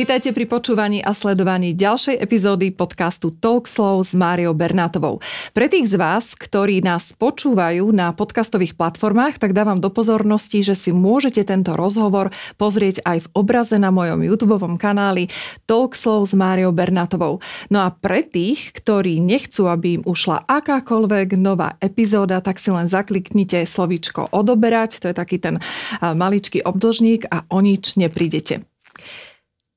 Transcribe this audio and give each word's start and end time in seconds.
Vítajte 0.00 0.32
pri 0.32 0.48
počúvaní 0.48 1.04
a 1.04 1.12
sledovaní 1.12 1.76
ďalšej 1.76 2.24
epizódy 2.24 2.72
podcastu 2.72 3.36
Talk 3.36 3.68
Slow 3.68 4.00
s 4.00 4.16
Máriou 4.16 4.56
Bernátovou. 4.56 5.20
Pre 5.52 5.68
tých 5.68 5.92
z 5.92 6.00
vás, 6.00 6.32
ktorí 6.32 6.80
nás 6.80 7.12
počúvajú 7.12 7.84
na 7.92 8.08
podcastových 8.16 8.80
platformách, 8.80 9.36
tak 9.36 9.52
dávam 9.52 9.76
do 9.76 9.92
pozornosti, 9.92 10.64
že 10.64 10.72
si 10.72 10.88
môžete 10.88 11.44
tento 11.44 11.76
rozhovor 11.76 12.32
pozrieť 12.56 13.04
aj 13.04 13.28
v 13.28 13.30
obraze 13.44 13.76
na 13.76 13.92
mojom 13.92 14.24
YouTube 14.24 14.56
kanáli 14.80 15.28
Talk 15.68 15.92
Slow 15.92 16.24
s 16.24 16.32
Máriou 16.32 16.72
Bernátovou. 16.72 17.44
No 17.68 17.84
a 17.84 17.92
pre 17.92 18.24
tých, 18.24 18.72
ktorí 18.72 19.20
nechcú, 19.20 19.68
aby 19.68 20.00
im 20.00 20.02
ušla 20.08 20.48
akákoľvek 20.48 21.36
nová 21.36 21.76
epizóda, 21.76 22.40
tak 22.40 22.56
si 22.56 22.72
len 22.72 22.88
zakliknite 22.88 23.68
slovíčko 23.68 24.32
odoberať, 24.32 24.96
to 24.96 25.12
je 25.12 25.16
taký 25.20 25.36
ten 25.36 25.60
maličký 26.00 26.64
obdlžník 26.64 27.28
a 27.28 27.44
o 27.52 27.60
nič 27.60 28.00
neprídete. 28.00 28.64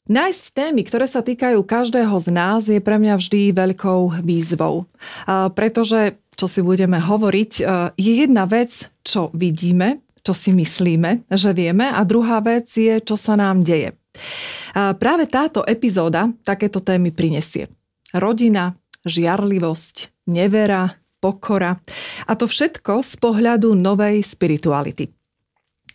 Nájsť 0.04 0.44
témy, 0.52 0.84
ktoré 0.84 1.08
sa 1.08 1.24
týkajú 1.24 1.64
každého 1.64 2.12
z 2.20 2.28
nás, 2.28 2.68
je 2.68 2.84
pre 2.84 3.00
mňa 3.00 3.16
vždy 3.16 3.56
veľkou 3.56 4.20
výzvou. 4.20 4.84
Pretože, 5.56 6.20
čo 6.36 6.52
si 6.52 6.60
budeme 6.60 7.00
hovoriť, 7.00 7.52
je 7.96 8.12
jedna 8.12 8.44
vec, 8.44 8.92
čo 9.08 9.32
vidíme, 9.32 10.04
čo 10.20 10.36
si 10.36 10.52
myslíme, 10.52 11.32
že 11.32 11.56
vieme 11.56 11.88
a 11.88 12.04
druhá 12.04 12.44
vec 12.44 12.68
je, 12.68 13.00
čo 13.00 13.16
sa 13.16 13.40
nám 13.40 13.64
deje. 13.64 13.96
Práve 14.76 15.24
táto 15.32 15.64
epizóda 15.64 16.28
takéto 16.44 16.84
témy 16.84 17.16
prinesie. 17.16 17.72
Rodina, 18.12 18.76
žiarlivosť, 19.08 20.28
nevera, 20.28 21.00
pokora 21.24 21.80
a 22.28 22.32
to 22.36 22.52
všetko 22.52 23.08
z 23.08 23.14
pohľadu 23.24 23.72
novej 23.72 24.20
spirituality. 24.20 25.08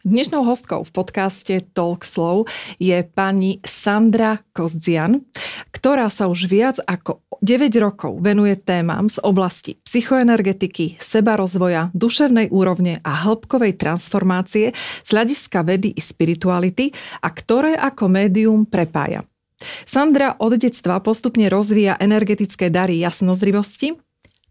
Dnešnou 0.09 0.41
hostkou 0.41 0.89
v 0.89 0.93
podcaste 0.97 1.61
Talk 1.77 2.01
Slow 2.01 2.49
je 2.81 2.97
pani 3.05 3.61
Sandra 3.61 4.41
Kozdzian, 4.57 5.29
ktorá 5.69 6.09
sa 6.09 6.33
už 6.33 6.49
viac 6.49 6.81
ako 6.81 7.21
9 7.45 7.69
rokov 7.77 8.17
venuje 8.25 8.57
témam 8.57 9.13
z 9.13 9.21
oblasti 9.21 9.77
psychoenergetiky, 9.85 10.97
sebarozvoja, 10.97 11.93
duševnej 11.93 12.49
úrovne 12.49 13.05
a 13.05 13.21
hĺbkovej 13.21 13.77
transformácie 13.77 14.73
z 15.05 15.09
hľadiska 15.13 15.61
vedy 15.61 15.93
i 15.93 16.01
spirituality 16.01 16.89
a 17.21 17.29
ktoré 17.29 17.77
ako 17.77 18.09
médium 18.09 18.65
prepája. 18.65 19.29
Sandra 19.85 20.41
od 20.41 20.57
detstva 20.57 21.05
postupne 21.05 21.53
rozvíja 21.53 22.01
energetické 22.01 22.73
dary 22.73 23.05
jasnozrivosti, 23.05 23.93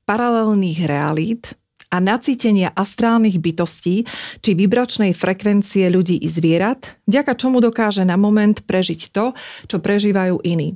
paralelných 0.05 0.85
realít, 0.85 1.57
a 1.87 1.97
nacítenia 2.03 2.73
astrálnych 2.75 3.39
bytostí 3.39 4.03
či 4.43 4.51
vibračnej 4.53 5.15
frekvencie 5.15 5.87
ľudí 5.87 6.19
i 6.19 6.27
zvierat, 6.27 6.99
vďaka 7.07 7.33
čomu 7.39 7.63
dokáže 7.63 8.03
na 8.03 8.19
moment 8.19 8.59
prežiť 8.63 9.11
to, 9.11 9.31
čo 9.67 9.77
prežívajú 9.79 10.43
iní. 10.43 10.75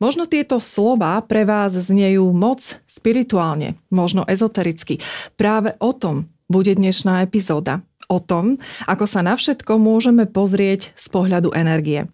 Možno 0.00 0.24
tieto 0.24 0.56
slova 0.56 1.20
pre 1.20 1.44
vás 1.44 1.76
znejú 1.76 2.32
moc 2.32 2.80
spirituálne, 2.88 3.76
možno 3.92 4.24
ezotericky. 4.24 5.04
Práve 5.36 5.76
o 5.78 5.92
tom 5.92 6.32
bude 6.48 6.72
dnešná 6.72 7.20
epizóda. 7.20 7.84
O 8.08 8.24
tom, 8.24 8.56
ako 8.88 9.04
sa 9.04 9.20
na 9.20 9.36
všetko 9.36 9.76
môžeme 9.76 10.24
pozrieť 10.24 10.96
z 10.96 11.06
pohľadu 11.12 11.52
energie. 11.52 12.08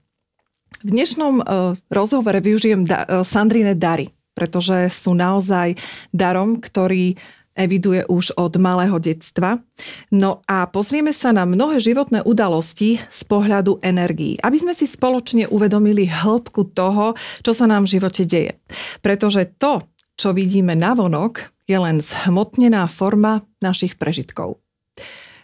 V 0.83 0.91
dnešnom 0.91 1.39
uh, 1.39 1.79
rozhovore 1.87 2.43
využijem 2.43 2.83
uh, 2.83 3.23
Sandrine 3.23 3.79
dary, 3.79 4.11
pretože 4.35 4.91
sú 4.91 5.15
naozaj 5.15 5.79
darom, 6.11 6.59
ktorý 6.59 7.15
eviduje 7.55 8.05
už 8.07 8.35
od 8.37 8.59
malého 8.59 8.99
detstva. 8.99 9.63
No 10.11 10.43
a 10.45 10.67
pozrieme 10.69 11.15
sa 11.15 11.31
na 11.31 11.47
mnohé 11.47 11.79
životné 11.79 12.27
udalosti 12.27 12.99
z 12.99 13.21
pohľadu 13.27 13.81
energií, 13.81 14.39
aby 14.43 14.59
sme 14.59 14.75
si 14.75 14.85
spoločne 14.87 15.49
uvedomili 15.49 16.11
hĺbku 16.11 16.75
toho, 16.75 17.15
čo 17.41 17.53
sa 17.55 17.71
nám 17.71 17.87
v 17.87 17.99
živote 17.99 18.27
deje. 18.27 18.59
Pretože 19.01 19.49
to, 19.57 19.87
čo 20.19 20.35
vidíme 20.35 20.75
na 20.75 20.93
vonok, 20.93 21.55
je 21.65 21.79
len 21.81 22.05
zhmotnená 22.05 22.85
forma 22.91 23.47
našich 23.65 23.97
prežitkov. 23.97 24.61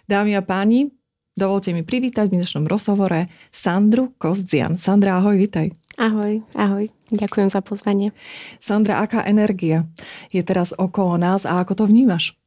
Dámy 0.05 0.37
a 0.37 0.43
páni, 0.45 0.93
dovolte 1.39 1.75
mi 1.75 1.87
privítať 1.87 2.31
v 2.31 2.43
dnešnom 2.43 2.65
rozhovore 2.67 3.31
Sandru 3.55 4.15
Kozdzian. 4.19 4.81
Sandra, 4.81 5.19
ahoj, 5.19 5.37
vitaj. 5.39 5.71
Ahoj, 6.01 6.41
ahoj. 6.57 6.89
Ďakujem 7.13 7.49
za 7.53 7.61
pozvanie. 7.61 8.17
Sandra, 8.57 9.05
aká 9.05 9.27
energia 9.27 9.85
je 10.33 10.41
teraz 10.41 10.73
okolo 10.73 11.21
nás 11.21 11.45
a 11.45 11.61
ako 11.61 11.85
to 11.85 11.85
vnímaš? 11.91 12.39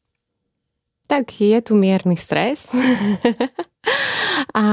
Tak 1.05 1.29
je 1.37 1.59
tu 1.61 1.75
mierny 1.75 2.17
stres. 2.17 2.71
a, 4.57 4.65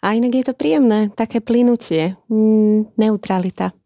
a 0.00 0.06
inak 0.10 0.32
je 0.32 0.44
to 0.48 0.54
príjemné, 0.56 1.12
také 1.12 1.38
plynutie, 1.44 2.16
neutralita. 2.98 3.76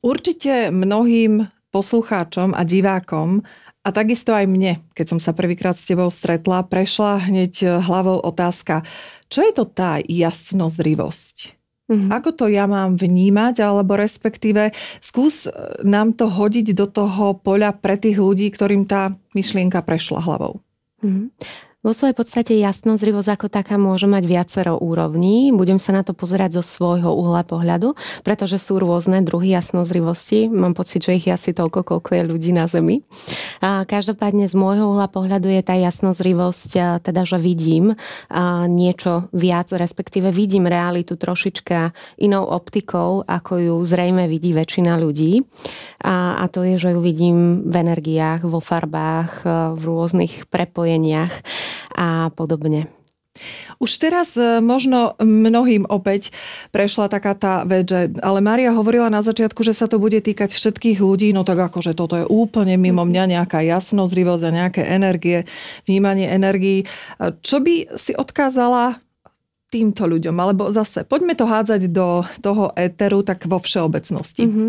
Určite 0.00 0.72
mnohým 0.72 1.48
poslucháčom 1.70 2.52
a 2.52 2.62
divákom 2.66 3.42
a 3.80 3.88
takisto 3.96 4.36
aj 4.36 4.44
mne, 4.44 4.76
keď 4.92 5.16
som 5.16 5.20
sa 5.20 5.32
prvýkrát 5.32 5.72
s 5.72 5.88
tebou 5.88 6.12
stretla, 6.12 6.68
prešla 6.68 7.30
hneď 7.30 7.80
hlavou 7.80 8.20
otázka, 8.20 8.84
čo 9.32 9.40
je 9.46 9.52
to 9.56 9.64
tá 9.64 10.02
jasnozrivosť? 10.04 11.60
Mm-hmm. 11.90 12.10
Ako 12.14 12.30
to 12.38 12.46
ja 12.46 12.70
mám 12.70 12.94
vnímať, 12.94 13.66
alebo 13.66 13.98
respektíve 13.98 14.70
skús 15.02 15.50
e, 15.50 15.50
nám 15.82 16.14
to 16.14 16.30
hodiť 16.30 16.70
do 16.70 16.86
toho 16.86 17.34
poľa 17.34 17.74
pre 17.74 17.98
tých 17.98 18.14
ľudí, 18.14 18.46
ktorým 18.54 18.86
tá 18.86 19.18
myšlienka 19.34 19.82
prešla 19.82 20.22
hlavou. 20.22 20.62
Mm-hmm. 21.02 21.26
Vo 21.80 21.96
svojej 21.96 22.12
podstate 22.12 22.60
jasnozrivosť 22.60 23.40
ako 23.40 23.46
taká 23.48 23.80
môže 23.80 24.04
mať 24.04 24.28
viacero 24.28 24.76
úrovní. 24.76 25.48
Budem 25.48 25.80
sa 25.80 25.96
na 25.96 26.04
to 26.04 26.12
pozerať 26.12 26.60
zo 26.60 26.62
svojho 26.76 27.08
uhla 27.08 27.40
pohľadu, 27.40 27.96
pretože 28.20 28.60
sú 28.60 28.76
rôzne 28.76 29.24
druhy 29.24 29.56
jasnozrivosti. 29.56 30.52
Mám 30.52 30.76
pocit, 30.76 31.00
že 31.00 31.16
ich 31.16 31.24
je 31.24 31.32
asi 31.32 31.56
toľko, 31.56 31.88
koľko 31.88 32.10
je 32.20 32.22
ľudí 32.28 32.52
na 32.52 32.68
Zemi. 32.68 33.00
A 33.64 33.88
každopádne 33.88 34.44
z 34.44 34.60
môjho 34.60 34.92
uhla 34.92 35.08
pohľadu 35.08 35.48
je 35.48 35.62
tá 35.64 35.72
jasnozrivosť, 35.72 37.00
teda, 37.00 37.24
že 37.24 37.40
vidím 37.40 37.96
niečo 38.68 39.32
viac, 39.32 39.72
respektíve 39.72 40.28
vidím 40.28 40.68
realitu 40.68 41.16
trošička 41.16 41.96
inou 42.20 42.44
optikou, 42.44 43.24
ako 43.24 43.52
ju 43.56 43.76
zrejme 43.88 44.28
vidí 44.28 44.52
väčšina 44.52 45.00
ľudí. 45.00 45.48
A, 46.00 46.40
a 46.40 46.44
to 46.48 46.64
je, 46.64 46.80
že 46.80 46.96
ju 46.96 47.00
vidím 47.04 47.68
v 47.68 47.74
energiách, 47.84 48.48
vo 48.48 48.60
farbách, 48.60 49.44
v 49.76 49.82
rôznych 49.84 50.48
prepojeniach 50.48 51.32
a 51.96 52.32
podobne. 52.32 52.88
Už 53.78 53.96
teraz 53.96 54.34
e, 54.36 54.58
možno 54.60 55.16
mnohým 55.22 55.86
opäť 55.88 56.34
prešla 56.74 57.08
taká 57.08 57.32
tá 57.38 57.62
vec, 57.64 57.88
že, 57.88 58.12
ale 58.20 58.42
Maria 58.42 58.74
hovorila 58.74 59.08
na 59.08 59.22
začiatku, 59.24 59.62
že 59.62 59.72
sa 59.72 59.86
to 59.86 60.02
bude 60.02 60.18
týkať 60.20 60.52
všetkých 60.52 60.98
ľudí, 61.00 61.32
no 61.32 61.46
tak 61.46 61.56
akože 61.70 61.96
toto 61.96 62.18
je 62.18 62.26
úplne 62.26 62.76
mimo 62.76 63.06
mňa 63.06 63.40
nejaká 63.40 63.62
jasnozrivosť 63.64 64.44
a 64.44 64.56
nejaké 64.66 64.82
energie, 64.84 65.48
vnímanie 65.86 66.28
energií. 66.28 66.84
Čo 67.18 67.62
by 67.64 67.96
si 67.96 68.12
odkázala 68.12 69.00
týmto 69.70 70.10
ľuďom? 70.10 70.34
Alebo 70.34 70.74
zase, 70.74 71.06
poďme 71.06 71.38
to 71.38 71.46
hádzať 71.46 71.86
do 71.94 72.26
toho 72.42 72.74
éteru 72.74 73.22
tak 73.22 73.46
vo 73.46 73.62
všeobecnosti. 73.62 74.42
Mm-hmm. 74.44 74.68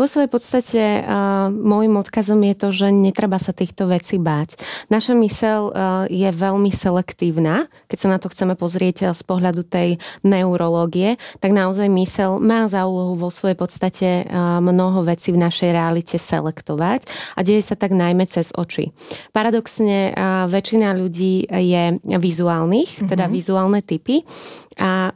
Vo 0.00 0.06
svojej 0.08 0.30
podstate 0.32 0.82
uh, 1.04 1.52
môjim 1.52 1.92
odkazom 2.00 2.40
je 2.40 2.54
to, 2.56 2.68
že 2.72 2.88
netreba 2.88 3.36
sa 3.36 3.52
týchto 3.52 3.84
vecí 3.92 4.16
báť. 4.16 4.56
Naša 4.88 5.12
mysel 5.20 5.68
uh, 5.68 6.08
je 6.08 6.24
veľmi 6.32 6.72
selektívna, 6.72 7.68
keď 7.92 7.98
sa 8.00 8.08
na 8.08 8.18
to 8.18 8.32
chceme 8.32 8.56
pozrieť 8.56 9.12
z 9.12 9.22
pohľadu 9.28 9.68
tej 9.68 10.00
neurológie, 10.24 11.20
tak 11.44 11.52
naozaj 11.52 11.92
mysel 11.92 12.40
má 12.40 12.64
za 12.72 12.88
úlohu 12.88 13.20
vo 13.20 13.28
svojej 13.28 13.54
podstate 13.60 14.24
uh, 14.24 14.64
mnoho 14.64 15.04
vecí 15.04 15.28
v 15.28 15.44
našej 15.44 15.76
realite 15.76 16.16
selektovať 16.16 17.04
a 17.36 17.44
deje 17.44 17.60
sa 17.60 17.76
tak 17.76 17.92
najmä 17.92 18.24
cez 18.24 18.56
oči. 18.56 18.96
Paradoxne 19.36 20.16
uh, 20.16 20.48
väčšina 20.48 20.96
ľudí 20.96 21.44
je 21.44 22.00
vizuálnych, 22.00 22.90
mm-hmm. 22.96 23.10
teda 23.12 23.28
vizuálne 23.28 23.84
typy 23.84 24.24
a 24.78 25.12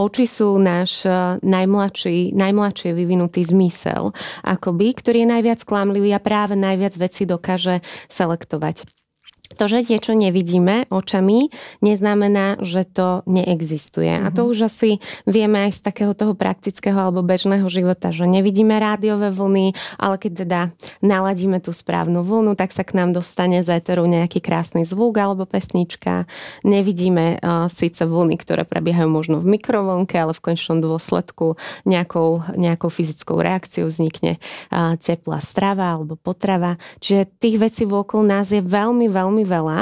oči 0.00 0.24
sú 0.24 0.56
náš 0.56 1.04
e, 1.04 1.12
najmladší, 1.44 2.32
najmladšie 2.32 2.96
vyvinutý 2.96 3.44
zmysel, 3.44 4.14
akoby, 4.46 4.96
ktorý 4.96 5.26
je 5.26 5.32
najviac 5.32 5.60
klamlivý 5.66 6.16
a 6.16 6.20
práve 6.22 6.56
najviac 6.56 6.94
veci 6.96 7.28
dokáže 7.28 7.84
selektovať. 8.08 8.99
To, 9.58 9.66
že 9.66 9.82
niečo 9.82 10.14
nevidíme 10.14 10.86
očami, 10.94 11.50
neznamená, 11.82 12.62
že 12.62 12.86
to 12.86 13.26
neexistuje. 13.26 14.08
Mm-hmm. 14.08 14.26
A 14.30 14.34
to 14.34 14.46
mhm. 14.46 14.48
už 14.54 14.58
asi 14.70 14.90
vieme 15.26 15.66
aj 15.66 15.76
z 15.76 15.80
takého 15.84 16.12
toho 16.14 16.38
praktického 16.38 16.96
alebo 16.96 17.26
bežného 17.26 17.66
života, 17.66 18.14
že 18.14 18.30
nevidíme 18.30 18.78
rádiové 18.78 19.34
vlny, 19.34 19.74
ale 19.98 20.16
keď 20.16 20.32
teda 20.46 20.60
naladíme 21.02 21.58
tú 21.58 21.74
správnu 21.74 22.22
vlnu, 22.22 22.54
tak 22.54 22.70
sa 22.70 22.86
k 22.86 22.94
nám 22.94 23.10
dostane 23.12 23.60
z 23.66 23.82
éteru 23.82 24.06
nejaký 24.06 24.38
krásny 24.38 24.86
zvuk 24.86 25.18
alebo 25.18 25.44
pesnička. 25.44 26.30
Nevidíme 26.62 27.36
uh, 27.42 27.66
síce 27.66 28.06
vlny, 28.06 28.38
ktoré 28.38 28.62
prebiehajú 28.62 29.10
možno 29.10 29.36
v 29.42 29.58
mikrovlnke, 29.58 30.14
ale 30.14 30.32
v 30.32 30.54
končnom 30.54 30.78
dôsledku 30.78 31.58
nejakou, 31.84 32.46
nejakou 32.54 32.88
fyzickou 32.88 33.42
reakciou 33.42 33.90
vznikne 33.90 34.38
uh, 34.70 34.94
teplá 34.96 35.42
strava 35.42 35.98
alebo 35.98 36.14
potrava. 36.14 36.78
Čiže 37.02 37.28
tých 37.42 37.56
vecí 37.58 37.82
vôkol 37.84 38.24
nás 38.24 38.54
je 38.54 38.62
veľmi, 38.62 39.10
veľmi 39.10 39.39
veľmi 39.40 39.44
veľa 39.48 39.78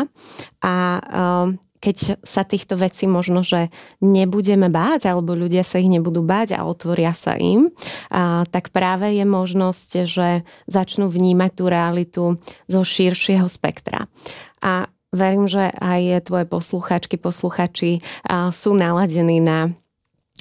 a 0.62 0.75
um, 1.02 1.58
keď 1.78 2.19
sa 2.26 2.43
týchto 2.43 2.75
vecí 2.75 3.06
možno, 3.06 3.46
že 3.46 3.70
nebudeme 4.02 4.66
báť, 4.66 5.06
alebo 5.06 5.38
ľudia 5.38 5.62
sa 5.62 5.78
ich 5.78 5.87
nebudú 5.87 6.26
báť 6.26 6.58
a 6.58 6.66
otvoria 6.66 7.14
sa 7.14 7.38
im, 7.38 7.70
a, 8.10 8.43
tak 8.50 8.75
práve 8.75 9.14
je 9.14 9.22
možnosť, 9.22 9.88
že 10.02 10.43
začnú 10.66 11.06
vnímať 11.06 11.50
tú 11.55 11.64
realitu 11.70 12.22
zo 12.66 12.82
širšieho 12.82 13.46
spektra. 13.46 14.10
A 14.58 14.90
verím, 15.14 15.46
že 15.46 15.70
aj 15.78 16.26
tvoje 16.26 16.50
posluchačky, 16.50 17.14
posluchači 17.14 18.02
a, 18.26 18.50
sú 18.50 18.75
naladení 18.75 19.38
na 19.38 19.70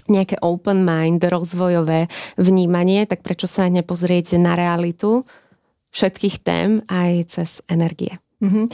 nejaké 0.10 0.42
open 0.42 0.82
mind, 0.82 1.22
rozvojové 1.22 2.10
vnímanie, 2.42 3.06
tak 3.06 3.22
prečo 3.22 3.46
sa 3.46 3.70
nepozrieť 3.70 4.42
na 4.42 4.58
realitu 4.58 5.22
všetkých 5.94 6.36
tém 6.42 6.82
aj 6.90 7.12
cez 7.30 7.50
energie. 7.70 8.18
Mm-hmm. 8.38 8.66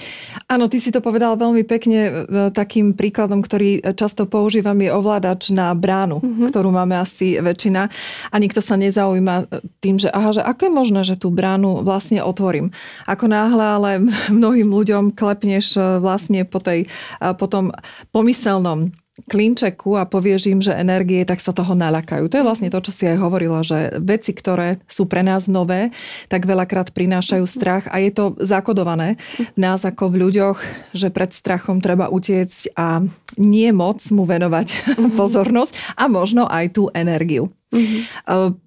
Áno, 0.51 0.68
ty 0.68 0.83
si 0.83 0.92
to 0.92 1.00
povedal 1.00 1.39
veľmi 1.39 1.63
pekne. 1.63 2.00
E, 2.04 2.12
takým 2.51 2.92
príkladom, 2.92 3.39
ktorý 3.39 3.80
často 3.95 4.27
používam, 4.27 4.75
je 4.75 4.92
ovládač 4.92 5.56
na 5.56 5.71
bránu, 5.71 6.19
mm-hmm. 6.19 6.51
ktorú 6.51 6.68
máme 6.75 7.00
asi 7.00 7.39
väčšina. 7.39 7.88
A 8.27 8.36
nikto 8.44 8.60
sa 8.60 8.75
nezaujíma 8.75 9.48
tým, 9.80 10.04
že 10.04 10.12
aha, 10.12 10.36
že 10.36 10.44
ako 10.44 10.68
je 10.68 10.71
možné, 10.75 11.01
že 11.07 11.15
tú 11.15 11.31
bránu 11.31 11.80
vlastne 11.88 12.19
otvorím. 12.19 12.75
Ako 13.07 13.31
náhle, 13.31 13.63
ale 13.63 13.89
mnohým 14.36 14.68
ľuďom 14.68 15.15
klepneš 15.15 15.80
e, 15.80 16.04
vlastne 16.04 16.44
po, 16.44 16.60
tej, 16.60 16.92
po 17.19 17.48
tom 17.48 17.71
pomyselnom 18.12 18.92
klinčeku 19.30 19.94
a 19.94 20.10
povieš 20.10 20.50
im, 20.50 20.57
že 20.57 20.74
energie, 20.74 21.21
tak 21.21 21.38
sa 21.38 21.54
toho 21.54 21.77
nalakajú. 21.77 22.25
To 22.33 22.38
je 22.42 22.48
vlastne 22.48 22.69
to, 22.74 22.81
čo 22.81 22.89
si 22.89 23.06
aj 23.06 23.21
hovorila, 23.21 23.62
že 23.62 23.94
veci, 24.01 24.33
ktoré 24.33 24.81
sú 24.89 25.06
pre 25.06 25.21
nás 25.21 25.45
nové, 25.45 25.94
tak 26.33 26.50
veľakrát 26.50 26.89
prinášajú 26.89 27.45
strach 27.45 27.86
a 27.94 28.01
je 28.01 28.10
to 28.10 28.33
zakodované 28.42 29.21
v 29.38 29.60
nás 29.60 29.86
ako 29.86 30.10
v 30.10 30.19
ľuďoch, 30.27 30.57
že 30.98 31.13
pred 31.13 31.30
strachom 31.30 31.77
treba 31.77 32.10
utiecť 32.10 32.74
a 32.74 33.06
nie 33.38 33.69
moc 33.69 34.01
mu 34.10 34.25
venovať 34.25 34.98
pozornosť 35.19 35.94
a 35.94 36.10
možno 36.10 36.50
aj 36.50 36.65
tú 36.74 36.89
energiu. 36.98 37.54
Mm-hmm. 37.69 38.62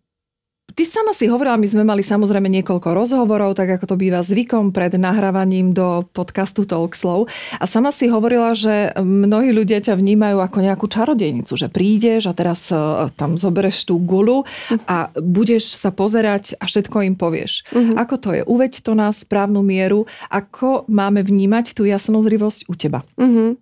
Ty 0.76 0.84
sama 0.84 1.16
si 1.16 1.24
hovorila, 1.24 1.56
my 1.56 1.64
sme 1.72 1.88
mali 1.88 2.04
samozrejme 2.04 2.52
niekoľko 2.60 2.92
rozhovorov, 2.92 3.56
tak 3.56 3.80
ako 3.80 3.88
to 3.88 3.96
býva 3.96 4.20
zvykom 4.20 4.76
pred 4.76 4.92
nahrávaním 5.00 5.72
do 5.72 6.04
podcastu 6.12 6.68
Talkslow. 6.68 7.24
A 7.56 7.64
sama 7.64 7.88
si 7.88 8.12
hovorila, 8.12 8.52
že 8.52 8.92
mnohí 9.00 9.56
ľudia 9.56 9.80
ťa 9.80 9.96
vnímajú 9.96 10.36
ako 10.36 10.58
nejakú 10.60 10.84
čarodejnicu, 10.84 11.56
že 11.56 11.72
prídeš 11.72 12.28
a 12.28 12.36
teraz 12.36 12.68
e, 12.68 12.76
tam 13.16 13.40
zobereš 13.40 13.88
tú 13.88 13.96
gulu 13.96 14.44
a 14.84 15.08
budeš 15.16 15.80
sa 15.80 15.88
pozerať 15.88 16.60
a 16.60 16.68
všetko 16.68 17.08
im 17.08 17.16
povieš. 17.16 17.72
Uh-huh. 17.72 17.96
Ako 17.96 18.20
to 18.20 18.36
je? 18.36 18.44
Uveď 18.44 18.84
to 18.84 18.92
na 18.92 19.08
správnu 19.16 19.64
mieru. 19.64 20.04
Ako 20.28 20.84
máme 20.92 21.24
vnímať 21.24 21.72
tú 21.72 21.88
jasnozrivosť 21.88 22.68
u 22.68 22.76
teba? 22.76 23.00
Uh-huh. 23.16 23.56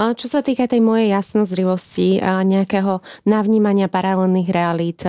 A 0.00 0.16
čo 0.16 0.32
sa 0.32 0.40
týka 0.40 0.64
tej 0.64 0.80
mojej 0.80 1.12
jasnozrivosti 1.12 2.24
a 2.24 2.40
nejakého 2.40 3.04
navnímania 3.28 3.92
paralelných 3.92 4.48
realít, 4.48 5.04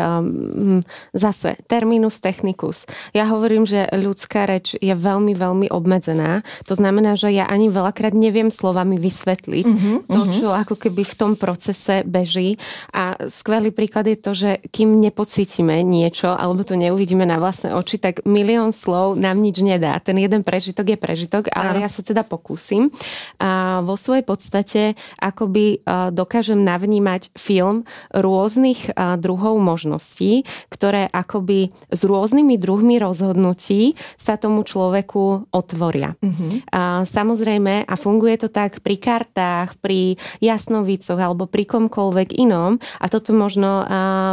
zase 1.16 1.45
zase 1.46 1.62
terminus 1.70 2.18
technicus. 2.18 2.90
Ja 3.14 3.30
hovorím, 3.30 3.70
že 3.70 3.86
ľudská 3.94 4.50
reč 4.50 4.74
je 4.82 4.94
veľmi, 4.98 5.38
veľmi 5.38 5.68
obmedzená. 5.70 6.42
To 6.66 6.74
znamená, 6.74 7.14
že 7.14 7.30
ja 7.30 7.46
ani 7.46 7.70
veľakrát 7.70 8.18
neviem 8.18 8.50
slovami 8.50 8.98
vysvetliť 8.98 9.68
uh-huh, 9.70 9.96
to, 10.10 10.22
mhm. 10.26 10.34
čo 10.34 10.48
ako 10.50 10.76
keby 10.82 11.06
v 11.06 11.16
tom 11.16 11.32
procese 11.38 12.02
beží. 12.02 12.58
A 12.90 13.14
skvelý 13.30 13.70
príklad 13.70 14.10
je 14.10 14.18
to, 14.18 14.32
že 14.34 14.50
kým 14.74 14.98
nepocítime 14.98 15.86
niečo, 15.86 16.34
alebo 16.34 16.66
to 16.66 16.74
neuvidíme 16.74 17.28
na 17.28 17.38
vlastné 17.38 17.78
oči, 17.78 18.02
tak 18.02 18.26
milión 18.26 18.74
slov 18.74 19.20
nám 19.22 19.38
nič 19.38 19.62
nedá. 19.62 20.02
Ten 20.02 20.18
jeden 20.18 20.42
prežitok 20.42 20.96
je 20.96 20.98
prežitok, 20.98 21.44
ale 21.54 21.86
ja 21.86 21.90
sa 21.92 22.02
teda 22.02 22.26
pokúsim. 22.26 22.90
A 23.38 23.82
vo 23.86 24.00
svojej 24.00 24.26
podstate 24.26 24.82
akoby 25.22 25.84
dokážem 26.16 26.64
navnímať 26.64 27.36
film 27.36 27.84
rôznych 28.16 28.96
druhov 29.20 29.60
možností, 29.60 30.48
ktoré 30.72 31.12
ako 31.12 31.35
akoby 31.36 31.68
s 31.92 32.02
rôznymi 32.08 32.56
druhmi 32.56 32.96
rozhodnutí 32.96 34.00
sa 34.16 34.40
tomu 34.40 34.64
človeku 34.64 35.52
otvoria. 35.52 36.16
Uh-huh. 36.24 36.64
A, 36.72 37.04
samozrejme, 37.04 37.84
a 37.84 37.94
funguje 38.00 38.40
to 38.40 38.48
tak 38.48 38.80
pri 38.80 38.96
kartách, 38.96 39.76
pri 39.84 40.16
jasnovicoch 40.40 41.20
alebo 41.20 41.44
pri 41.44 41.68
komkoľvek 41.68 42.40
inom 42.40 42.80
a 42.80 43.06
toto 43.12 43.36
možno 43.36 43.84
a, 43.84 44.32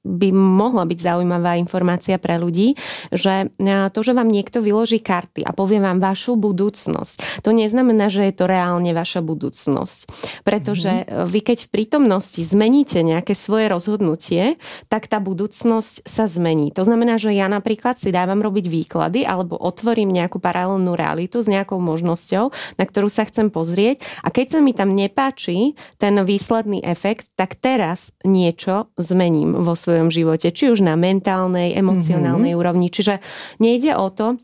by 0.00 0.28
mohla 0.32 0.88
byť 0.88 0.98
zaujímavá 1.12 1.60
informácia 1.60 2.16
pre 2.16 2.40
ľudí, 2.40 2.72
že 3.12 3.52
a, 3.52 3.92
to, 3.92 4.00
že 4.00 4.16
vám 4.16 4.32
niekto 4.32 4.64
vyloží 4.64 5.04
karty 5.04 5.44
a 5.44 5.52
povie 5.52 5.76
vám 5.76 6.00
vašu 6.00 6.40
budúcnosť, 6.40 7.44
to 7.44 7.52
neznamená, 7.52 8.08
že 8.08 8.32
je 8.32 8.32
to 8.32 8.48
reálne 8.48 8.96
vaša 8.96 9.20
budúcnosť. 9.20 9.98
Pretože 10.40 11.04
uh-huh. 11.04 11.28
vy 11.28 11.44
keď 11.44 11.68
v 11.68 11.72
prítomnosti 11.84 12.40
zmeníte 12.40 13.04
nejaké 13.04 13.36
svoje 13.36 13.68
rozhodnutie, 13.68 14.56
tak 14.88 15.04
tá 15.04 15.20
budúcnosť 15.20 16.13
sa 16.14 16.30
zmení. 16.30 16.70
To 16.78 16.86
znamená, 16.86 17.18
že 17.18 17.34
ja 17.34 17.50
napríklad 17.50 17.98
si 17.98 18.14
dávam 18.14 18.38
robiť 18.38 18.70
výklady 18.70 19.26
alebo 19.26 19.58
otvorím 19.58 20.14
nejakú 20.14 20.38
paralelnú 20.38 20.94
realitu 20.94 21.42
s 21.42 21.50
nejakou 21.50 21.82
možnosťou, 21.82 22.54
na 22.78 22.84
ktorú 22.86 23.10
sa 23.10 23.26
chcem 23.26 23.50
pozrieť 23.50 24.06
a 24.22 24.30
keď 24.30 24.46
sa 24.54 24.58
mi 24.62 24.70
tam 24.70 24.94
nepáči 24.94 25.74
ten 25.98 26.14
výsledný 26.22 26.86
efekt, 26.86 27.34
tak 27.34 27.58
teraz 27.58 28.14
niečo 28.22 28.94
zmením 28.94 29.58
vo 29.58 29.74
svojom 29.74 30.14
živote, 30.14 30.54
či 30.54 30.70
už 30.70 30.86
na 30.86 30.94
mentálnej, 30.94 31.74
emocionálnej 31.74 32.54
mm-hmm. 32.54 32.62
úrovni. 32.62 32.86
Čiže 32.94 33.18
nejde 33.58 33.98
o 33.98 34.06
to, 34.14 34.38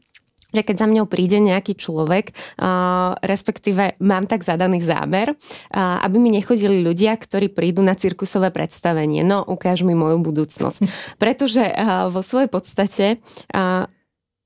že 0.50 0.62
keď 0.62 0.76
za 0.82 0.86
mňou 0.86 1.06
príde 1.06 1.38
nejaký 1.38 1.78
človek, 1.78 2.30
uh, 2.30 3.16
respektíve 3.22 3.98
mám 4.02 4.26
tak 4.26 4.42
zadaný 4.46 4.82
záber, 4.82 5.32
uh, 5.34 6.02
aby 6.04 6.16
mi 6.18 6.30
nechodili 6.34 6.82
ľudia, 6.82 7.14
ktorí 7.16 7.50
prídu 7.50 7.80
na 7.82 7.94
cirkusové 7.94 8.50
predstavenie. 8.50 9.22
No, 9.22 9.42
ukáž 9.46 9.82
mi 9.86 9.94
moju 9.94 10.22
budúcnosť. 10.22 10.80
Pretože 11.22 11.64
uh, 11.66 12.10
vo 12.10 12.20
svojej 12.20 12.50
podstate 12.50 13.06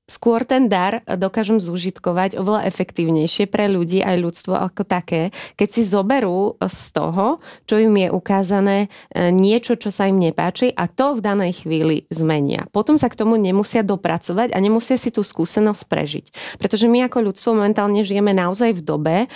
skôr 0.05 0.45
ten 0.45 0.69
dar 0.69 1.01
dokážem 1.09 1.57
zúžitkovať 1.57 2.37
oveľa 2.37 2.69
efektívnejšie 2.69 3.49
pre 3.49 3.65
ľudí 3.65 4.05
aj 4.05 4.15
ľudstvo 4.21 4.53
ako 4.53 4.85
také, 4.85 5.33
keď 5.57 5.67
si 5.69 5.81
zoberú 5.81 6.61
z 6.61 6.81
toho, 6.93 7.41
čo 7.65 7.81
im 7.81 7.93
je 7.97 8.09
ukázané 8.13 8.77
e, 8.85 9.33
niečo, 9.33 9.73
čo 9.73 9.89
sa 9.89 10.05
im 10.05 10.21
nepáči 10.21 10.69
a 10.77 10.85
to 10.85 11.17
v 11.17 11.25
danej 11.25 11.65
chvíli 11.65 12.05
zmenia. 12.13 12.69
Potom 12.69 13.01
sa 13.01 13.09
k 13.09 13.17
tomu 13.17 13.33
nemusia 13.41 13.81
dopracovať 13.81 14.53
a 14.53 14.57
nemusia 14.61 15.01
si 15.01 15.09
tú 15.09 15.25
skúsenosť 15.25 15.83
prežiť. 15.89 16.25
Pretože 16.61 16.85
my 16.85 17.09
ako 17.09 17.33
ľudstvo 17.33 17.57
momentálne 17.57 18.05
žijeme 18.05 18.29
naozaj 18.29 18.77
v 18.77 18.81
dobe 18.85 19.17
e, 19.25 19.27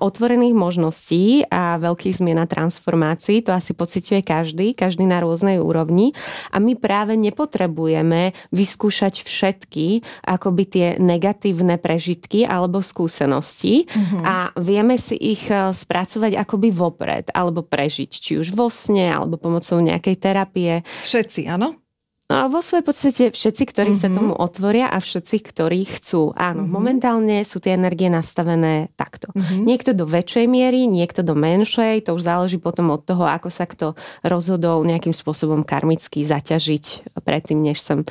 otvorených 0.00 0.56
možností 0.56 1.44
a 1.52 1.76
veľkých 1.76 2.24
zmien 2.24 2.40
a 2.40 2.48
transformácií. 2.48 3.44
To 3.44 3.52
asi 3.52 3.76
pociťuje 3.76 4.24
každý, 4.24 4.72
každý 4.72 5.04
na 5.04 5.20
rôznej 5.20 5.60
úrovni. 5.60 6.16
A 6.48 6.56
my 6.56 6.72
práve 6.72 7.20
nepotrebujeme 7.20 8.32
vyskúšať 8.48 9.20
všetky 9.20 10.05
akoby 10.26 10.64
tie 10.66 10.86
negatívne 10.98 11.78
prežitky 11.78 12.42
alebo 12.44 12.82
skúsenosti 12.82 13.86
mm-hmm. 13.86 14.22
a 14.24 14.34
vieme 14.58 14.98
si 14.98 15.14
ich 15.14 15.46
e, 15.48 15.72
spracovať 15.72 16.36
akoby 16.36 16.68
vopred 16.74 17.30
alebo 17.32 17.62
prežiť, 17.62 18.10
či 18.10 18.32
už 18.40 18.52
vo 18.52 18.68
sne 18.68 19.14
alebo 19.14 19.38
pomocou 19.38 19.78
nejakej 19.78 20.16
terapie. 20.18 20.72
Všetci, 21.06 21.46
áno? 21.46 21.85
No 22.26 22.42
a 22.42 22.50
vo 22.50 22.58
svojej 22.58 22.82
podstate 22.82 23.24
všetci, 23.30 23.62
ktorí 23.70 23.94
mm-hmm. 23.94 24.02
sa 24.02 24.08
mhm. 24.10 24.16
tomu 24.18 24.32
otvoria 24.34 24.90
a 24.90 24.98
všetci, 24.98 25.36
ktorí 25.46 25.86
chcú. 25.86 26.34
Áno, 26.34 26.66
mm-hmm. 26.66 26.74
momentálne 26.74 27.36
sú 27.46 27.62
tie 27.62 27.78
energie 27.78 28.10
nastavené 28.10 28.90
takto. 28.98 29.30
Mm-hmm. 29.30 29.62
Niekto 29.62 29.90
do 29.94 30.10
väčšej 30.10 30.46
miery, 30.50 30.90
niekto 30.90 31.22
do 31.22 31.38
menšej, 31.38 32.10
to 32.10 32.18
už 32.18 32.26
záleží 32.26 32.58
potom 32.58 32.90
od 32.90 33.06
toho, 33.06 33.30
ako 33.30 33.46
sa 33.46 33.62
kto 33.70 33.94
rozhodol 34.26 34.82
nejakým 34.82 35.14
spôsobom 35.14 35.62
karmicky 35.62 36.26
zaťažiť 36.26 37.14
predtým, 37.22 37.62
než 37.62 37.78
som 37.78 38.02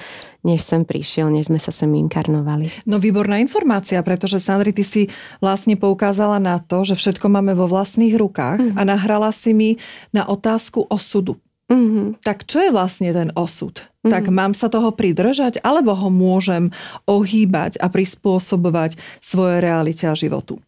než 0.45 0.61
sem 0.61 0.85
prišiel, 0.85 1.33
než 1.33 1.49
sme 1.49 1.57
sa 1.57 1.73
sem 1.73 1.89
inkarnovali. 1.89 2.69
No 2.85 3.01
výborná 3.01 3.41
informácia, 3.41 3.97
pretože 4.05 4.37
Sandri, 4.37 4.77
ty 4.77 4.85
si 4.85 5.09
vlastne 5.41 5.73
poukázala 5.73 6.37
na 6.37 6.61
to, 6.61 6.85
že 6.85 6.93
všetko 6.93 7.33
máme 7.33 7.57
vo 7.57 7.65
vlastných 7.65 8.13
rukách 8.13 8.61
mm-hmm. 8.61 8.77
a 8.77 8.81
nahrala 8.85 9.33
si 9.33 9.57
mi 9.57 9.81
na 10.13 10.29
otázku 10.29 10.85
osudu. 10.85 11.41
Mm-hmm. 11.65 12.21
Tak 12.21 12.45
čo 12.45 12.61
je 12.61 12.69
vlastne 12.69 13.09
ten 13.09 13.33
osud? 13.33 13.81
Mm-hmm. 13.81 14.11
Tak 14.13 14.23
mám 14.29 14.53
sa 14.53 14.69
toho 14.69 14.93
pridržať, 14.93 15.57
alebo 15.65 15.97
ho 15.97 16.13
môžem 16.13 16.69
ohýbať 17.09 17.81
a 17.81 17.89
prispôsobovať 17.89 19.01
svoje 19.17 19.65
realite 19.65 20.05
a 20.05 20.13
životu? 20.13 20.61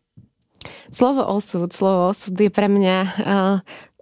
Slovo 0.89 1.21
osud, 1.27 1.69
slovo 1.69 2.09
osud 2.11 2.33
je 2.33 2.49
pre 2.49 2.65
mňa 2.65 2.97
uh, 3.03 3.57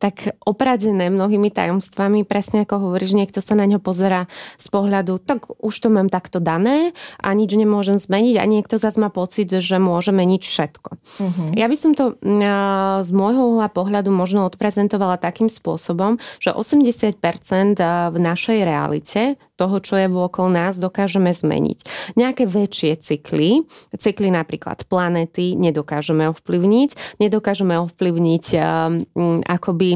tak 0.05 0.37
opradené 0.45 1.09
mnohými 1.09 1.49
tajomstvami, 1.49 2.29
presne 2.29 2.61
ako 2.61 2.77
hovoríš, 2.77 3.17
niekto 3.17 3.41
sa 3.41 3.57
na 3.57 3.65
ňo 3.65 3.81
pozera 3.81 4.29
z 4.61 4.69
pohľadu, 4.69 5.17
tak 5.17 5.49
už 5.57 5.73
to 5.73 5.89
mám 5.89 6.13
takto 6.13 6.37
dané 6.37 6.93
a 7.17 7.33
nič 7.33 7.49
nemôžem 7.57 7.97
zmeniť 7.97 8.37
a 8.37 8.45
niekto 8.45 8.77
zase 8.77 9.01
má 9.01 9.09
pocit, 9.09 9.49
že 9.49 9.81
môže 9.81 10.13
meniť 10.13 10.41
všetko. 10.45 10.89
Uh-huh. 10.93 11.49
Ja 11.57 11.65
by 11.65 11.73
som 11.73 11.97
to 11.97 12.13
z 13.01 13.11
môjho 13.17 13.57
uhla 13.57 13.65
pohľadu 13.73 14.13
možno 14.13 14.45
odprezentovala 14.45 15.17
takým 15.17 15.49
spôsobom, 15.49 16.21
že 16.37 16.53
80% 16.53 17.17
v 18.13 18.17
našej 18.21 18.59
realite 18.61 19.41
toho, 19.55 19.79
čo 19.79 19.95
je 19.95 20.11
vôkol 20.11 20.51
nás, 20.51 20.77
dokážeme 20.77 21.31
zmeniť. 21.31 21.79
Nejaké 22.19 22.43
väčšie 22.45 22.99
cykly, 22.99 23.63
cykly 23.95 24.29
napríklad 24.29 24.83
planety, 24.85 25.55
nedokážeme 25.55 26.27
ovplyvniť, 26.29 27.17
nedokážeme 27.23 27.79
ovplyvniť 27.79 28.45
um, 28.53 29.39
akoby 29.47 29.94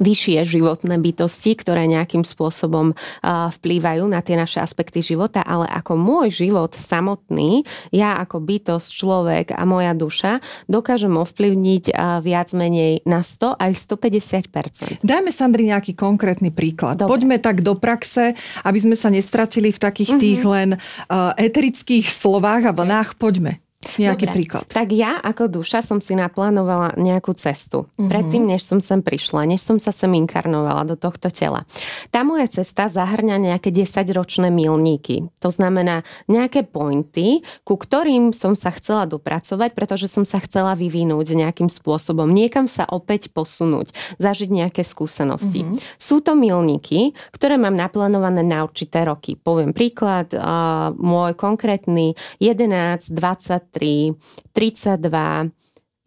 vyššie 0.00 0.40
životné 0.48 0.96
bytosti, 0.96 1.52
ktoré 1.52 1.84
nejakým 1.84 2.24
spôsobom 2.24 2.96
vplývajú 3.24 4.08
na 4.08 4.24
tie 4.24 4.40
naše 4.40 4.64
aspekty 4.64 5.04
života, 5.04 5.44
ale 5.44 5.68
ako 5.68 6.00
môj 6.00 6.32
život 6.32 6.72
samotný, 6.72 7.64
ja 7.92 8.16
ako 8.16 8.40
bytosť, 8.40 8.88
človek 8.92 9.46
a 9.52 9.62
moja 9.68 9.92
duša 9.92 10.40
dokážem 10.68 11.12
ovplyvniť 11.12 11.92
viac 12.24 12.48
menej 12.56 13.04
na 13.04 13.20
100 13.20 13.60
aj 13.60 13.72
150 13.76 15.04
Dajme 15.04 15.30
Sandri 15.32 15.68
nejaký 15.68 15.92
konkrétny 15.96 16.52
príklad. 16.52 17.04
Dobre. 17.04 17.12
Poďme 17.12 17.36
tak 17.40 17.60
do 17.60 17.76
praxe, 17.76 18.36
aby 18.64 18.78
sme 18.78 18.96
sa 18.96 19.08
nestratili 19.12 19.72
v 19.72 19.80
takých 19.80 20.16
mm-hmm. 20.16 20.24
tých 20.24 20.40
len 20.44 20.70
uh, 20.76 21.32
eterických 21.36 22.06
slovách 22.08 22.68
a 22.68 22.72
vlnách. 22.72 23.16
Poďme. 23.16 23.61
Nejaký 23.82 24.26
Dobre. 24.30 24.36
príklad. 24.38 24.64
Tak 24.70 24.88
ja 24.94 25.18
ako 25.18 25.50
duša 25.60 25.82
som 25.82 25.98
si 25.98 26.14
naplánovala 26.14 26.94
nejakú 26.96 27.34
cestu. 27.34 27.90
Mm-hmm. 27.98 28.08
Predtým, 28.08 28.44
než 28.46 28.62
som 28.62 28.78
sem 28.78 29.02
prišla, 29.02 29.44
než 29.44 29.60
som 29.60 29.76
sa 29.76 29.90
sem 29.90 30.08
inkarnovala 30.14 30.86
do 30.86 30.96
tohto 30.96 31.28
tela. 31.28 31.66
Tá 32.14 32.22
moja 32.22 32.46
cesta 32.48 32.86
zahrňa 32.86 33.42
nejaké 33.42 33.74
10-ročné 33.74 34.48
milníky. 34.54 35.28
To 35.42 35.50
znamená 35.50 36.06
nejaké 36.30 36.62
pointy, 36.64 37.42
ku 37.66 37.74
ktorým 37.74 38.30
som 38.30 38.54
sa 38.54 38.70
chcela 38.70 39.04
dopracovať, 39.04 39.74
pretože 39.74 40.06
som 40.06 40.22
sa 40.22 40.38
chcela 40.40 40.78
vyvinúť 40.78 41.34
nejakým 41.34 41.68
spôsobom. 41.68 42.30
Niekam 42.30 42.70
sa 42.70 42.86
opäť 42.86 43.34
posunúť, 43.34 43.92
zažiť 44.22 44.48
nejaké 44.48 44.86
skúsenosti. 44.86 45.66
Mm-hmm. 45.66 45.98
Sú 45.98 46.22
to 46.22 46.38
milníky, 46.38 47.12
ktoré 47.34 47.58
mám 47.58 47.74
naplánované 47.74 48.46
na 48.46 48.62
určité 48.64 49.02
roky. 49.04 49.34
Poviem 49.34 49.74
príklad, 49.74 50.30
uh, 50.32 50.94
môj 50.94 51.34
konkrétny 51.34 52.14
11, 52.38 53.10
20, 53.10 53.71
33, 53.72 54.14
32 54.52 55.50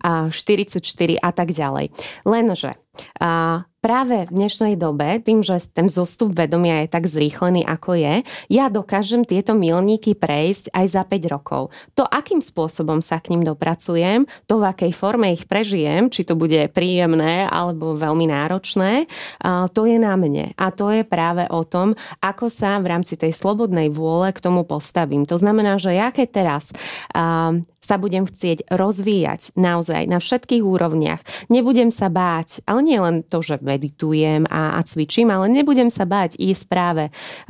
a 0.05 0.29
44 0.29 1.17
a 1.17 1.29
tak 1.33 1.49
ďalej. 1.49 1.89
Lenže 2.25 2.77
a 3.21 3.65
práve 3.85 4.25
v 4.25 4.33
dnešnej 4.33 4.81
dobe, 4.81 5.21
tým, 5.21 5.45
že 5.45 5.61
ten 5.69 5.85
zostup 5.85 6.33
vedomia 6.33 6.81
je 6.81 6.89
tak 6.89 7.05
zrýchlený, 7.05 7.69
ako 7.69 7.93
je, 7.93 8.25
ja 8.49 8.65
dokážem 8.73 9.21
tieto 9.21 9.53
milníky 9.53 10.17
prejsť 10.17 10.73
aj 10.73 10.85
za 10.89 11.05
5 11.05 11.29
rokov. 11.29 11.69
To, 11.93 12.01
akým 12.01 12.41
spôsobom 12.41 13.05
sa 13.05 13.21
k 13.21 13.37
ním 13.37 13.45
dopracujem, 13.45 14.25
to, 14.49 14.57
v 14.57 14.65
akej 14.65 14.89
forme 14.89 15.29
ich 15.29 15.45
prežijem, 15.45 16.09
či 16.09 16.25
to 16.25 16.33
bude 16.33 16.57
príjemné 16.73 17.45
alebo 17.45 17.93
veľmi 17.93 18.25
náročné, 18.25 19.05
to 19.69 19.85
je 19.85 20.01
na 20.01 20.17
mne. 20.17 20.57
A 20.57 20.73
to 20.73 20.89
je 20.89 21.05
práve 21.05 21.45
o 21.53 21.61
tom, 21.61 21.93
ako 22.25 22.49
sa 22.49 22.81
v 22.81 22.89
rámci 22.89 23.13
tej 23.21 23.37
slobodnej 23.37 23.93
vôle 23.93 24.33
k 24.33 24.41
tomu 24.41 24.65
postavím. 24.65 25.29
To 25.29 25.37
znamená, 25.37 25.77
že 25.77 25.93
ja 25.93 26.09
keď 26.09 26.27
teraz 26.33 26.73
sa 27.85 28.01
budem 28.01 28.25
chcieť 28.25 28.65
rozvíjať 28.73 29.53
naozaj 29.53 30.09
na 30.09 30.17
všetkých 30.17 30.65
úrovniach. 30.65 31.21
Nebudem 31.53 31.93
sa 31.93 32.09
báť, 32.09 32.65
ale 32.65 32.81
nie 32.81 32.97
len 32.97 33.21
to, 33.21 33.45
že 33.45 33.61
meditujem 33.61 34.49
a, 34.49 34.75
a 34.75 34.81
cvičím, 34.81 35.29
ale 35.29 35.45
nebudem 35.53 35.93
sa 35.93 36.09
báť 36.09 36.41
ísť 36.41 36.63
práve 36.65 37.03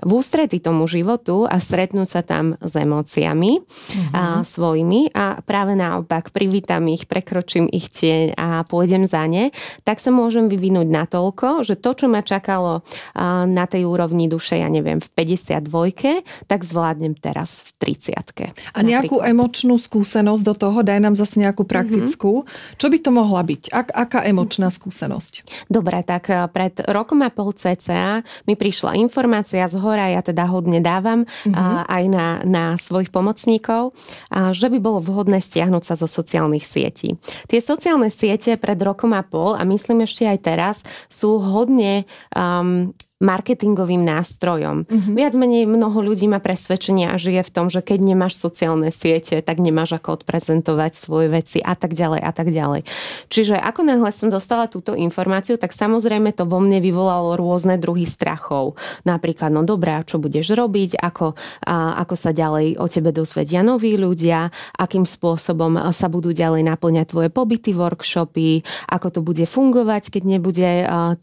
v 0.03 0.11
ústrety 0.11 0.59
tomu 0.59 0.83
životu 0.91 1.47
a 1.47 1.63
stretnúť 1.63 2.09
sa 2.09 2.21
tam 2.21 2.59
s 2.59 2.75
emóciami 2.75 3.63
mm-hmm. 3.63 4.11
a, 4.11 4.23
mhm. 4.39 4.43
svojimi 4.43 5.01
a 5.15 5.39
práve 5.39 5.79
naopak 5.79 6.35
privítam 6.35 6.83
ich, 6.91 7.07
prekročím 7.07 7.71
ich 7.71 7.87
tieň 7.87 8.35
a 8.35 8.67
pôjdem 8.67 9.07
za 9.07 9.23
ne, 9.31 9.55
tak 9.87 10.03
sa 10.03 10.11
môžem 10.11 10.51
vyvinúť 10.51 10.91
natoľko, 10.91 11.63
že 11.63 11.79
to, 11.79 11.95
čo 11.95 12.05
ma 12.11 12.19
čakalo 12.19 12.83
a, 13.15 13.47
na 13.47 13.63
tej 13.69 13.87
úrovni 13.87 14.27
duše, 14.27 14.59
ja 14.59 14.67
neviem, 14.67 14.99
v 14.99 15.07
52, 15.15 16.49
tak 16.49 16.59
zvládnem 16.65 17.15
teraz 17.15 17.63
v 17.63 17.95
30. 17.95 18.73
A 18.73 18.79
nejakú 18.81 19.21
napríklad. 19.21 19.31
emočnú 19.31 19.75
skúsenosť 19.77 20.24
skúsenosť 20.25 20.41
do 20.41 20.53
toho, 20.57 20.77
daj 20.81 20.99
nám 21.05 21.13
zase 21.13 21.37
nejakú 21.37 21.63
mhm. 21.63 21.69
praktickú. 21.69 22.31
Mm-hmm. 22.41 22.77
Čo 22.81 22.87
by 22.89 22.97
to 22.97 23.09
mohla 23.13 23.41
byť? 23.45 23.63
Ak, 23.69 23.87
aká 23.93 24.19
emočná 24.25 24.73
skúsenosť? 24.73 25.67
Dobre, 25.69 26.01
tak 26.01 26.33
eh, 26.33 26.49
pred 26.49 26.81
rokom 26.89 27.21
a 27.21 27.29
pol 27.29 27.53
cca 27.53 28.25
mi 28.49 28.57
prišla 28.57 28.97
informácia 28.97 29.61
z 29.69 29.77
hora, 29.77 30.09
ja 30.09 30.25
teda 30.25 30.49
hodne 30.49 30.81
dávam 30.81 31.29
mm-hmm. 31.29 31.85
aj 31.85 32.03
na, 32.09 32.27
na 32.41 32.65
svojich 32.79 33.13
pomocníkov, 33.13 33.93
že 34.31 34.67
by 34.71 34.77
bolo 34.81 34.99
vhodné 35.03 35.37
stiahnuť 35.43 35.83
sa 35.83 35.93
zo 35.99 36.07
sociálnych 36.09 36.65
sietí. 36.65 37.19
Tie 37.45 37.59
sociálne 37.61 38.09
siete 38.09 38.57
pred 38.57 38.79
rokom 38.81 39.13
a 39.13 39.21
pol 39.21 39.53
a 39.53 39.61
myslím 39.67 40.07
ešte 40.07 40.25
aj 40.25 40.39
teraz 40.41 40.75
sú 41.11 41.37
hodne 41.37 42.07
um, 42.33 42.95
marketingovým 43.23 44.03
nástrojom. 44.03 44.83
Mm-hmm. 44.83 45.15
Viac 45.15 45.33
menej 45.39 45.63
mnoho 45.71 46.03
ľudí 46.03 46.27
má 46.27 46.43
presvedčenie 46.43 47.07
a 47.07 47.15
žije 47.15 47.47
v 47.47 47.53
tom, 47.55 47.71
že 47.71 47.79
keď 47.79 48.03
nemáš 48.03 48.35
sociálne 48.35 48.91
siete, 48.91 49.39
tak 49.39 49.63
nemáš 49.63 49.95
ako 49.95 50.19
odprezentovať 50.19 50.91
svoje 50.91 51.31
veci 51.31 51.63
a 51.63 51.79
tak 51.79 51.95
ďalej 51.95 52.19
a 52.19 52.31
tak 52.35 52.51
ďalej. 52.51 52.83
Čiže 53.31 53.55
ako 53.55 53.87
náhle 53.87 54.11
som 54.11 54.27
dostala 54.27 54.67
túto 54.67 54.91
informáciu, 54.99 55.55
tak 55.55 55.71
samozrejme 55.71 56.35
to 56.35 56.43
vo 56.43 56.59
mne 56.59 56.83
vyvolalo 56.83 57.39
rôzne 57.39 57.79
druhy 57.79 58.03
strachov. 58.03 58.75
Napríklad, 59.07 59.47
no 59.47 59.63
dobré, 59.63 59.95
čo 60.03 60.19
budeš 60.19 60.51
robiť, 60.51 60.99
ako, 60.99 61.39
a, 61.63 61.95
ako 62.03 62.15
sa 62.19 62.35
ďalej 62.35 62.75
o 62.75 62.85
tebe 62.91 63.15
dozvedia 63.15 63.63
noví 63.63 63.95
ľudia, 63.95 64.51
akým 64.75 65.07
spôsobom 65.07 65.79
sa 65.95 66.11
budú 66.11 66.35
ďalej 66.35 66.67
naplňať 66.67 67.15
tvoje 67.15 67.29
pobyty, 67.31 67.71
workshopy, 67.71 68.59
ako 68.91 69.07
to 69.07 69.19
bude 69.23 69.45
fungovať, 69.47 70.19
keď 70.19 70.23
nebude 70.27 70.69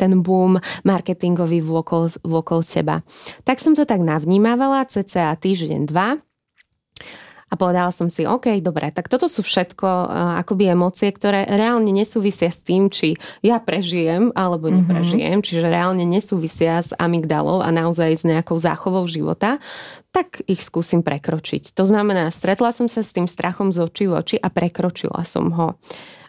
ten 0.01 0.25
boom 0.25 0.57
marketingový 0.89 1.61
v 1.61 1.82
vôkol, 1.83 2.15
vôkol 2.23 2.63
seba. 2.63 3.03
Tak 3.43 3.59
som 3.59 3.75
to 3.75 3.83
tak 3.83 3.99
navnímavala, 3.99 4.87
cca 4.87 5.35
týždeň, 5.35 5.91
dva. 5.91 6.23
A 7.53 7.55
povedala 7.61 7.93
som 7.93 8.09
si, 8.09 8.25
OK, 8.25 8.49
dobre, 8.65 8.89
tak 8.97 9.13
toto 9.13 9.29
sú 9.29 9.45
všetko 9.45 9.85
uh, 9.85 10.41
akoby 10.41 10.73
emócie, 10.73 11.13
ktoré 11.13 11.45
reálne 11.45 11.93
nesúvisia 11.93 12.49
s 12.49 12.65
tým, 12.65 12.89
či 12.89 13.21
ja 13.45 13.61
prežijem 13.61 14.33
alebo 14.33 14.73
mhm. 14.73 14.75
neprežijem, 14.81 15.37
mm-hmm. 15.37 15.45
čiže 15.45 15.69
reálne 15.69 16.09
nesúvisia 16.09 16.81
s 16.81 16.97
amygdalou 16.97 17.61
a 17.61 17.69
naozaj 17.69 18.09
s 18.17 18.25
nejakou 18.25 18.57
záchovou 18.57 19.05
života, 19.05 19.61
tak 20.17 20.41
ich 20.49 20.65
skúsim 20.65 21.05
prekročiť. 21.05 21.77
To 21.77 21.85
znamená, 21.85 22.33
stretla 22.33 22.73
som 22.73 22.89
sa 22.89 23.05
s 23.05 23.13
tým 23.13 23.29
strachom 23.29 23.69
z 23.69 23.85
očí 23.85 24.05
v 24.09 24.17
oči 24.17 24.37
a 24.41 24.49
prekročila 24.49 25.21
som 25.29 25.53
ho. 25.53 25.77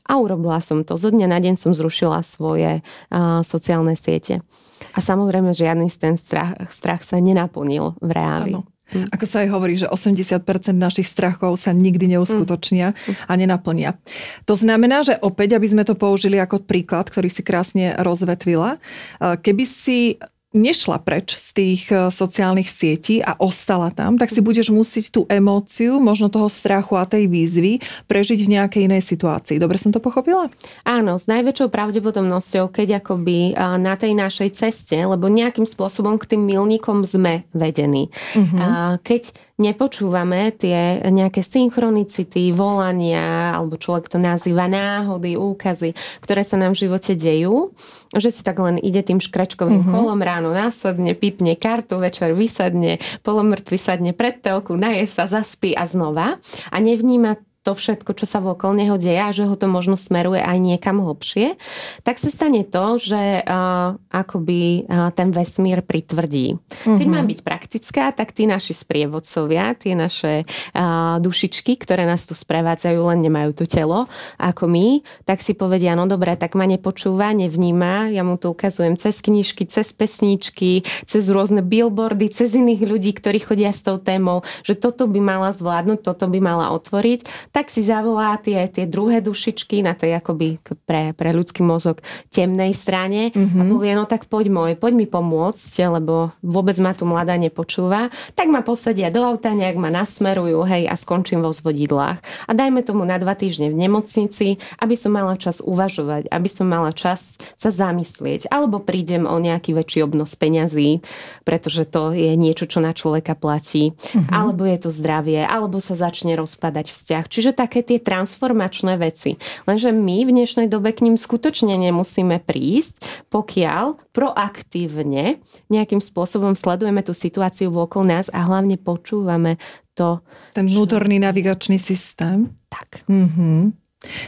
A 0.03 0.19
urobila 0.19 0.59
som 0.59 0.83
to. 0.83 0.99
Zo 0.99 1.07
dňa 1.07 1.31
na 1.31 1.39
deň 1.39 1.55
som 1.55 1.71
zrušila 1.71 2.19
svoje 2.27 2.83
uh, 2.83 3.39
sociálne 3.47 3.95
siete. 3.95 4.43
A 4.91 4.99
samozrejme, 4.99 5.55
žiadny 5.55 5.87
z 5.87 5.97
ten 5.97 6.15
strach, 6.19 6.59
strach 6.67 7.01
sa 7.07 7.17
nenaplnil 7.23 7.95
v 8.03 8.09
reáli. 8.11 8.53
Ano. 8.59 8.67
Hm. 8.93 9.09
Ako 9.09 9.25
sa 9.25 9.41
aj 9.41 9.49
hovorí, 9.49 9.73
že 9.79 9.89
80% 9.89 10.43
našich 10.75 11.09
strachov 11.09 11.57
sa 11.57 11.73
nikdy 11.73 12.13
neuskutočnia 12.13 12.93
hm. 12.93 13.13
a 13.25 13.33
nenaplnia. 13.33 13.97
To 14.45 14.53
znamená, 14.53 15.01
že 15.01 15.17
opäť, 15.17 15.57
aby 15.57 15.67
sme 15.71 15.83
to 15.87 15.97
použili 15.97 16.37
ako 16.37 16.61
príklad, 16.61 17.09
ktorý 17.09 17.31
si 17.31 17.41
krásne 17.41 17.97
rozvetvila, 17.97 18.77
keby 19.19 19.63
si 19.65 20.21
nešla 20.53 21.01
preč 21.01 21.33
z 21.33 21.49
tých 21.51 21.81
e, 21.89 22.13
sociálnych 22.13 22.69
sietí 22.69 23.19
a 23.19 23.33
ostala 23.41 23.89
tam, 23.89 24.21
tak 24.21 24.29
si 24.29 24.39
mhm. 24.39 24.45
budeš 24.45 24.67
musieť 24.69 25.05
tú 25.09 25.21
emóciu, 25.27 25.97
možno 25.97 26.29
toho 26.29 26.47
strachu 26.47 26.95
a 26.95 27.09
tej 27.09 27.27
výzvy 27.27 27.81
prežiť 28.05 28.39
v 28.45 28.51
nejakej 28.57 28.81
inej 28.85 29.03
situácii. 29.03 29.57
Dobre 29.57 29.81
som 29.81 29.89
to 29.89 29.97
pochopila? 29.97 30.47
Áno, 30.85 31.17
s 31.17 31.25
najväčšou 31.25 31.73
pravdepodobnosťou, 31.73 32.69
keď 32.69 33.01
akoby 33.01 33.51
e, 33.51 33.53
na 33.81 33.97
tej 33.97 34.13
našej 34.13 34.53
ceste, 34.53 34.95
lebo 34.95 35.25
nejakým 35.27 35.65
spôsobom 35.65 36.21
k 36.21 36.37
tým 36.37 36.45
milníkom 36.45 37.01
sme 37.03 37.49
vedení. 37.51 38.13
Uh-huh. 38.37 38.95
Keď 39.01 39.33
nepočúvame 39.61 40.51
tie 40.57 40.99
nejaké 41.07 41.45
synchronicity, 41.45 42.49
volania, 42.51 43.53
alebo 43.53 43.77
človek 43.77 44.09
to 44.09 44.17
nazýva 44.17 44.65
náhody, 44.65 45.37
úkazy, 45.37 45.93
ktoré 46.25 46.41
sa 46.41 46.57
nám 46.57 46.73
v 46.73 46.87
živote 46.87 47.13
dejú, 47.13 47.71
že 48.17 48.33
si 48.33 48.41
tak 48.41 48.57
len 48.57 48.81
ide 48.81 49.05
tým 49.05 49.21
škračkovým 49.21 49.85
uh-huh. 49.85 49.93
kolom, 49.93 50.19
ráno 50.19 50.42
nasadne, 50.51 51.15
pipne 51.15 51.55
kartu, 51.55 52.01
večer 52.01 52.35
vysadne, 52.35 52.99
polomrtvý 53.23 53.77
sadne 53.79 54.11
pred 54.11 54.43
telku, 54.43 54.75
naje 54.75 55.07
sa, 55.07 55.29
zaspí 55.29 55.71
a 55.77 55.87
znova. 55.87 56.41
A 56.73 56.77
nevníma 56.83 57.39
to 57.63 57.71
všetko, 57.71 58.11
čo 58.11 58.27
sa 58.27 58.43
vokol 58.43 58.75
neho 58.75 58.99
deje 58.99 59.23
a 59.23 59.31
že 59.31 59.47
ho 59.47 59.55
to 59.55 59.71
možno 59.71 59.95
smeruje 59.95 60.43
aj 60.43 60.59
niekam 60.59 60.99
hlbšie, 60.99 61.55
tak 62.03 62.19
sa 62.19 62.27
stane 62.27 62.67
to, 62.67 62.99
že 62.99 63.39
uh, 63.39 63.95
akoby 64.11 64.83
uh, 64.83 65.15
ten 65.15 65.31
vesmír 65.31 65.79
pritvrdí. 65.79 66.59
Uh-huh. 66.59 66.99
Keď 66.99 67.07
mám 67.07 67.23
byť 67.23 67.39
praktická, 67.39 68.11
tak 68.11 68.35
tí 68.35 68.43
naši 68.43 68.75
sprievodcovia, 68.75 69.79
tie 69.79 69.95
naše 69.95 70.43
uh, 70.43 71.17
dušičky, 71.23 71.79
ktoré 71.79 72.03
nás 72.03 72.27
tu 72.27 72.35
sprevádzajú, 72.35 72.99
len 72.99 73.23
nemajú 73.23 73.63
to 73.63 73.65
telo 73.65 74.11
ako 74.35 74.67
my, 74.67 74.99
tak 75.23 75.39
si 75.39 75.55
povedia, 75.55 75.95
no 75.95 76.03
dobre, 76.03 76.35
tak 76.35 76.59
ma 76.59 76.67
nepočúva, 76.67 77.31
nevníma, 77.31 78.11
ja 78.11 78.27
mu 78.27 78.35
to 78.35 78.51
ukazujem 78.51 78.99
cez 78.99 79.23
knižky, 79.23 79.63
cez 79.71 79.95
pesničky, 79.95 80.83
cez 81.07 81.23
rôzne 81.31 81.63
billboardy, 81.63 82.27
cez 82.27 82.59
iných 82.59 82.83
ľudí, 82.83 83.15
ktorí 83.15 83.39
chodia 83.39 83.71
s 83.71 83.87
tou 83.87 83.95
témou, 83.95 84.43
že 84.67 84.75
toto 84.75 85.07
by 85.07 85.23
mala 85.23 85.55
zvládnuť, 85.55 86.03
toto 86.03 86.27
by 86.27 86.39
mala 86.43 86.75
otvoriť 86.75 87.52
tak 87.53 87.69
si 87.69 87.85
zavolá 87.85 88.33
tie, 88.41 88.65
tie 88.65 88.89
druhé 88.89 89.21
dušičky 89.21 89.85
na 89.85 89.93
tej 89.93 90.17
akoby 90.17 90.57
pre, 90.89 91.13
pre 91.13 91.29
ľudský 91.29 91.61
mozog 91.61 92.01
temnej 92.33 92.73
strane 92.73 93.29
mm-hmm. 93.29 93.59
a 93.59 93.63
mhm. 93.63 93.69
povie, 93.69 93.91
no 93.93 94.09
tak 94.09 94.25
poď 94.25 94.49
môj, 94.49 94.71
poď 94.73 94.93
mi 94.97 95.05
pomôcť, 95.05 95.73
lebo 96.01 96.33
vôbec 96.41 96.73
ma 96.81 96.97
tu 96.97 97.05
mladá 97.05 97.37
nepočúva. 97.37 98.09
Tak 98.33 98.49
ma 98.49 98.65
posadia 98.65 99.13
do 99.13 99.21
auta, 99.21 99.53
nejak 99.53 99.77
ma 99.77 99.93
nasmerujú, 99.93 100.65
hej, 100.65 100.89
a 100.89 100.97
skončím 100.97 101.45
vo 101.45 101.53
zvodidlách. 101.53 102.17
A 102.49 102.51
dajme 102.57 102.81
tomu 102.81 103.05
na 103.05 103.21
dva 103.21 103.37
týždne 103.37 103.69
v 103.69 103.77
nemocnici, 103.77 104.57
aby 104.81 104.97
som 104.97 105.13
mala 105.13 105.37
čas 105.37 105.61
uvažovať, 105.61 106.33
aby 106.33 106.49
som 106.49 106.65
mala 106.65 106.89
čas 106.89 107.37
sa 107.53 107.69
zamyslieť, 107.69 108.49
alebo 108.49 108.81
prídem 108.81 109.29
o 109.29 109.37
nejaký 109.37 109.77
väčší 109.77 110.01
obnos 110.01 110.33
peňazí, 110.33 111.05
pretože 111.45 111.85
to 111.85 112.17
je 112.17 112.33
niečo, 112.33 112.65
čo 112.65 112.81
na 112.81 112.97
človeka 112.97 113.37
platí, 113.37 113.93
mm-hmm. 113.93 114.33
alebo 114.33 114.65
je 114.65 114.77
to 114.81 114.89
zdravie, 114.89 115.45
alebo 115.45 115.77
sa 115.77 115.93
začne 115.93 116.33
rozpadať 116.33 116.89
vzťah. 116.89 117.23
Čiže 117.29 117.42
Čiže 117.43 117.59
také 117.59 117.83
tie 117.83 117.99
transformačné 117.99 118.95
veci. 118.95 119.35
Lenže 119.67 119.91
my 119.91 120.23
v 120.23 120.31
dnešnej 120.31 120.71
dobe 120.71 120.95
k 120.95 121.03
ním 121.03 121.19
skutočne 121.19 121.75
nemusíme 121.75 122.39
prísť, 122.39 123.03
pokiaľ 123.27 123.99
proaktívne 124.15 125.43
nejakým 125.67 125.99
spôsobom 125.99 126.55
sledujeme 126.55 127.03
tú 127.03 127.11
situáciu 127.11 127.67
vokol 127.67 128.07
nás 128.07 128.31
a 128.31 128.47
hlavne 128.47 128.79
počúvame 128.79 129.59
to. 129.91 130.23
Ten 130.55 130.71
vnútorný 130.71 131.19
čo... 131.19 131.23
navigačný 131.27 131.75
systém. 131.75 132.47
Tak. 132.71 133.03
Mm-hmm. 133.11 133.75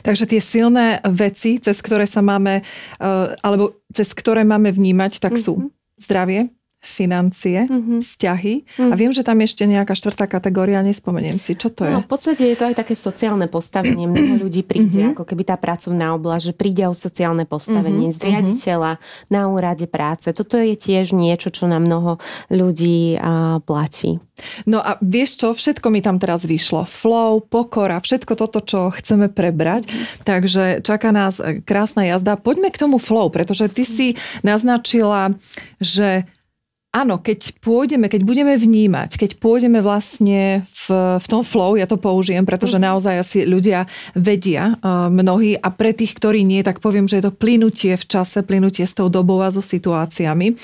Takže 0.03 0.27
tie 0.27 0.43
silné 0.43 0.99
veci, 1.07 1.63
cez 1.63 1.79
ktoré 1.79 2.03
sa 2.11 2.19
máme, 2.19 2.67
eh, 2.67 3.27
alebo 3.39 3.79
cez 3.95 4.11
ktoré 4.11 4.43
máme 4.43 4.75
vnímať, 4.75 5.23
tak 5.23 5.39
sú 5.39 5.55
mm-hmm. 5.55 6.03
zdravie, 6.03 6.51
financie, 6.85 7.65
mm-hmm. 7.65 7.99
vzťahy. 8.05 8.53
Mm-hmm. 8.63 8.91
A 8.91 8.95
viem, 8.95 9.09
že 9.09 9.25
tam 9.25 9.41
ešte 9.41 9.65
nejaká 9.65 9.97
štvrtá 9.97 10.29
kategória, 10.29 10.85
nespomeniem 10.85 11.41
si, 11.41 11.57
čo 11.57 11.73
to 11.73 11.83
no, 11.83 11.99
je. 11.99 12.05
v 12.05 12.09
podstate 12.09 12.43
je 12.45 12.55
to 12.55 12.69
aj 12.69 12.75
také 12.77 12.93
sociálne 12.93 13.49
postavenie. 13.49 14.05
Mnoho 14.05 14.39
ľudí 14.45 14.61
príde, 14.61 15.01
mm-hmm. 15.01 15.13
ako 15.17 15.23
keby 15.25 15.43
tá 15.49 15.57
pracovná 15.57 16.13
oblasť, 16.13 16.53
že 16.53 16.53
príde 16.53 16.85
o 16.85 16.93
sociálne 16.93 17.49
postavenie 17.49 18.13
mm-hmm. 18.13 18.21
z 18.21 18.25
riaditeľa 18.29 18.91
na 19.33 19.41
úrade 19.49 19.89
práce. 19.89 20.29
Toto 20.29 20.61
je 20.61 20.77
tiež 20.77 21.17
niečo, 21.17 21.49
čo 21.49 21.65
na 21.65 21.81
mnoho 21.81 22.21
ľudí 22.53 23.17
a, 23.17 23.57
platí. 23.65 24.21
No 24.67 24.83
a 24.83 24.99
vieš 24.99 25.39
čo, 25.39 25.55
všetko 25.55 25.87
mi 25.87 26.03
tam 26.03 26.19
teraz 26.19 26.43
vyšlo. 26.43 26.83
Flow, 26.83 27.39
pokora, 27.39 28.03
všetko 28.03 28.35
toto, 28.35 28.59
čo 28.59 28.91
chceme 28.91 29.31
prebrať. 29.31 29.87
Takže 30.27 30.83
čaká 30.83 31.15
nás 31.15 31.39
krásna 31.63 32.03
jazda. 32.03 32.35
Poďme 32.35 32.69
k 32.69 32.81
tomu 32.83 32.99
flow, 32.99 33.31
pretože 33.31 33.71
ty 33.71 33.87
si 33.87 34.07
naznačila, 34.43 35.31
že 35.79 36.27
áno, 36.95 37.19
keď 37.19 37.59
pôjdeme, 37.59 38.07
keď 38.07 38.23
budeme 38.23 38.55
vnímať, 38.55 39.19
keď 39.19 39.31
pôjdeme 39.43 39.83
vlastne 39.83 40.63
v, 40.63 41.19
v 41.19 41.25
tom 41.27 41.43
flow, 41.43 41.75
ja 41.75 41.83
to 41.83 41.99
použijem, 41.99 42.47
pretože 42.47 42.79
mhm. 42.79 42.83
naozaj 42.87 43.15
asi 43.19 43.39
ľudia 43.43 43.83
vedia 44.15 44.79
uh, 44.79 45.11
mnohí 45.11 45.59
a 45.59 45.67
pre 45.75 45.91
tých, 45.91 46.15
ktorí 46.15 46.47
nie, 46.47 46.63
tak 46.63 46.79
poviem, 46.79 47.11
že 47.11 47.19
je 47.19 47.27
to 47.27 47.35
plynutie 47.35 47.99
v 47.99 48.05
čase, 48.07 48.39
plynutie 48.47 48.87
s 48.87 48.95
tou 48.95 49.11
dobou 49.11 49.43
a 49.43 49.51
so 49.51 49.59
situáciami. 49.59 50.55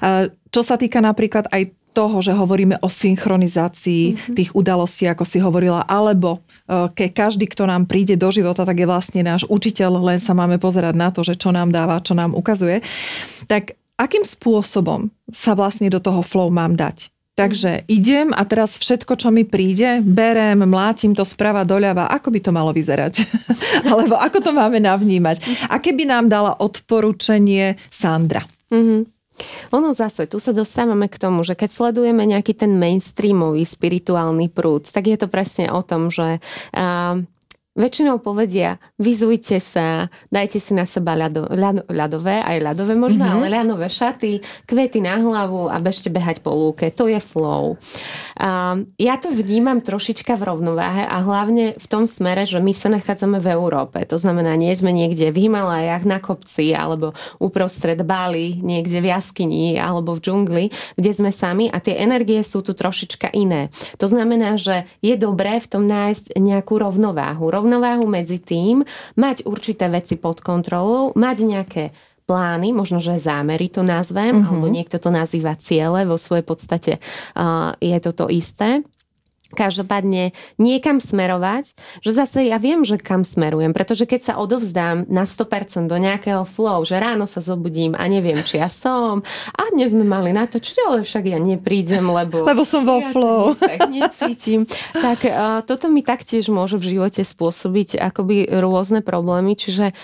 Uh, 0.00 0.32
čo 0.48 0.64
sa 0.64 0.80
týka 0.80 1.04
napríklad 1.04 1.50
aj 1.52 1.74
toho, 1.94 2.18
že 2.18 2.34
hovoríme 2.34 2.82
o 2.82 2.90
synchronizácii 2.90 4.04
mm-hmm. 4.10 4.34
tých 4.34 4.50
udalostí, 4.58 5.06
ako 5.06 5.22
si 5.22 5.38
hovorila, 5.38 5.86
alebo 5.86 6.42
uh, 6.66 6.90
ke 6.90 7.14
každý, 7.14 7.46
kto 7.46 7.70
nám 7.70 7.86
príde 7.86 8.18
do 8.18 8.26
života, 8.34 8.66
tak 8.66 8.82
je 8.82 8.90
vlastne 8.90 9.22
náš 9.22 9.46
učiteľ, 9.46 10.02
len 10.02 10.18
sa 10.18 10.34
máme 10.34 10.58
pozerať 10.58 10.94
na 10.98 11.14
to, 11.14 11.22
že 11.22 11.38
čo 11.38 11.54
nám 11.54 11.70
dáva, 11.70 12.02
čo 12.02 12.18
nám 12.18 12.34
ukazuje. 12.34 12.82
Tak 13.46 13.78
akým 14.00 14.26
spôsobom 14.26 15.10
sa 15.30 15.54
vlastne 15.54 15.90
do 15.90 15.98
toho 16.02 16.22
flow 16.22 16.50
mám 16.50 16.74
dať? 16.74 17.14
Takže 17.34 17.82
idem 17.90 18.30
a 18.30 18.46
teraz 18.46 18.78
všetko, 18.78 19.18
čo 19.18 19.34
mi 19.34 19.42
príde, 19.42 19.98
berem, 20.06 20.62
mlátim 20.70 21.18
to 21.18 21.26
sprava 21.26 21.66
doľava. 21.66 22.06
Ako 22.06 22.30
by 22.30 22.38
to 22.38 22.54
malo 22.54 22.70
vyzerať? 22.70 23.26
Alebo 23.90 24.14
ako 24.14 24.38
to 24.38 24.50
máme 24.54 24.78
navnímať? 24.78 25.66
A 25.66 25.82
keby 25.82 26.06
nám 26.06 26.30
dala 26.30 26.54
odporúčanie 26.54 27.74
Sandra? 27.90 28.46
Mm-hmm. 28.70 29.00
Ono 29.74 29.90
zase, 29.90 30.30
tu 30.30 30.38
sa 30.38 30.54
dostávame 30.54 31.10
k 31.10 31.18
tomu, 31.18 31.42
že 31.42 31.58
keď 31.58 31.74
sledujeme 31.74 32.22
nejaký 32.22 32.54
ten 32.54 32.78
mainstreamový 32.78 33.66
spirituálny 33.66 34.46
prúd, 34.54 34.86
tak 34.86 35.10
je 35.10 35.18
to 35.18 35.26
presne 35.26 35.74
o 35.74 35.82
tom, 35.82 36.14
že 36.14 36.38
uh, 36.38 37.18
väčšinou 37.74 38.22
povedia, 38.22 38.78
vyzujte 39.02 39.58
sa, 39.58 40.08
dajte 40.30 40.62
si 40.62 40.72
na 40.72 40.86
seba 40.86 41.18
ľado, 41.18 41.50
ľado, 41.50 41.82
ľadové, 41.90 42.38
aj 42.40 42.58
ľadové 42.62 42.94
možno, 42.94 43.26
mm-hmm. 43.26 43.36
ale 43.42 43.46
ľadové 43.50 43.86
šaty, 43.90 44.38
kvety 44.66 45.02
na 45.02 45.18
hlavu 45.18 45.66
a 45.66 45.76
bežte 45.82 46.08
behať 46.08 46.40
po 46.40 46.54
lúke. 46.54 46.88
To 46.94 47.10
je 47.10 47.18
flow. 47.18 47.74
Uh, 48.38 48.86
ja 48.94 49.18
to 49.18 49.34
vnímam 49.34 49.82
trošička 49.82 50.38
v 50.38 50.46
rovnováhe 50.54 51.02
a 51.02 51.18
hlavne 51.18 51.74
v 51.74 51.86
tom 51.90 52.06
smere, 52.06 52.46
že 52.46 52.62
my 52.62 52.70
sa 52.70 52.88
nachádzame 52.94 53.42
v 53.42 53.50
Európe. 53.50 53.98
To 54.06 54.16
znamená, 54.16 54.54
nie 54.54 54.70
sme 54.78 54.94
niekde 54.94 55.34
v 55.34 55.50
Himalajach 55.50 56.06
na 56.06 56.22
kopci 56.22 56.70
alebo 56.72 57.10
uprostred 57.42 57.98
Bali, 58.06 58.62
niekde 58.62 59.02
v 59.02 59.10
jaskyni 59.10 59.74
alebo 59.82 60.14
v 60.14 60.22
džungli, 60.22 60.64
kde 60.94 61.10
sme 61.10 61.30
sami 61.34 61.66
a 61.66 61.82
tie 61.82 61.98
energie 61.98 62.38
sú 62.46 62.62
tu 62.62 62.70
trošička 62.70 63.34
iné. 63.34 63.74
To 63.98 64.06
znamená, 64.06 64.54
že 64.54 64.86
je 65.02 65.18
dobré 65.18 65.58
v 65.58 65.66
tom 65.66 65.84
nájsť 65.90 66.38
nejakú 66.38 66.78
rovnováhu 66.78 67.50
rovnováhu 67.64 68.04
medzi 68.04 68.36
tým, 68.36 68.84
mať 69.16 69.48
určité 69.48 69.88
veci 69.88 70.20
pod 70.20 70.44
kontrolou, 70.44 71.16
mať 71.16 71.36
nejaké 71.48 71.84
plány, 72.28 72.76
možno, 72.76 73.00
že 73.00 73.16
zámery 73.16 73.72
to 73.72 73.80
nazvem, 73.80 74.44
uh-huh. 74.44 74.48
alebo 74.52 74.68
niekto 74.68 75.00
to 75.00 75.08
nazýva 75.08 75.56
ciele, 75.56 76.04
vo 76.04 76.20
svojej 76.20 76.44
podstate 76.44 76.92
uh, 77.00 77.72
je 77.80 77.96
to 78.04 78.12
to 78.12 78.28
isté 78.28 78.84
každopádne 79.54 80.34
niekam 80.60 80.98
smerovať, 81.00 81.72
že 82.02 82.10
zase 82.10 82.50
ja 82.50 82.58
viem, 82.60 82.82
že 82.82 83.00
kam 83.00 83.22
smerujem, 83.22 83.72
pretože 83.72 84.04
keď 84.04 84.20
sa 84.20 84.34
odovzdám 84.36 85.06
na 85.08 85.24
100% 85.24 85.86
do 85.86 85.96
nejakého 85.96 86.42
flow, 86.44 86.82
že 86.82 86.98
ráno 86.98 87.24
sa 87.24 87.40
zobudím 87.40 87.94
a 87.94 88.04
neviem, 88.10 88.42
či 88.42 88.58
ja 88.58 88.68
som 88.68 89.22
a 89.54 89.62
dnes 89.70 89.94
sme 89.94 90.02
mali 90.02 90.34
natočiť, 90.34 90.76
ale 90.84 90.98
však 91.06 91.24
ja 91.30 91.38
neprídem, 91.38 92.04
lebo... 92.04 92.42
Lebo 92.44 92.66
som 92.66 92.82
vo 92.82 93.00
ja 93.00 93.08
flow. 93.14 93.54
necítim. 93.88 94.66
tak 94.92 95.24
uh, 95.24 95.62
toto 95.62 95.88
mi 95.88 96.02
taktiež 96.02 96.50
môže 96.50 96.76
v 96.76 96.98
živote 96.98 97.22
spôsobiť 97.22 97.96
akoby 98.02 98.50
rôzne 98.50 99.00
problémy, 99.00 99.54
čiže 99.54 99.94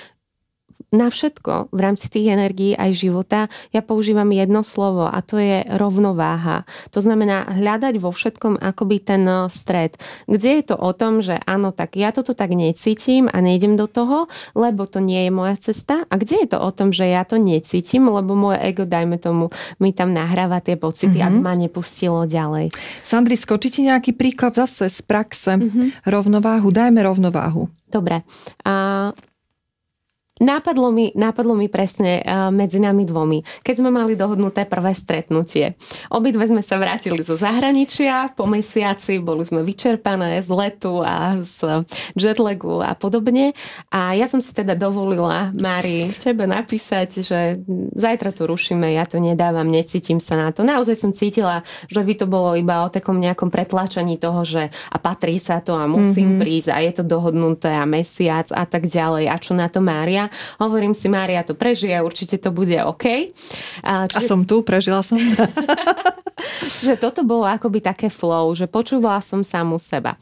na 0.90 1.06
všetko 1.06 1.70
v 1.70 1.80
rámci 1.80 2.10
tých 2.10 2.34
energií 2.34 2.74
aj 2.74 2.90
života 2.98 3.40
ja 3.70 3.78
používam 3.78 4.26
jedno 4.34 4.66
slovo 4.66 5.06
a 5.06 5.22
to 5.22 5.38
je 5.38 5.62
rovnováha. 5.70 6.66
To 6.90 6.98
znamená 6.98 7.46
hľadať 7.46 7.94
vo 8.02 8.10
všetkom 8.10 8.58
akoby 8.58 8.96
ten 8.98 9.22
eh, 9.22 9.46
stred. 9.46 9.94
Kde 10.26 10.50
je 10.60 10.64
to 10.74 10.76
o 10.76 10.90
tom, 10.90 11.22
že 11.22 11.38
áno, 11.46 11.70
tak 11.70 11.94
ja 11.94 12.10
toto 12.10 12.34
tak 12.34 12.50
necítim 12.50 13.30
a 13.30 13.38
nejdem 13.38 13.78
do 13.78 13.86
toho, 13.86 14.26
lebo 14.58 14.84
to 14.90 14.98
nie 14.98 15.26
je 15.26 15.30
moja 15.30 15.56
cesta. 15.62 16.02
A 16.10 16.14
kde 16.18 16.42
je 16.42 16.48
to 16.50 16.58
o 16.58 16.70
tom, 16.74 16.90
že 16.90 17.06
ja 17.06 17.22
to 17.22 17.38
necítim, 17.38 18.10
lebo 18.10 18.34
moje 18.34 18.58
ego, 18.66 18.82
dajme 18.82 19.22
tomu, 19.22 19.54
mi 19.78 19.94
tam 19.94 20.10
nahráva 20.10 20.58
tie 20.58 20.74
pocity, 20.74 21.22
mm-hmm. 21.22 21.26
aby 21.30 21.38
ma 21.38 21.54
nepustilo 21.54 22.26
ďalej. 22.26 22.74
Sandri, 23.06 23.38
skočí 23.38 23.70
ti 23.70 23.86
nejaký 23.86 24.18
príklad 24.18 24.58
zase 24.58 24.90
z 24.90 25.00
praxe? 25.06 25.54
Mm-hmm. 25.54 26.02
Rovnováhu, 26.10 26.68
dajme 26.74 27.00
rovnováhu. 27.06 27.70
Dobre. 27.90 28.22
A 28.66 29.10
Nápadlo 30.40 30.88
mi, 30.88 31.12
nápadlo 31.12 31.52
mi 31.52 31.68
presne 31.68 32.24
uh, 32.24 32.48
medzi 32.48 32.80
nami 32.80 33.04
dvomi, 33.04 33.44
keď 33.60 33.74
sme 33.84 33.92
mali 33.92 34.16
dohodnuté 34.16 34.64
prvé 34.64 34.96
stretnutie. 34.96 35.76
Obidve 36.08 36.48
sme 36.48 36.64
sa 36.64 36.80
vrátili 36.80 37.20
zo 37.20 37.36
zahraničia 37.36 38.32
po 38.32 38.48
mesiaci, 38.48 39.20
boli 39.20 39.44
sme 39.44 39.60
vyčerpané 39.60 40.40
z 40.40 40.48
letu 40.48 41.04
a 41.04 41.36
z 41.36 41.84
jetlagu 42.16 42.80
a 42.80 42.96
podobne. 42.96 43.52
A 43.92 44.16
ja 44.16 44.24
som 44.32 44.40
si 44.40 44.56
teda 44.56 44.72
dovolila, 44.72 45.52
Mári, 45.60 46.08
tebe 46.16 46.48
napísať, 46.48 47.20
že 47.20 47.60
zajtra 47.92 48.32
to 48.32 48.48
rušíme, 48.48 48.96
ja 48.96 49.04
to 49.04 49.20
nedávam, 49.20 49.68
necítim 49.68 50.24
sa 50.24 50.40
na 50.40 50.56
to. 50.56 50.64
Naozaj 50.64 50.96
som 50.96 51.12
cítila, 51.12 51.60
že 51.92 52.00
by 52.00 52.16
to 52.16 52.24
bolo 52.24 52.56
iba 52.56 52.80
o 52.80 52.88
takom 52.88 53.20
nejakom 53.20 53.52
pretlačení 53.52 54.16
toho, 54.16 54.40
že 54.48 54.72
a 54.88 54.96
patrí 54.96 55.36
sa 55.36 55.60
to 55.60 55.76
a 55.76 55.84
musím 55.84 56.32
mm-hmm. 56.36 56.40
prísť 56.40 56.70
a 56.72 56.78
je 56.80 56.92
to 56.96 57.04
dohodnuté 57.04 57.76
a 57.76 57.84
mesiac 57.84 58.48
a 58.56 58.64
tak 58.64 58.88
ďalej. 58.88 59.28
A 59.28 59.36
čo 59.36 59.52
na 59.52 59.68
to 59.68 59.84
Mária? 59.84 60.29
Hovorím 60.62 60.96
si, 60.96 61.10
Mária 61.10 61.42
to 61.42 61.54
prežije, 61.58 62.00
určite 62.00 62.40
to 62.40 62.50
bude 62.54 62.76
OK. 62.80 63.30
A, 63.84 64.06
čiže... 64.06 64.16
a 64.16 64.18
som 64.20 64.42
tu, 64.46 64.62
prežila 64.64 65.04
som. 65.04 65.18
že 66.84 66.96
toto 66.96 67.22
bolo 67.22 67.44
akoby 67.44 67.84
také 67.84 68.08
flow, 68.08 68.52
že 68.56 68.70
počula 68.70 69.20
som 69.20 69.44
samú 69.44 69.76
seba. 69.76 70.16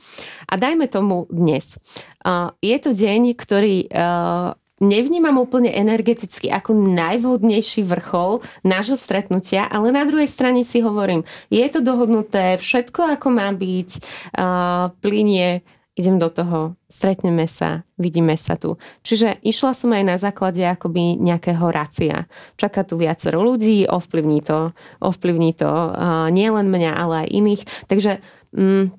A 0.50 0.58
dajme 0.58 0.90
tomu 0.90 1.26
dnes. 1.30 1.78
Uh, 2.22 2.50
je 2.58 2.76
to 2.82 2.90
deň, 2.90 3.38
ktorý 3.38 3.86
uh, 3.88 4.54
nevnímam 4.78 5.38
úplne 5.38 5.74
energeticky 5.74 6.50
ako 6.50 6.74
najvhodnejší 6.74 7.82
vrchol 7.86 8.42
nášho 8.62 8.94
stretnutia, 8.94 9.66
ale 9.66 9.90
na 9.90 10.06
druhej 10.06 10.30
strane 10.30 10.62
si 10.62 10.82
hovorím, 10.82 11.26
je 11.50 11.66
to 11.70 11.82
dohodnuté, 11.82 12.58
všetko 12.58 13.18
ako 13.18 13.28
má 13.34 13.50
byť, 13.50 13.90
uh, 14.38 14.90
plinie, 15.02 15.62
idem 15.98 16.16
do 16.22 16.30
toho, 16.30 16.78
stretneme 16.86 17.50
sa, 17.50 17.82
vidíme 17.98 18.38
sa 18.38 18.54
tu. 18.54 18.78
Čiže 19.02 19.42
išla 19.42 19.74
som 19.74 19.90
aj 19.90 20.04
na 20.06 20.16
základe 20.16 20.62
akoby 20.62 21.18
nejakého 21.18 21.66
racia. 21.74 22.30
Čaká 22.54 22.86
tu 22.86 22.96
viacero 22.96 23.42
ľudí, 23.42 23.84
ovplyvní 23.90 24.40
to, 24.46 24.70
ovplyvní 25.02 25.58
to 25.58 25.66
uh, 25.66 26.30
nielen 26.30 26.70
mňa, 26.70 26.92
ale 26.94 27.14
aj 27.26 27.28
iných. 27.34 27.62
Takže 27.90 28.22
um, 28.54 28.94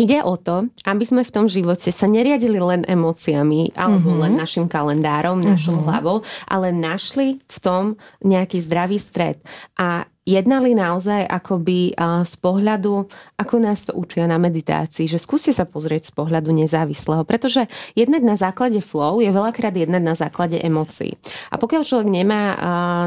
Ide 0.00 0.24
o 0.24 0.40
to, 0.40 0.72
aby 0.88 1.04
sme 1.04 1.20
v 1.20 1.34
tom 1.34 1.44
živote 1.52 1.92
sa 1.92 2.08
neriadili 2.08 2.56
len 2.56 2.80
emóciami 2.88 3.76
alebo 3.76 4.16
uh-huh. 4.16 4.24
len 4.24 4.40
našim 4.40 4.64
kalendárom, 4.64 5.36
našou 5.36 5.76
uh-huh. 5.76 5.84
hlavou, 5.84 6.16
ale 6.48 6.72
našli 6.72 7.44
v 7.44 7.58
tom 7.60 7.84
nejaký 8.24 8.56
zdravý 8.64 8.96
stred. 8.96 9.36
A 9.76 10.08
jednali 10.22 10.78
naozaj 10.78 11.26
akoby 11.26 11.98
z 12.22 12.34
pohľadu, 12.38 13.10
ako 13.34 13.54
nás 13.58 13.82
to 13.82 13.92
učia 13.98 14.30
na 14.30 14.38
meditácii, 14.38 15.10
že 15.10 15.18
skúste 15.18 15.50
sa 15.50 15.66
pozrieť 15.66 16.08
z 16.08 16.12
pohľadu 16.14 16.54
nezávislého, 16.54 17.26
pretože 17.26 17.66
jednať 17.98 18.22
na 18.22 18.38
základe 18.38 18.78
flow 18.78 19.18
je 19.18 19.34
veľakrát 19.34 19.74
jednať 19.74 20.02
na 20.02 20.14
základe 20.14 20.62
emócií. 20.62 21.18
A 21.50 21.58
pokiaľ 21.58 21.82
človek 21.82 22.08
nemá 22.08 22.54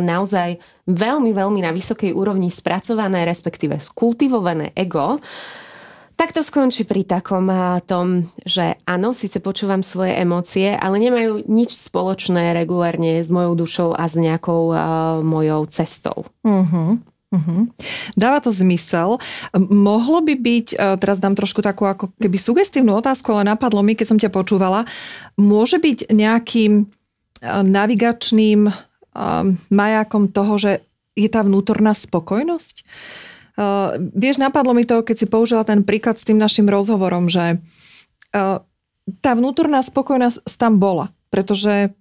naozaj 0.03 0.59
veľmi, 0.85 1.31
veľmi 1.31 1.63
na 1.63 1.71
vysokej 1.71 2.11
úrovni 2.11 2.51
spracované, 2.51 3.23
respektíve 3.23 3.79
skultivované 3.79 4.75
ego, 4.75 5.17
tak 6.15 6.31
to 6.31 6.41
skončí 6.41 6.87
pri 6.87 7.03
takom 7.03 7.51
tom, 7.85 8.23
že 8.47 8.79
áno, 8.87 9.11
síce 9.11 9.43
počúvam 9.43 9.83
svoje 9.83 10.15
emócie, 10.15 10.71
ale 10.73 10.99
nemajú 10.99 11.43
nič 11.45 11.75
spoločné 11.75 12.55
regulárne 12.55 13.19
s 13.19 13.27
mojou 13.27 13.53
dušou 13.53 13.89
a 13.93 14.07
s 14.07 14.15
nejakou 14.15 14.71
uh, 14.71 14.79
mojou 15.21 15.67
cestou. 15.67 16.23
Uh-huh. 16.41 16.97
Uh-huh. 17.35 17.67
Dáva 18.15 18.39
to 18.39 18.55
zmysel. 18.55 19.19
Mohlo 19.59 20.23
by 20.23 20.39
byť, 20.39 20.67
teraz 21.03 21.19
dám 21.19 21.35
trošku 21.35 21.59
takú 21.59 21.83
ako 21.83 22.15
keby 22.15 22.39
sugestívnu 22.39 22.95
otázku, 22.95 23.27
ale 23.35 23.51
napadlo 23.51 23.83
mi, 23.83 23.91
keď 23.91 24.07
som 24.07 24.19
ťa 24.21 24.31
počúvala, 24.31 24.87
môže 25.35 25.75
byť 25.75 26.15
nejakým 26.15 26.87
navigačným 27.43 28.71
majákom 29.67 30.31
toho, 30.31 30.53
že 30.55 30.71
je 31.15 31.27
tá 31.27 31.43
vnútorná 31.43 31.91
spokojnosť? 31.91 32.87
Uh, 33.55 33.95
vieš, 34.11 34.35
napadlo 34.35 34.75
mi 34.75 34.83
to, 34.83 34.99
keď 34.99 35.15
si 35.15 35.27
použila 35.31 35.63
ten 35.63 35.81
príklad 35.87 36.19
s 36.19 36.27
tým 36.27 36.35
našim 36.35 36.67
rozhovorom, 36.67 37.31
že 37.31 37.59
uh, 38.35 38.59
tá 39.23 39.31
vnútorná 39.31 39.79
spokojnosť 39.79 40.43
tam 40.59 40.75
bola, 40.81 41.13
pretože 41.31 41.95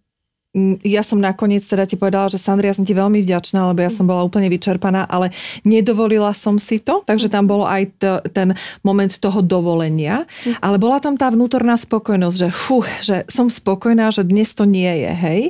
ja 0.87 1.03
som 1.03 1.19
nakoniec 1.19 1.67
teda 1.67 1.83
ti 1.83 1.99
povedala, 1.99 2.31
že 2.31 2.39
Sandria, 2.39 2.71
ja 2.71 2.79
som 2.79 2.87
ti 2.87 2.95
veľmi 2.95 3.27
vďačná, 3.27 3.75
lebo 3.75 3.83
ja 3.83 3.91
som 3.91 4.07
bola 4.07 4.23
úplne 4.23 4.47
vyčerpaná, 4.47 5.03
ale 5.11 5.35
nedovolila 5.67 6.31
som 6.31 6.63
si 6.63 6.79
to, 6.79 7.03
takže 7.03 7.27
tam 7.27 7.51
bolo 7.51 7.67
aj 7.67 7.83
t- 7.99 8.23
ten 8.31 8.55
moment 8.87 9.11
toho 9.11 9.43
dovolenia, 9.43 10.31
ale 10.63 10.79
bola 10.79 11.03
tam 11.03 11.19
tá 11.19 11.27
vnútorná 11.35 11.75
spokojnosť, 11.75 12.37
že 12.39 12.49
fú, 12.55 12.87
že 13.03 13.27
som 13.27 13.51
spokojná, 13.51 14.15
že 14.15 14.23
dnes 14.23 14.55
to 14.55 14.63
nie 14.63 15.03
je, 15.03 15.11
hej 15.11 15.41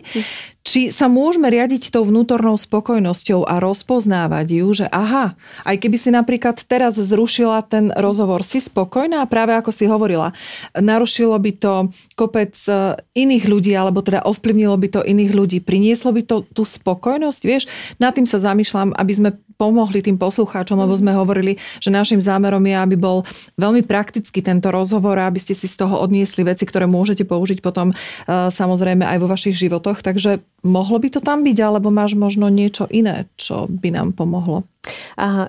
či 0.65 0.89
sa 0.89 1.13
môžeme 1.13 1.53
riadiť 1.53 1.93
tou 1.93 2.09
vnútornou 2.09 2.57
spokojnosťou 2.57 3.45
a 3.45 3.61
rozpoznávať 3.61 4.65
ju, 4.65 4.69
že 4.73 4.87
aha, 4.89 5.37
aj 5.61 5.77
keby 5.77 5.97
si 6.01 6.09
napríklad 6.09 6.57
teraz 6.65 6.97
zrušila 6.97 7.61
ten 7.69 7.93
rozhovor, 7.93 8.41
si 8.41 8.65
spokojná? 8.65 9.29
Práve 9.29 9.53
ako 9.53 9.69
si 9.69 9.85
hovorila, 9.85 10.33
narušilo 10.73 11.37
by 11.37 11.53
to 11.61 11.73
kopec 12.17 12.57
e, 12.65 12.97
iných 13.13 13.45
ľudí, 13.45 13.77
alebo 13.77 14.01
teda 14.01 14.25
ovplyvnilo 14.25 14.73
by 14.81 14.89
to 14.89 15.01
iných 15.05 15.33
ľudí, 15.37 15.59
prinieslo 15.61 16.17
by 16.17 16.25
to 16.25 16.49
tú 16.57 16.65
spokojnosť, 16.65 17.43
vieš, 17.45 17.69
nad 18.01 18.17
tým 18.17 18.25
sa 18.25 18.41
zamýšľam, 18.41 18.97
aby 18.97 19.13
sme 19.13 19.31
pomohli 19.55 20.05
tým 20.05 20.19
poslucháčom, 20.19 20.79
lebo 20.79 20.95
sme 20.95 21.15
hovorili, 21.15 21.57
že 21.81 21.95
našim 21.95 22.19
zámerom 22.19 22.63
je, 22.63 22.77
aby 22.77 22.97
bol 22.99 23.23
veľmi 23.59 23.87
praktický 23.87 24.43
tento 24.45 24.69
rozhovor 24.69 25.19
a 25.19 25.31
aby 25.31 25.41
ste 25.41 25.55
si 25.57 25.71
z 25.71 25.81
toho 25.81 25.99
odniesli 26.03 26.45
veci, 26.45 26.67
ktoré 26.67 26.85
môžete 26.91 27.25
použiť 27.25 27.63
potom 27.65 27.91
e, 27.91 27.95
samozrejme 28.29 29.07
aj 29.07 29.19
vo 29.23 29.31
vašich 29.31 29.57
životoch. 29.57 30.05
Takže 30.05 30.45
mohlo 30.67 30.99
by 30.99 31.09
to 31.15 31.21
tam 31.25 31.47
byť, 31.47 31.59
alebo 31.63 31.89
máš 31.95 32.19
možno 32.19 32.51
niečo 32.51 32.85
iné, 32.91 33.31
čo 33.39 33.71
by 33.71 33.89
nám 33.95 34.13
pomohlo? 34.13 34.67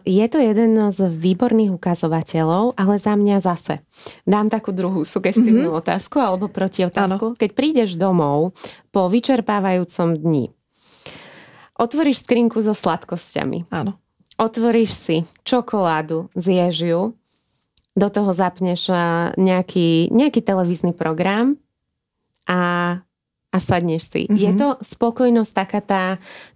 Je 0.08 0.26
to 0.32 0.40
jeden 0.40 0.80
z 0.96 1.12
výborných 1.12 1.76
ukazovateľov, 1.76 2.80
ale 2.80 2.96
za 2.96 3.20
mňa 3.20 3.44
zase. 3.44 3.84
Dám 4.24 4.48
takú 4.48 4.72
druhú 4.72 5.04
sugestívnu 5.04 5.68
mm-hmm. 5.68 5.82
otázku 5.84 6.24
alebo 6.24 6.48
protiotázku. 6.48 7.36
Ano. 7.36 7.40
Keď 7.40 7.50
prídeš 7.52 8.00
domov 8.00 8.56
po 8.96 9.12
vyčerpávajúcom 9.12 10.16
dni, 10.16 10.55
Otvoríš 11.76 12.24
skrinku 12.24 12.64
so 12.64 12.72
sladkosťami. 12.72 13.68
Áno. 13.72 14.00
Otvoríš 14.36 14.92
si 14.96 15.18
čokoládu 15.48 16.28
z 16.36 16.66
ježiu, 16.68 17.16
do 17.96 18.08
toho 18.12 18.36
zapneš 18.36 18.92
nejaký, 19.40 20.12
nejaký 20.12 20.44
televízny 20.44 20.92
program 20.92 21.56
a, 22.44 23.00
a 23.50 23.58
sadneš 23.58 24.12
si. 24.12 24.22
Mm-hmm. 24.28 24.36
Je 24.36 24.52
to 24.60 24.68
spokojnosť 24.84 25.52
taká 25.56 25.80
tá, 25.80 26.04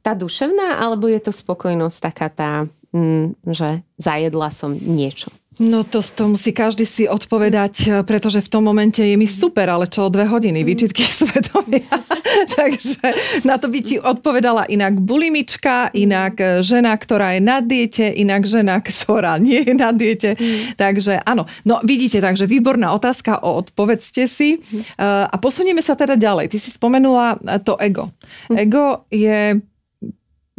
tá 0.04 0.12
duševná, 0.12 0.84
alebo 0.84 1.08
je 1.08 1.24
to 1.24 1.32
spokojnosť 1.32 1.98
taká 2.04 2.28
tá, 2.28 2.52
mm, 2.92 3.40
že 3.48 3.88
zajedla 3.96 4.52
som 4.52 4.76
niečo? 4.76 5.32
No 5.60 5.84
to, 5.84 6.00
to 6.00 6.32
musí 6.32 6.56
každý 6.56 6.88
si 6.88 7.04
odpovedať, 7.04 7.74
eh, 7.84 7.92
pretože 8.08 8.40
v 8.40 8.48
tom 8.48 8.64
momente 8.64 9.04
je 9.04 9.20
mi 9.20 9.28
super, 9.28 9.68
ale 9.68 9.92
čo 9.92 10.08
o 10.08 10.14
dve 10.14 10.24
hodiny, 10.24 10.64
výčitky 10.64 11.04
svedomia. 11.20 11.84
Takže 12.60 13.04
na 13.44 13.60
to 13.60 13.68
by 13.68 13.80
ti 13.84 14.00
odpovedala 14.00 14.72
inak 14.72 14.96
bulimička, 15.04 15.92
inak 15.92 16.40
eh, 16.40 16.50
žena, 16.64 16.96
ktorá 16.96 17.36
je 17.36 17.42
na 17.44 17.60
diete, 17.60 18.08
inak 18.08 18.48
žena, 18.48 18.80
ktorá 18.80 19.36
nie 19.36 19.68
je 19.68 19.74
na 19.76 19.92
diete. 19.92 20.40
Mm. 20.40 20.80
Takže 20.80 21.28
áno, 21.28 21.44
no 21.68 21.84
vidíte, 21.84 22.24
takže 22.24 22.48
výborná 22.48 22.96
otázka, 22.96 23.44
o 23.44 23.60
odpovedzte 23.60 24.32
si. 24.32 24.64
Mm. 24.64 25.28
A 25.28 25.36
posunieme 25.36 25.84
sa 25.84 26.00
teda 26.00 26.16
ďalej. 26.16 26.56
Ty 26.56 26.58
si 26.58 26.72
spomenula 26.72 27.36
to 27.68 27.76
ego. 27.84 28.16
Mm. 28.48 28.56
Ego 28.56 28.86
je 29.12 29.60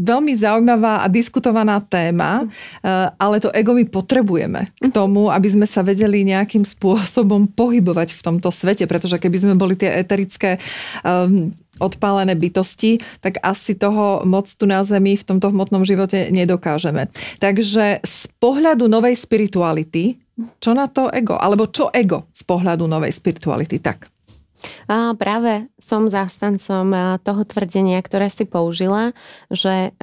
veľmi 0.01 0.33
zaujímavá 0.33 1.05
a 1.05 1.07
diskutovaná 1.13 1.79
téma, 1.85 2.45
eh, 2.45 3.09
ale 3.21 3.39
to 3.39 3.53
ego 3.53 3.77
my 3.77 3.85
potrebujeme 3.85 4.73
k 4.81 4.89
tomu, 4.89 5.29
aby 5.29 5.49
sme 5.53 5.67
sa 5.69 5.85
vedeli 5.85 6.25
nejakým 6.25 6.65
spôsobom 6.65 7.53
pohybovať 7.53 8.17
v 8.17 8.21
tomto 8.25 8.49
svete, 8.49 8.89
pretože 8.89 9.21
keby 9.21 9.37
sme 9.37 9.55
boli 9.55 9.77
tie 9.77 9.93
eterické 9.93 10.57
um, 11.05 11.53
odpálené 11.81 12.37
bytosti, 12.37 13.01
tak 13.25 13.41
asi 13.41 13.73
toho 13.75 14.23
moc 14.29 14.47
tu 14.53 14.69
na 14.69 14.85
Zemi 14.85 15.17
v 15.17 15.25
tomto 15.25 15.49
hmotnom 15.49 15.83
živote 15.83 16.29
nedokážeme. 16.29 17.09
Takže 17.41 18.05
z 18.05 18.19
pohľadu 18.37 18.87
novej 18.87 19.17
spirituality, 19.17 20.21
čo 20.61 20.77
na 20.77 20.89
to 20.89 21.09
ego? 21.13 21.37
Alebo 21.37 21.69
čo 21.69 21.89
ego 21.93 22.29
z 22.33 22.43
pohľadu 22.45 22.85
novej 22.85 23.13
spirituality? 23.13 23.81
Tak. 23.81 24.13
A 24.91 25.15
práve 25.17 25.69
som 25.81 26.11
zástancom 26.11 27.19
toho 27.25 27.43
tvrdenia, 27.47 28.01
ktoré 28.03 28.29
si 28.29 28.45
použila, 28.45 29.15
že 29.49 29.95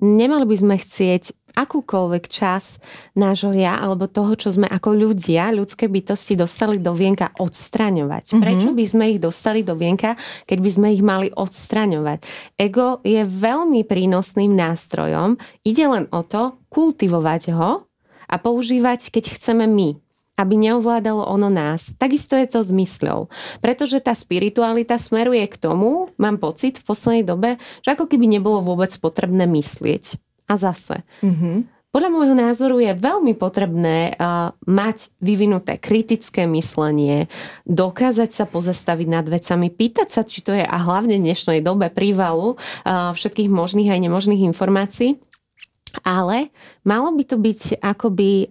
nemali 0.00 0.44
by 0.44 0.56
sme 0.56 0.76
chcieť 0.80 1.32
akúkoľvek 1.54 2.26
čas 2.26 2.82
nášho 3.14 3.54
ja 3.54 3.78
alebo 3.78 4.10
toho, 4.10 4.34
čo 4.34 4.50
sme 4.50 4.66
ako 4.66 4.90
ľudia, 4.90 5.54
ľudské 5.54 5.86
bytosti 5.86 6.34
dostali 6.34 6.82
do 6.82 6.90
vienka 6.98 7.30
odstraňovať. 7.38 8.34
Mm-hmm. 8.34 8.42
Prečo 8.42 8.70
by 8.74 8.84
sme 8.90 9.04
ich 9.14 9.22
dostali 9.22 9.62
do 9.62 9.78
vienka, 9.78 10.18
keď 10.50 10.58
by 10.58 10.70
sme 10.74 10.88
ich 10.90 11.02
mali 11.06 11.30
odstraňovať? 11.30 12.26
Ego 12.58 12.98
je 13.06 13.22
veľmi 13.22 13.86
prínosným 13.86 14.50
nástrojom. 14.50 15.38
Ide 15.62 15.86
len 15.86 16.04
o 16.10 16.26
to 16.26 16.58
kultivovať 16.74 17.54
ho 17.54 17.86
a 18.26 18.34
používať, 18.42 19.14
keď 19.14 19.38
chceme 19.38 19.70
my 19.70 20.02
aby 20.34 20.54
neovládalo 20.58 21.22
ono 21.30 21.46
nás. 21.50 21.94
Takisto 21.94 22.34
je 22.34 22.46
to 22.50 22.60
s 22.66 22.74
mysľou. 22.74 23.30
Pretože 23.62 24.02
tá 24.02 24.12
spiritualita 24.12 24.98
smeruje 24.98 25.46
k 25.46 25.56
tomu, 25.58 26.10
mám 26.18 26.42
pocit 26.42 26.82
v 26.82 26.86
poslednej 26.86 27.24
dobe, 27.26 27.50
že 27.86 27.94
ako 27.94 28.10
keby 28.10 28.26
nebolo 28.26 28.62
vôbec 28.62 28.90
potrebné 28.98 29.46
myslieť. 29.46 30.18
A 30.50 30.60
zase. 30.60 31.06
Mm-hmm. 31.24 31.74
Podľa 31.94 32.10
môjho 32.10 32.34
názoru 32.34 32.82
je 32.82 32.90
veľmi 32.90 33.38
potrebné 33.38 34.18
uh, 34.18 34.50
mať 34.66 35.14
vyvinuté 35.22 35.78
kritické 35.78 36.42
myslenie, 36.50 37.30
dokázať 37.70 38.34
sa 38.34 38.50
pozastaviť 38.50 39.06
nad 39.06 39.22
vecami, 39.22 39.70
pýtať 39.70 40.08
sa, 40.10 40.26
či 40.26 40.42
to 40.42 40.50
je 40.58 40.66
a 40.66 40.74
hlavne 40.74 41.22
v 41.22 41.30
dnešnej 41.30 41.62
dobe 41.62 41.94
prívalu 41.94 42.58
uh, 42.58 43.14
všetkých 43.14 43.46
možných 43.46 43.94
aj 43.94 44.10
nemožných 44.10 44.42
informácií, 44.42 45.22
ale 46.02 46.50
malo 46.82 47.14
by 47.14 47.24
to 47.28 47.36
byť 47.38 47.78
akoby 47.78 48.50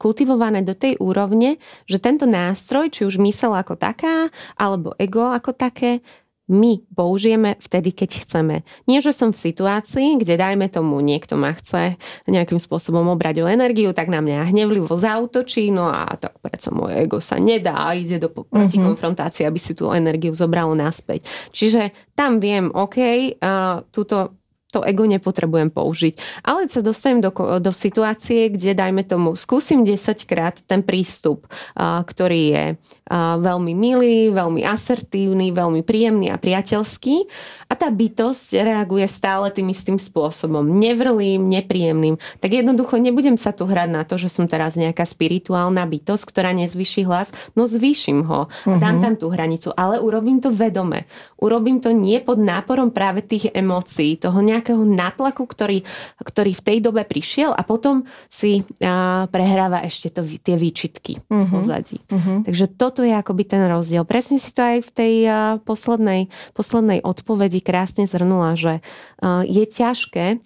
kultivované 0.00 0.66
do 0.66 0.74
tej 0.74 0.98
úrovne, 0.98 1.60
že 1.86 2.02
tento 2.02 2.26
nástroj, 2.26 2.90
či 2.90 3.06
už 3.06 3.22
mysel 3.22 3.54
ako 3.54 3.78
taká, 3.78 4.32
alebo 4.58 4.96
ego 4.98 5.30
ako 5.30 5.54
také, 5.54 6.02
my 6.50 6.82
použijeme 6.98 7.54
vtedy, 7.62 7.94
keď 7.94 8.26
chceme. 8.26 8.66
Nie, 8.90 8.98
že 8.98 9.14
som 9.14 9.30
v 9.30 9.38
situácii, 9.38 10.18
kde 10.18 10.34
dajme 10.34 10.66
tomu, 10.66 10.98
niekto 10.98 11.38
ma 11.38 11.54
chce 11.54 11.94
nejakým 12.26 12.58
spôsobom 12.58 13.06
obrať 13.06 13.46
o 13.46 13.46
energiu, 13.46 13.94
tak 13.94 14.10
na 14.10 14.18
mňa 14.18 14.50
hnevlivo 14.50 14.90
zautočí, 14.90 15.70
no 15.70 15.86
a 15.86 16.10
tak 16.18 16.42
predsa 16.42 16.74
moje 16.74 17.06
ego 17.06 17.22
sa 17.22 17.38
nedá 17.38 17.94
a 17.94 17.94
ide 17.94 18.18
do 18.18 18.34
proti 18.34 18.82
mm-hmm. 18.82 18.82
konfrontácie, 18.82 19.46
aby 19.46 19.62
si 19.62 19.78
tú 19.78 19.94
energiu 19.94 20.34
zobralo 20.34 20.74
naspäť. 20.74 21.22
Čiže 21.54 21.94
tam 22.18 22.42
viem, 22.42 22.66
OK, 22.74 22.98
uh, 22.98 23.86
túto 23.94 24.39
to 24.70 24.86
ego 24.86 25.04
nepotrebujem 25.04 25.74
použiť. 25.74 26.42
Ale 26.46 26.70
sa 26.70 26.80
dostanem 26.80 27.20
do, 27.20 27.30
do 27.58 27.72
situácie, 27.74 28.50
kde 28.50 28.74
dajme 28.74 29.02
tomu, 29.02 29.34
skúsim 29.34 29.82
10 29.82 29.98
krát 30.26 30.62
ten 30.64 30.86
prístup, 30.86 31.50
a, 31.74 32.02
ktorý 32.02 32.42
je 32.50 32.64
a, 33.10 33.36
veľmi 33.38 33.72
milý, 33.74 34.30
veľmi 34.30 34.62
asertívny, 34.62 35.50
veľmi 35.50 35.82
príjemný 35.82 36.30
a 36.30 36.38
priateľský 36.38 37.26
a 37.70 37.78
tá 37.78 37.86
bytosť 37.86 38.58
reaguje 38.58 39.06
stále 39.06 39.46
tým 39.54 39.70
istým 39.70 39.98
spôsobom. 39.98 40.66
Nevrlým, 40.66 41.46
nepríjemným. 41.46 42.18
Tak 42.42 42.50
jednoducho 42.50 42.98
nebudem 42.98 43.38
sa 43.38 43.54
tu 43.54 43.62
hrať 43.66 43.88
na 43.90 44.02
to, 44.02 44.18
že 44.18 44.26
som 44.26 44.50
teraz 44.50 44.74
nejaká 44.74 45.06
spirituálna 45.06 45.86
bytosť, 45.86 46.24
ktorá 46.26 46.50
nezvyší 46.50 47.06
hlas, 47.06 47.30
no 47.54 47.70
zvýšim 47.70 48.26
ho. 48.26 48.50
Uh-huh. 48.50 48.78
Dám 48.82 48.98
tam 48.98 49.14
tú 49.14 49.30
hranicu, 49.30 49.70
ale 49.78 50.02
urobím 50.02 50.42
to 50.42 50.50
vedome. 50.50 51.06
Urobím 51.38 51.78
to 51.78 51.94
nie 51.94 52.18
pod 52.18 52.42
náporom 52.42 52.90
práve 52.90 53.22
tých 53.22 53.54
emócií, 53.54 54.18
toho 54.18 54.42
nejakého 54.42 54.59
nejakého 54.60 54.84
natlaku, 54.84 55.48
ktorý, 55.48 55.80
ktorý 56.20 56.52
v 56.52 56.62
tej 56.62 56.78
dobe 56.84 57.00
prišiel 57.08 57.56
a 57.56 57.64
potom 57.64 58.04
si 58.28 58.68
a, 58.84 59.24
prehráva 59.32 59.80
ešte 59.88 60.12
to, 60.12 60.20
tie 60.22 60.60
výčitky 60.60 61.24
uh-huh. 61.24 61.32
v 61.32 61.48
mhm. 61.48 61.52
pozadí. 61.56 61.98
Uh-huh. 62.12 62.44
Takže 62.44 62.66
toto 62.76 63.00
je 63.00 63.16
akoby 63.16 63.48
ten 63.48 63.64
rozdiel. 63.64 64.04
Presne 64.04 64.36
si 64.36 64.52
to 64.52 64.60
aj 64.60 64.78
v 64.84 64.90
tej 64.92 65.14
a, 65.24 65.32
poslednej, 65.64 66.28
poslednej 66.52 67.00
odpovedi 67.00 67.64
krásne 67.64 68.04
zhrnula, 68.04 68.54
že 68.60 68.84
a, 69.24 69.42
je 69.48 69.64
ťažké 69.64 70.44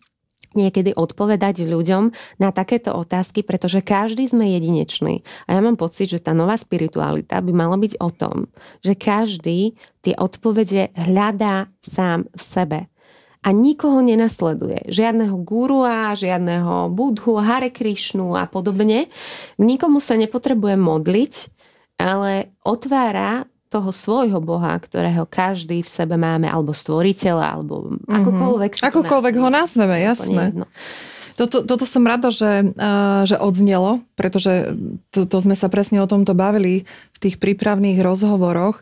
niekedy 0.55 0.94
odpovedať 0.94 1.66
ľuďom 1.66 2.14
na 2.38 2.55
takéto 2.55 2.94
otázky, 2.94 3.42
pretože 3.42 3.83
každý 3.83 4.24
sme 4.31 4.55
jedinečný. 4.55 5.27
A 5.50 5.59
ja 5.59 5.61
mám 5.61 5.74
pocit, 5.74 6.07
že 6.07 6.22
tá 6.22 6.31
nová 6.31 6.55
spiritualita 6.55 7.42
by 7.42 7.53
mala 7.53 7.74
byť 7.74 7.98
o 7.98 8.09
tom, 8.14 8.37
že 8.81 8.94
každý 8.94 9.74
tie 10.00 10.14
odpovede 10.14 10.94
hľadá 10.94 11.68
sám 11.83 12.31
v 12.31 12.42
sebe 12.42 12.79
a 13.44 13.48
nikoho 13.52 14.00
nenasleduje. 14.00 14.88
Žiadneho 14.88 15.37
gurua, 15.44 16.16
žiadneho 16.16 16.88
budhu, 16.88 17.37
Hare 17.37 17.68
Krishnu 17.68 18.33
a 18.33 18.48
podobne. 18.48 19.12
Nikomu 19.61 20.00
sa 20.00 20.16
nepotrebuje 20.16 20.80
modliť, 20.80 21.33
ale 22.00 22.57
otvára 22.64 23.44
toho 23.68 23.90
svojho 23.92 24.38
Boha, 24.40 24.78
ktorého 24.80 25.28
každý 25.28 25.85
v 25.85 25.90
sebe 25.90 26.16
máme, 26.16 26.48
alebo 26.48 26.72
stvoriteľa, 26.72 27.46
alebo 27.59 27.92
mm-hmm. 27.92 28.16
akokoľvek 28.16 28.70
Akokoľvek 28.80 29.35
ho 29.37 29.50
nazveme, 29.50 29.96
jasné. 30.00 30.54
Toto, 31.35 31.66
toto 31.66 31.83
som 31.83 32.07
rada, 32.07 32.30
že, 32.30 32.62
uh, 32.78 33.26
že 33.26 33.35
odznelo, 33.35 34.07
pretože 34.14 34.78
to, 35.11 35.26
to 35.26 35.42
sme 35.42 35.59
sa 35.59 35.66
presne 35.66 35.98
o 35.98 36.07
tomto 36.07 36.30
bavili 36.30 36.87
v 36.87 37.18
tých 37.18 37.42
prípravných 37.42 37.98
rozhovoroch, 37.98 38.78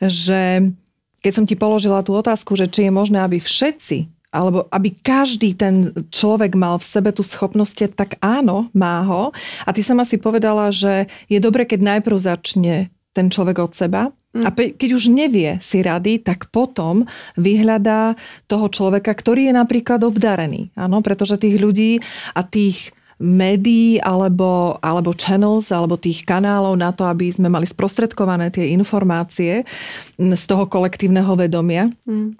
že 0.00 0.72
keď 1.20 1.32
som 1.32 1.44
ti 1.44 1.56
položila 1.56 2.00
tú 2.00 2.16
otázku, 2.16 2.56
že 2.56 2.68
či 2.68 2.88
je 2.88 2.92
možné, 2.92 3.20
aby 3.20 3.40
všetci 3.40 4.20
alebo 4.30 4.70
aby 4.70 4.94
každý 4.94 5.58
ten 5.58 5.90
človek 6.06 6.54
mal 6.54 6.78
v 6.78 6.86
sebe 6.86 7.10
tú 7.10 7.26
schopnosť, 7.26 7.98
tak 7.98 8.14
áno, 8.22 8.70
má 8.70 9.02
ho. 9.02 9.34
A 9.66 9.70
ty 9.74 9.82
sama 9.82 10.06
si 10.06 10.22
povedala, 10.22 10.70
že 10.70 11.10
je 11.26 11.42
dobre, 11.42 11.66
keď 11.66 11.98
najprv 11.98 12.16
začne 12.16 12.94
ten 13.10 13.26
človek 13.26 13.58
od 13.58 13.74
seba. 13.74 14.14
Mm. 14.30 14.46
A 14.46 14.48
pe- 14.54 14.70
keď 14.70 14.90
už 14.94 15.10
nevie 15.10 15.58
si 15.58 15.82
rady, 15.82 16.22
tak 16.22 16.54
potom 16.54 17.10
vyhľadá 17.34 18.14
toho 18.46 18.70
človeka, 18.70 19.10
ktorý 19.10 19.50
je 19.50 19.54
napríklad 19.58 20.06
obdarený. 20.06 20.70
Áno, 20.78 21.02
pretože 21.02 21.34
tých 21.34 21.58
ľudí 21.58 21.98
a 22.30 22.46
tých 22.46 22.94
médií 23.20 24.00
alebo, 24.00 24.80
alebo 24.80 25.12
channels 25.12 25.68
alebo 25.68 26.00
tých 26.00 26.24
kanálov 26.24 26.74
na 26.74 26.90
to, 26.90 27.04
aby 27.04 27.28
sme 27.28 27.52
mali 27.52 27.68
sprostredkované 27.68 28.48
tie 28.48 28.72
informácie 28.72 29.68
z 30.16 30.42
toho 30.48 30.64
kolektívneho 30.64 31.36
vedomia, 31.36 31.92
mm. 32.08 32.34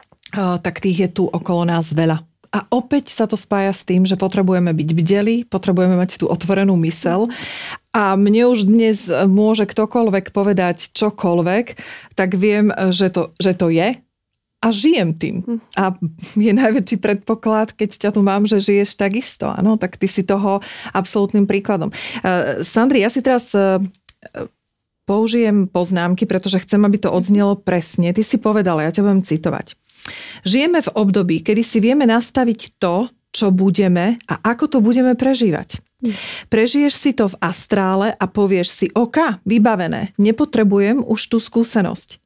tak 0.65 0.81
tých 0.81 1.07
je 1.07 1.09
tu 1.21 1.25
okolo 1.29 1.69
nás 1.69 1.93
veľa. 1.93 2.25
A 2.51 2.67
opäť 2.75 3.15
sa 3.15 3.31
to 3.31 3.39
spája 3.39 3.71
s 3.71 3.87
tým, 3.87 4.03
že 4.03 4.19
potrebujeme 4.19 4.75
byť 4.75 4.89
bdeli, 4.91 5.37
potrebujeme 5.47 5.95
mať 5.95 6.19
tú 6.19 6.27
otvorenú 6.27 6.75
mysel 6.83 7.31
a 7.95 8.19
mne 8.19 8.51
už 8.51 8.67
dnes 8.67 9.07
môže 9.31 9.71
ktokoľvek 9.71 10.35
povedať 10.35 10.91
čokoľvek, 10.91 11.79
tak 12.19 12.35
viem, 12.35 12.75
že 12.91 13.15
to, 13.15 13.31
že 13.39 13.55
to 13.55 13.71
je 13.71 13.95
a 14.61 14.69
žijem 14.69 15.17
tým. 15.17 15.37
Hm. 15.43 15.59
A 15.81 15.85
je 16.37 16.53
najväčší 16.53 16.97
predpoklad, 17.01 17.73
keď 17.73 17.91
ťa 17.97 18.11
tu 18.13 18.21
mám, 18.21 18.45
že 18.45 18.61
žiješ 18.61 19.01
takisto. 19.01 19.49
Áno, 19.49 19.81
tak 19.81 19.97
ty 19.97 20.05
si 20.05 20.21
toho 20.21 20.61
absolútnym 20.93 21.49
príkladom. 21.49 21.89
Uh, 22.21 22.61
Sandri, 22.61 23.01
ja 23.01 23.09
si 23.09 23.25
teraz 23.25 23.57
uh, 23.57 23.81
použijem 25.09 25.65
poznámky, 25.65 26.29
pretože 26.29 26.61
chcem, 26.63 26.85
aby 26.85 27.01
to 27.01 27.09
odznelo 27.09 27.57
presne. 27.57 28.13
Ty 28.13 28.23
si 28.23 28.37
povedala, 28.37 28.85
ja 28.85 28.93
ťa 28.93 29.03
budem 29.03 29.25
citovať. 29.25 29.75
Žijeme 30.45 30.81
v 30.85 30.93
období, 30.93 31.37
kedy 31.41 31.63
si 31.65 31.81
vieme 31.81 32.05
nastaviť 32.05 32.77
to, 32.77 33.09
čo 33.31 33.55
budeme 33.55 34.19
a 34.27 34.35
ako 34.43 34.65
to 34.67 34.79
budeme 34.85 35.17
prežívať. 35.17 35.81
Hm. 36.05 36.15
Prežiješ 36.53 36.93
si 36.93 37.11
to 37.17 37.33
v 37.33 37.39
astrále 37.41 38.13
a 38.13 38.25
povieš 38.29 38.69
si, 38.69 38.87
OK, 38.93 39.41
vybavené, 39.49 40.13
nepotrebujem 40.21 41.01
už 41.01 41.21
tú 41.33 41.39
skúsenosť. 41.41 42.21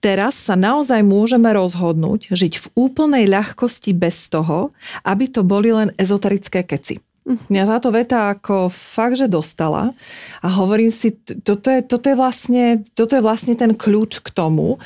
Teraz 0.00 0.36
sa 0.36 0.58
naozaj 0.58 1.00
môžeme 1.04 1.52
rozhodnúť 1.52 2.32
žiť 2.32 2.54
v 2.58 2.66
úplnej 2.76 3.24
ľahkosti 3.28 3.92
bez 3.96 4.28
toho, 4.28 4.72
aby 5.06 5.28
to 5.28 5.46
boli 5.46 5.72
len 5.72 5.94
ezoterické 5.96 6.64
keci. 6.66 7.00
Mňa 7.22 7.64
táto 7.70 7.94
veta 7.94 8.34
ako 8.34 8.66
fakt, 8.66 9.14
že 9.14 9.30
dostala 9.30 9.94
a 10.42 10.48
hovorím 10.50 10.90
si, 10.90 11.14
toto 11.46 11.70
je, 11.70 11.78
toto 11.86 12.10
je, 12.10 12.18
vlastne, 12.18 12.82
toto 12.98 13.14
je 13.14 13.22
vlastne 13.22 13.54
ten 13.54 13.78
kľúč 13.78 14.26
k 14.26 14.28
tomu, 14.34 14.82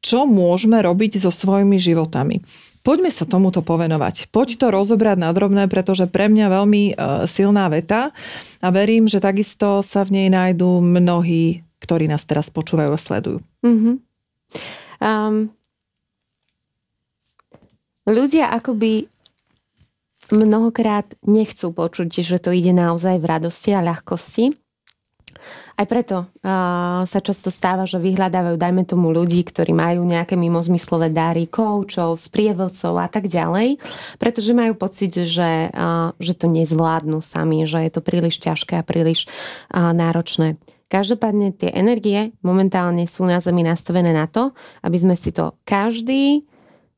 čo 0.00 0.24
môžeme 0.24 0.80
robiť 0.80 1.20
so 1.20 1.28
svojimi 1.28 1.76
životami. 1.76 2.40
Poďme 2.80 3.10
sa 3.10 3.26
tomuto 3.26 3.66
povenovať. 3.66 4.30
Poď 4.30 4.62
to 4.62 4.66
rozobrať 4.70 5.18
na 5.18 5.34
drobné, 5.34 5.66
pretože 5.66 6.06
pre 6.06 6.30
mňa 6.30 6.46
veľmi 6.46 6.82
e, 6.86 6.92
silná 7.26 7.66
veta 7.66 8.14
a 8.62 8.68
verím, 8.70 9.10
že 9.10 9.18
takisto 9.18 9.82
sa 9.82 10.06
v 10.06 10.22
nej 10.22 10.28
nájdú 10.30 10.78
mnohí, 10.78 11.66
ktorí 11.82 12.06
nás 12.06 12.22
teraz 12.22 12.46
počúvajú 12.46 12.94
a 12.94 13.00
sledujú. 13.02 13.38
Mm-hmm. 13.66 14.05
Um, 15.02 15.52
ľudia 18.08 18.48
akoby 18.54 19.10
mnohokrát 20.32 21.06
nechcú 21.22 21.70
počuť, 21.70 22.08
že 22.22 22.38
to 22.42 22.50
ide 22.50 22.74
naozaj 22.74 23.20
v 23.22 23.28
radosti 23.28 23.70
a 23.76 23.84
ľahkosti. 23.84 24.54
Aj 25.76 25.84
preto 25.84 26.24
uh, 26.24 27.04
sa 27.04 27.20
často 27.20 27.52
stáva, 27.52 27.84
že 27.84 28.00
vyhľadávajú, 28.00 28.56
dajme 28.56 28.88
tomu, 28.88 29.12
ľudí, 29.12 29.44
ktorí 29.44 29.76
majú 29.76 30.08
nejaké 30.08 30.32
mimozmyslové 30.32 31.12
dary, 31.12 31.44
koučov, 31.44 32.16
sprievodcov 32.16 32.96
a 32.96 33.06
tak 33.12 33.28
ďalej, 33.28 33.76
pretože 34.16 34.56
majú 34.56 34.72
pocit, 34.72 35.12
že, 35.12 35.68
uh, 35.68 36.16
že 36.16 36.32
to 36.32 36.48
nezvládnu 36.48 37.20
sami, 37.20 37.68
že 37.68 37.84
je 37.84 37.90
to 37.92 38.00
príliš 38.00 38.40
ťažké 38.40 38.80
a 38.80 38.88
príliš 38.88 39.28
uh, 39.28 39.92
náročné. 39.92 40.56
Každopádne 40.86 41.50
tie 41.50 41.74
energie 41.74 42.30
momentálne 42.46 43.10
sú 43.10 43.26
na 43.26 43.42
Zemi 43.42 43.66
nastavené 43.66 44.14
na 44.14 44.30
to, 44.30 44.54
aby 44.86 44.94
sme 44.94 45.18
si 45.18 45.34
to 45.34 45.58
každý 45.66 46.46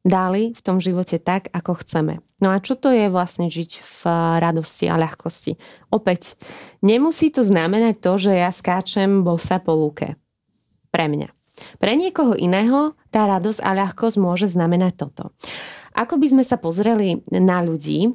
dali 0.04 0.52
v 0.52 0.60
tom 0.60 0.78
živote 0.78 1.16
tak, 1.16 1.48
ako 1.52 1.80
chceme. 1.80 2.20
No 2.38 2.54
a 2.54 2.62
čo 2.62 2.78
to 2.78 2.94
je 2.94 3.10
vlastne 3.10 3.50
žiť 3.50 3.70
v 3.82 4.00
radosti 4.38 4.86
a 4.86 5.00
ľahkosti? 5.00 5.58
Opäť, 5.90 6.38
nemusí 6.84 7.34
to 7.34 7.42
znamenať 7.42 7.98
to, 7.98 8.12
že 8.14 8.32
ja 8.38 8.52
skáčem 8.54 9.26
bosa 9.26 9.58
po 9.58 9.74
lúke. 9.74 10.14
Pre 10.94 11.06
mňa. 11.10 11.28
Pre 11.82 11.92
niekoho 11.98 12.38
iného 12.38 12.94
tá 13.10 13.26
radosť 13.26 13.60
a 13.64 13.70
ľahkosť 13.74 14.16
môže 14.22 14.46
znamenať 14.46 14.94
toto. 15.02 15.34
Ako 15.98 16.20
by 16.22 16.38
sme 16.38 16.44
sa 16.46 16.60
pozreli 16.62 17.26
na 17.34 17.58
ľudí 17.58 18.14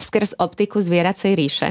skrz 0.00 0.40
optiku 0.40 0.80
zvieracej 0.80 1.32
ríše, 1.36 1.68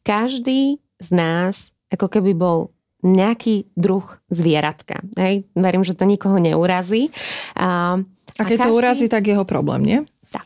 každý 0.00 0.80
z 0.96 1.08
nás 1.12 1.76
ako 1.92 2.06
keby 2.08 2.32
bol 2.36 2.72
nejaký 3.02 3.70
druh 3.78 4.04
zvieratka. 4.26 5.06
Hej? 5.14 5.46
Verím, 5.54 5.86
že 5.86 5.94
to 5.94 6.02
nikoho 6.02 6.42
neurazí. 6.42 7.14
A, 7.54 7.98
a 8.38 8.42
keď 8.42 8.58
a 8.58 8.64
každý... 8.64 8.66
to 8.66 8.78
urazí, 8.78 9.06
tak 9.06 9.24
jeho 9.26 9.46
problém, 9.46 9.82
nie? 9.86 9.98
Tak. 10.28 10.44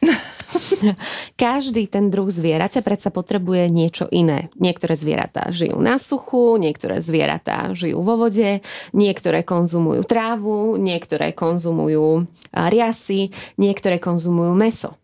Každý 1.43 1.91
ten 1.91 2.07
druh 2.07 2.31
zvieraťa 2.31 2.87
predsa 2.87 3.11
potrebuje 3.11 3.67
niečo 3.67 4.07
iné. 4.15 4.47
Niektoré 4.55 4.95
zvieratá 4.95 5.51
žijú 5.51 5.83
na 5.83 5.99
suchu, 5.99 6.55
niektoré 6.55 7.03
zvieratá 7.03 7.75
žijú 7.75 7.99
vo 8.05 8.15
vode, 8.15 8.63
niektoré 8.95 9.43
konzumujú 9.43 10.07
trávu, 10.07 10.79
niektoré 10.79 11.35
konzumujú 11.35 12.31
riasy, 12.55 13.35
niektoré 13.59 13.99
konzumujú 13.99 14.55
meso. 14.55 15.02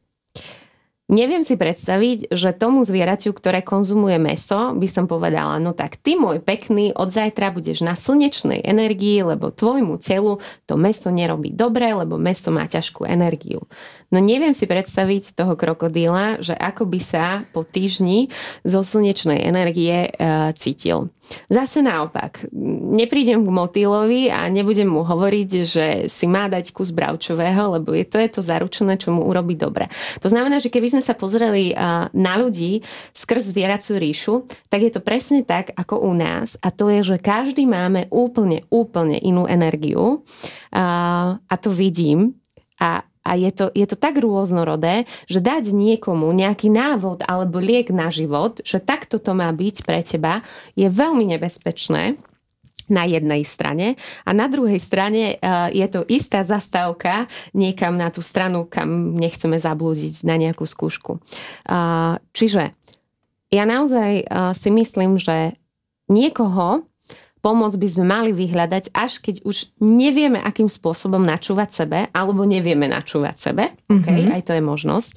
Neviem 1.09 1.41
si 1.41 1.57
predstaviť, 1.57 2.29
že 2.29 2.53
tomu 2.53 2.85
zvieraťu, 2.85 3.33
ktoré 3.33 3.65
konzumuje 3.65 4.21
meso, 4.21 4.77
by 4.77 4.85
som 4.85 5.09
povedala, 5.09 5.57
no 5.57 5.73
tak 5.73 5.97
ty 5.97 6.21
môj 6.21 6.37
pekný, 6.45 6.93
od 6.93 7.09
zajtra 7.09 7.49
budeš 7.49 7.81
na 7.81 7.97
slnečnej 7.97 8.61
energii, 8.61 9.25
lebo 9.25 9.49
tvojmu 9.49 9.97
telu 10.05 10.37
to 10.69 10.77
meso 10.77 11.09
nerobí 11.09 11.49
dobre, 11.49 11.97
lebo 11.97 12.21
meso 12.21 12.53
má 12.53 12.69
ťažkú 12.69 13.09
energiu. 13.09 13.65
No 14.09 14.25
neviem 14.25 14.57
si 14.57 14.65
predstaviť 14.65 15.37
toho 15.37 15.53
krokodíla, 15.53 16.41
že 16.41 16.57
ako 16.57 16.89
by 16.89 17.01
sa 17.01 17.45
po 17.53 17.61
týždni 17.61 18.33
zo 18.65 18.81
slnečnej 18.81 19.45
energie 19.45 20.09
e, 20.09 20.11
cítil. 20.57 21.13
Zase 21.53 21.85
naopak, 21.85 22.49
neprídem 22.97 23.45
k 23.45 23.51
motýlovi 23.53 24.33
a 24.33 24.49
nebudem 24.49 24.89
mu 24.89 25.05
hovoriť, 25.05 25.51
že 25.61 25.87
si 26.09 26.25
má 26.25 26.49
dať 26.49 26.73
kus 26.73 26.89
bravčového, 26.89 27.77
lebo 27.77 27.93
je 27.93 28.09
to, 28.09 28.17
je 28.17 28.31
to 28.33 28.41
zaručené, 28.41 28.97
čo 28.97 29.13
mu 29.13 29.29
urobí 29.29 29.53
dobre. 29.53 29.93
To 30.25 30.33
znamená, 30.33 30.57
že 30.57 30.73
keby 30.73 30.97
sme 30.97 31.03
sa 31.05 31.13
pozreli 31.13 31.73
e, 31.73 31.75
na 32.09 32.35
ľudí 32.41 32.81
skrz 33.13 33.53
zvieracú 33.53 34.01
ríšu, 34.01 34.35
tak 34.73 34.89
je 34.89 34.93
to 34.97 35.05
presne 35.05 35.45
tak, 35.45 35.77
ako 35.77 36.01
u 36.01 36.17
nás 36.17 36.57
a 36.65 36.73
to 36.73 36.89
je, 36.89 37.05
že 37.05 37.17
každý 37.21 37.69
máme 37.69 38.09
úplne, 38.09 38.65
úplne 38.73 39.21
inú 39.21 39.45
energiu 39.45 40.25
a, 40.73 41.37
a 41.37 41.55
to 41.61 41.69
vidím 41.69 42.41
a 42.81 43.05
a 43.29 43.37
je 43.37 43.53
to, 43.53 43.69
je 43.77 43.85
to 43.85 43.97
tak 44.01 44.17
rôznorodé, 44.17 45.05
že 45.29 45.45
dať 45.45 45.77
niekomu 45.77 46.33
nejaký 46.33 46.73
návod 46.73 47.29
alebo 47.29 47.61
liek 47.61 47.93
na 47.93 48.09
život, 48.09 48.65
že 48.65 48.81
takto 48.81 49.21
to 49.21 49.37
má 49.37 49.53
byť 49.53 49.77
pre 49.85 50.01
teba, 50.01 50.41
je 50.73 50.89
veľmi 50.89 51.29
nebezpečné 51.37 52.17
na 52.89 53.05
jednej 53.05 53.45
strane 53.45 54.01
a 54.25 54.31
na 54.33 54.49
druhej 54.49 54.81
strane 54.81 55.37
e, 55.37 55.45
je 55.77 55.87
to 55.93 56.09
istá 56.09 56.41
zastávka 56.41 57.29
niekam 57.53 58.01
na 58.01 58.09
tú 58.09 58.25
stranu, 58.25 58.65
kam 58.65 59.13
nechceme 59.13 59.61
zablúdiť 59.61 60.25
na 60.25 60.41
nejakú 60.41 60.65
skúšku. 60.65 61.21
E, 61.21 61.77
čiže 62.33 62.73
ja 63.53 63.65
naozaj 63.69 64.11
e, 64.21 64.25
si 64.57 64.73
myslím, 64.73 65.21
že 65.21 65.53
niekoho 66.09 66.88
pomoc 67.41 67.75
by 67.75 67.89
sme 67.89 68.05
mali 68.07 68.31
vyhľadať, 68.35 68.95
až 68.95 69.23
keď 69.23 69.47
už 69.47 69.79
nevieme, 69.83 70.39
akým 70.43 70.67
spôsobom 70.67 71.23
načúvať 71.23 71.85
sebe, 71.85 71.99
alebo 72.11 72.43
nevieme 72.43 72.91
načúvať 72.91 73.37
sebe. 73.39 73.65
Mm-hmm. 73.89 73.99
Okay, 74.03 74.21
aj 74.33 74.43
to 74.47 74.53
je 74.57 74.63
možnosť. 74.63 75.13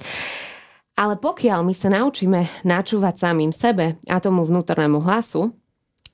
Ale 0.92 1.16
pokiaľ 1.16 1.64
my 1.64 1.74
sa 1.74 1.88
naučíme 1.88 2.40
načúvať 2.68 3.14
samým 3.16 3.50
sebe 3.50 3.96
a 4.06 4.16
tomu 4.20 4.44
vnútornému 4.44 5.00
hlasu, 5.00 5.50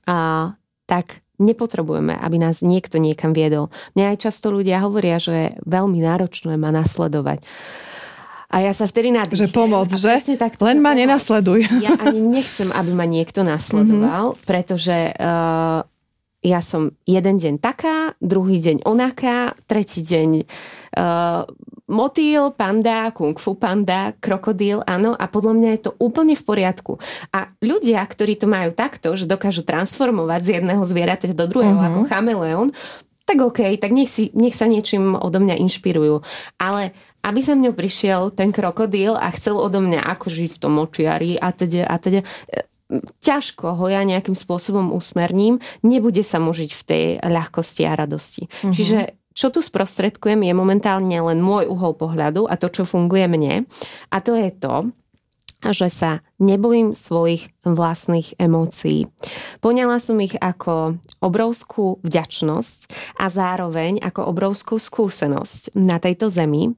a, 0.07 0.55
tak 0.87 1.21
nepotrebujeme, 1.39 2.15
aby 2.15 2.37
nás 2.39 2.63
niekto 2.63 2.99
niekam 2.99 3.31
viedol. 3.31 3.71
Mne 3.95 4.15
aj 4.15 4.27
často 4.27 4.51
ľudia 4.51 4.83
hovoria, 4.83 5.19
že 5.19 5.55
veľmi 5.63 5.99
náročné 6.03 6.59
ma 6.59 6.71
nasledovať. 6.71 7.43
A 8.49 8.65
ja 8.65 8.73
sa 8.73 8.89
vtedy 8.89 9.13
nadýchnem. 9.13 9.45
Že 9.45 9.53
pomoc, 9.53 9.93
že? 9.93 10.25
Tak 10.33 10.57
Len 10.57 10.81
ma 10.81 10.97
nenasleduj. 10.97 11.69
Ja 11.85 11.93
ani 12.01 12.17
nechcem, 12.17 12.73
aby 12.73 12.91
ma 12.97 13.05
niekto 13.05 13.45
nasledoval, 13.45 14.33
mm-hmm. 14.33 14.45
pretože 14.49 15.13
uh, 15.13 15.85
ja 16.39 16.63
som 16.63 16.95
jeden 17.03 17.35
deň 17.35 17.59
taká, 17.59 18.15
druhý 18.23 18.63
deň 18.63 18.87
onaká, 18.87 19.59
tretí 19.67 19.99
deň 19.99 20.47
uh, 20.95 21.43
motýl, 21.89 22.55
panda, 22.55 23.11
kung 23.11 23.35
fu 23.35 23.59
panda, 23.59 24.15
krokodíl, 24.23 24.79
áno, 24.87 25.17
a 25.17 25.25
podľa 25.27 25.53
mňa 25.57 25.69
je 25.75 25.81
to 25.89 25.91
úplne 25.99 26.37
v 26.37 26.43
poriadku. 26.45 27.01
A 27.35 27.51
ľudia, 27.59 27.99
ktorí 28.05 28.39
to 28.39 28.47
majú 28.47 28.71
takto, 28.71 29.11
že 29.19 29.27
dokážu 29.27 29.67
transformovať 29.67 30.41
z 30.45 30.49
jedného 30.61 30.83
zvieraťa 30.85 31.35
do 31.35 31.45
druhého 31.49 31.75
uh-huh. 31.75 31.89
ako 31.91 31.99
chameleón, 32.07 32.69
tak 33.27 33.45
OK, 33.45 33.77
tak 33.77 33.93
nech, 33.93 34.09
si, 34.09 34.33
nech 34.33 34.57
sa 34.57 34.65
niečím 34.65 35.13
odo 35.13 35.37
mňa 35.37 35.61
inšpirujú. 35.61 36.25
Ale 36.57 36.97
aby 37.21 37.39
sa 37.45 37.53
mňou 37.53 37.77
prišiel 37.77 38.33
ten 38.33 38.49
krokodíl 38.49 39.13
a 39.13 39.29
chcel 39.35 39.59
odo 39.59 39.83
mňa 39.83 40.01
ako 40.01 40.27
žiť 40.33 40.51
v 40.55 40.61
tom 40.61 40.81
močiari 40.81 41.37
a 41.37 41.53
teda, 41.53 41.85
a 41.85 41.95
teda 42.01 42.25
ťažko 43.21 43.77
ho 43.77 43.85
ja 43.87 44.01
nejakým 44.01 44.33
spôsobom 44.33 44.89
usmerním, 44.91 45.61
nebude 45.85 46.25
sa 46.25 46.41
mu 46.41 46.51
žiť 46.51 46.71
v 46.73 46.83
tej 46.85 47.03
ľahkosti 47.21 47.85
a 47.85 47.93
radosti. 47.93 48.49
Mm-hmm. 48.49 48.73
Čiže 48.73 48.99
čo 49.37 49.53
tu 49.53 49.63
sprostredkujem 49.63 50.41
je 50.43 50.53
momentálne 50.57 51.15
len 51.15 51.39
môj 51.39 51.69
uhol 51.69 51.95
pohľadu 51.95 52.49
a 52.49 52.59
to, 52.59 52.67
čo 52.67 52.83
funguje 52.83 53.29
mne. 53.29 53.69
A 54.11 54.17
to 54.19 54.35
je 54.35 54.51
to, 54.51 54.91
že 55.59 55.91
sa 55.91 56.11
nebojím 56.39 56.95
svojich 56.95 57.51
vlastných 57.67 58.35
emócií. 58.39 59.11
Poňala 59.59 59.99
som 59.99 60.19
ich 60.23 60.35
ako 60.39 60.99
obrovskú 61.19 61.99
vďačnosť 62.03 62.79
a 63.19 63.27
zároveň 63.27 63.99
ako 63.99 64.27
obrovskú 64.27 64.75
skúsenosť 64.79 65.75
na 65.75 65.99
tejto 65.99 66.31
zemi. 66.31 66.75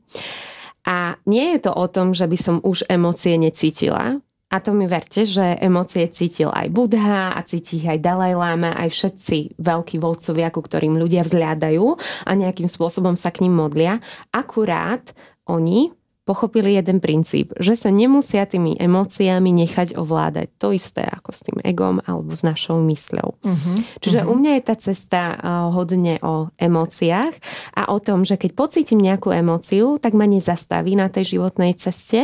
A 0.81 1.13
nie 1.29 1.57
je 1.57 1.69
to 1.69 1.71
o 1.77 1.85
tom, 1.85 2.17
že 2.17 2.25
by 2.25 2.37
som 2.41 2.57
už 2.61 2.89
emócie 2.89 3.37
necítila, 3.37 4.17
a 4.51 4.59
to 4.59 4.75
mi 4.75 4.83
verte, 4.83 5.23
že 5.23 5.55
emócie 5.63 6.11
cítil 6.11 6.51
aj 6.51 6.67
Budha 6.67 7.31
a 7.31 7.39
cíti 7.47 7.79
ich 7.79 7.87
aj 7.87 8.03
Dalaj 8.03 8.35
Lama, 8.35 8.75
aj 8.75 8.91
všetci 8.91 9.55
veľkí 9.55 9.95
vodcovia, 10.03 10.51
ku 10.51 10.59
ktorým 10.59 10.99
ľudia 10.99 11.23
vzliadajú 11.23 11.95
a 12.27 12.31
nejakým 12.35 12.67
spôsobom 12.67 13.15
sa 13.15 13.31
k 13.31 13.47
ním 13.47 13.55
modlia. 13.55 14.03
Akurát 14.35 15.15
oni 15.47 15.95
pochopili 16.21 16.77
jeden 16.77 17.01
princíp, 17.01 17.51
že 17.57 17.73
sa 17.73 17.89
nemusia 17.89 18.45
tými 18.45 18.77
emóciami 18.77 19.49
nechať 19.51 19.97
ovládať. 19.97 20.47
To 20.61 20.69
isté 20.69 21.01
ako 21.01 21.29
s 21.33 21.41
tým 21.41 21.57
egom 21.65 21.97
alebo 22.05 22.31
s 22.37 22.45
našou 22.45 22.77
mysľou. 22.85 23.41
Uh-huh, 23.41 23.77
Čiže 23.99 24.21
uh-huh. 24.21 24.31
u 24.31 24.33
mňa 24.37 24.51
je 24.55 24.63
tá 24.63 24.75
cesta 24.77 25.21
uh, 25.35 25.73
hodne 25.73 26.21
o 26.21 26.53
emóciách 26.61 27.33
a 27.73 27.89
o 27.89 27.97
tom, 27.97 28.21
že 28.21 28.37
keď 28.37 28.51
pocítim 28.53 29.01
nejakú 29.01 29.33
emóciu, 29.33 29.97
tak 29.97 30.13
ma 30.13 30.29
nezastaví 30.29 30.93
na 30.93 31.09
tej 31.09 31.35
životnej 31.35 31.73
ceste, 31.73 32.23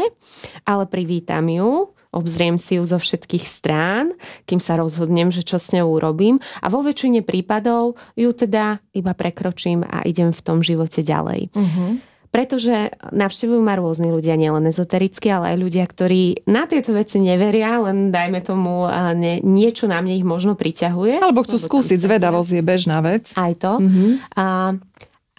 ale 0.64 0.86
privítam 0.86 1.50
ju 1.50 1.97
obzriem 2.16 2.56
si 2.56 2.80
ju 2.80 2.84
zo 2.88 2.98
všetkých 2.98 3.46
strán, 3.46 4.16
kým 4.48 4.64
sa 4.64 4.80
rozhodnem, 4.80 5.32
že 5.32 5.44
čo 5.44 5.60
s 5.60 5.76
ňou 5.76 6.00
urobím 6.00 6.40
a 6.64 6.72
vo 6.72 6.82
väčšine 6.82 7.22
prípadov 7.22 8.00
ju 8.16 8.30
teda 8.32 8.80
iba 8.96 9.12
prekročím 9.12 9.84
a 9.84 10.04
idem 10.08 10.32
v 10.32 10.42
tom 10.42 10.64
živote 10.64 11.04
ďalej. 11.04 11.52
Uh-huh. 11.52 12.00
Pretože 12.28 12.92
navštevujú 13.16 13.64
ma 13.64 13.80
rôzni 13.80 14.12
ľudia, 14.12 14.36
nielen 14.36 14.68
ezotericky, 14.68 15.32
ale 15.32 15.56
aj 15.56 15.58
ľudia, 15.64 15.86
ktorí 15.88 16.44
na 16.46 16.68
tieto 16.68 16.92
veci 16.92 17.24
neveria, 17.24 17.80
len 17.80 18.12
dajme 18.12 18.44
tomu, 18.44 18.84
ne, 19.16 19.40
niečo 19.42 19.88
na 19.88 20.04
mne 20.04 20.20
ich 20.20 20.28
možno 20.28 20.54
priťahuje. 20.60 21.24
Alebo 21.24 21.48
chcú 21.48 21.56
skúsiť, 21.56 21.98
zvedavosť 21.98 22.52
je 22.60 22.64
bežná 22.68 23.00
vec. 23.00 23.32
Aj 23.32 23.56
to. 23.56 23.80
Uh-huh. 23.80 24.20
A, 24.36 24.76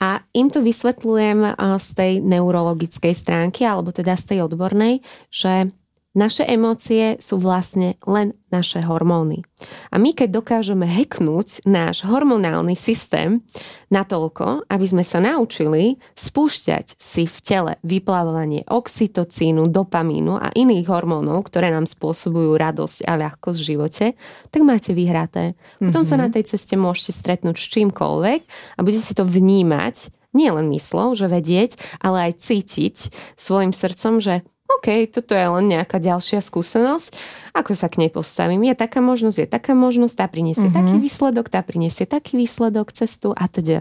a 0.01 0.09
im 0.33 0.49
to 0.49 0.65
vysvetľujem 0.65 1.61
z 1.77 1.89
tej 1.93 2.13
neurologickej 2.25 3.15
stránky, 3.15 3.69
alebo 3.69 3.93
teda 3.93 4.17
z 4.17 4.25
tej 4.35 4.39
odbornej, 4.49 5.05
že 5.29 5.69
naše 6.17 6.43
emócie 6.49 7.21
sú 7.21 7.37
vlastne 7.37 8.01
len 8.09 8.33
naše 8.49 8.81
hormóny. 8.81 9.45
A 9.93 10.01
my 10.01 10.17
keď 10.17 10.41
dokážeme 10.41 10.89
heknúť 10.89 11.69
náš 11.69 12.03
hormonálny 12.09 12.73
systém 12.75 13.45
natoľko, 13.93 14.65
aby 14.73 14.87
sme 14.89 15.05
sa 15.05 15.21
naučili 15.21 16.01
spúšťať 16.17 16.97
si 16.97 17.29
v 17.29 17.37
tele 17.45 17.73
vyplávanie 17.85 18.65
oxytocínu, 18.67 19.69
dopamínu 19.69 20.41
a 20.41 20.49
iných 20.57 20.89
hormónov, 20.89 21.45
ktoré 21.45 21.69
nám 21.69 21.85
spôsobujú 21.85 22.57
radosť 22.57 23.05
a 23.05 23.13
ľahkosť 23.15 23.59
v 23.61 23.69
živote, 23.69 24.07
tak 24.49 24.63
máte 24.65 24.97
vyhraté. 24.97 25.61
Potom 25.77 26.03
mm-hmm. 26.03 26.09
sa 26.09 26.17
mhm. 26.17 26.23
na 26.25 26.29
tej 26.33 26.45
ceste 26.49 26.75
môžete 26.81 27.13
stretnúť 27.13 27.57
s 27.61 27.69
čímkoľvek 27.69 28.41
a 28.75 28.81
budete 28.81 29.05
si 29.05 29.15
to 29.15 29.29
vnímať 29.29 30.17
nie 30.37 30.53
len 30.53 30.69
myslou, 30.77 31.17
že 31.17 31.25
vedieť, 31.25 31.81
ale 32.05 32.31
aj 32.31 32.45
cítiť 32.45 32.97
svojim 33.41 33.73
srdcom, 33.73 34.21
že 34.21 34.45
OK, 34.69 35.09
toto 35.09 35.33
je 35.33 35.47
len 35.49 35.65
nejaká 35.65 35.97
ďalšia 35.97 36.45
skúsenosť, 36.45 37.17
ako 37.57 37.73
sa 37.73 37.89
k 37.89 38.05
nej 38.05 38.11
postavím. 38.13 38.69
Je 38.69 38.77
taká 38.77 39.01
možnosť, 39.01 39.39
je 39.41 39.49
taká 39.49 39.73
možnosť, 39.73 40.15
tá 40.15 40.27
priniesie 40.29 40.69
uh-huh. 40.69 40.77
taký 40.77 40.97
výsledok, 41.01 41.47
tá 41.49 41.61
priniesie 41.65 42.05
taký 42.05 42.37
výsledok, 42.37 42.93
cestu 42.93 43.33
a 43.33 43.49
teda. 43.49 43.81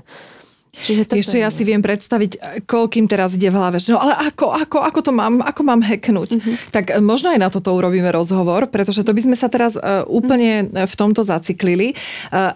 Čiže 0.77 1.09
Ešte 1.09 1.37
ja 1.41 1.49
si 1.49 1.65
viem 1.65 1.81
predstaviť, 1.81 2.61
koľkým 2.69 3.09
teraz 3.09 3.33
ide 3.33 3.49
v 3.49 3.57
hlave, 3.57 3.81
že 3.81 3.89
no 3.89 3.97
ale 3.97 4.13
ako, 4.13 4.53
ako, 4.53 4.77
ako 4.85 4.99
to 5.01 5.11
mám, 5.15 5.41
ako 5.41 5.61
mám 5.65 5.81
hacknúť. 5.81 6.29
Uh-huh. 6.37 6.53
Tak 6.69 6.93
e, 6.93 7.01
možno 7.01 7.33
aj 7.33 7.39
na 7.41 7.49
toto 7.49 7.73
urobíme 7.73 8.13
rozhovor, 8.13 8.69
pretože 8.69 9.01
to 9.01 9.09
by 9.09 9.21
sme 9.25 9.33
sa 9.33 9.49
teraz 9.49 9.73
uh, 9.73 10.05
úplne 10.05 10.69
uh-huh. 10.69 10.85
v 10.85 10.93
tomto 10.93 11.25
zaciklili. 11.25 11.97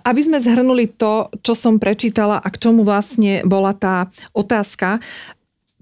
Aby 0.05 0.21
sme 0.21 0.37
zhrnuli 0.37 0.85
to, 0.93 1.33
čo 1.41 1.57
som 1.57 1.81
prečítala 1.81 2.37
a 2.37 2.47
k 2.53 2.61
čomu 2.61 2.85
vlastne 2.85 3.41
bola 3.41 3.73
tá 3.73 4.05
otázka, 4.37 5.01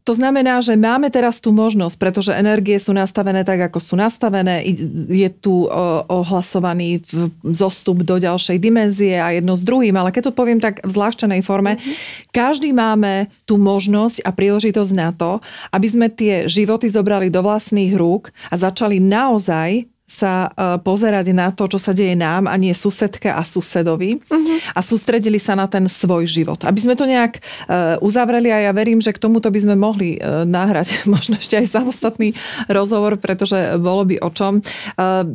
to 0.09 0.17
znamená, 0.17 0.57
že 0.65 0.73
máme 0.73 1.13
teraz 1.13 1.37
tú 1.37 1.53
možnosť, 1.53 1.93
pretože 2.01 2.33
energie 2.33 2.81
sú 2.81 2.97
nastavené 2.97 3.45
tak, 3.45 3.69
ako 3.69 3.77
sú 3.77 3.93
nastavené. 3.93 4.65
Je 5.05 5.29
tu 5.29 5.69
ohlasovaný 6.09 7.05
zostup 7.45 8.01
do 8.01 8.17
ďalšej 8.17 8.57
dimenzie 8.57 9.21
a 9.21 9.37
jedno 9.37 9.53
s 9.53 9.61
druhým, 9.61 9.93
ale 9.93 10.09
keď 10.09 10.33
to 10.33 10.33
poviem 10.33 10.57
tak 10.57 10.81
v 10.81 10.89
zvláštenej 10.89 11.45
forme, 11.45 11.77
mm-hmm. 11.77 12.33
každý 12.33 12.73
máme 12.73 13.29
tú 13.45 13.61
možnosť 13.61 14.25
a 14.25 14.33
príležitosť 14.33 14.91
na 14.97 15.13
to, 15.13 15.45
aby 15.69 15.85
sme 15.85 16.09
tie 16.09 16.49
životy 16.49 16.89
zobrali 16.89 17.29
do 17.29 17.45
vlastných 17.45 17.93
rúk 17.93 18.33
a 18.49 18.57
začali 18.57 18.97
naozaj 18.97 19.85
sa 20.09 20.49
uh, 20.49 20.81
pozerať 20.81 21.29
na 21.37 21.53
to, 21.53 21.69
čo 21.69 21.77
sa 21.77 21.93
deje 21.93 22.17
nám 22.17 22.49
a 22.49 22.57
nie 22.57 22.73
susedke 22.73 23.29
a 23.29 23.45
susedovi 23.45 24.17
uh-huh. 24.17 24.73
a 24.73 24.81
sústredili 24.81 25.37
sa 25.37 25.53
na 25.53 25.69
ten 25.69 25.85
svoj 25.85 26.25
život. 26.25 26.65
Aby 26.65 26.81
sme 26.81 26.97
to 26.97 27.05
nejak 27.05 27.37
uh, 27.37 28.01
uzavreli 28.01 28.49
a 28.49 28.65
ja 28.65 28.71
verím, 28.73 28.97
že 28.97 29.13
k 29.13 29.21
tomuto 29.21 29.53
by 29.53 29.59
sme 29.61 29.75
mohli 29.77 30.17
uh, 30.17 30.41
nahrať 30.49 31.01
možno 31.13 31.37
ešte 31.37 31.61
aj 31.61 31.69
samostatný 31.69 32.33
rozhovor, 32.65 33.21
pretože 33.21 33.77
bolo 33.77 34.01
by 34.09 34.17
o 34.25 34.29
čom. 34.33 34.61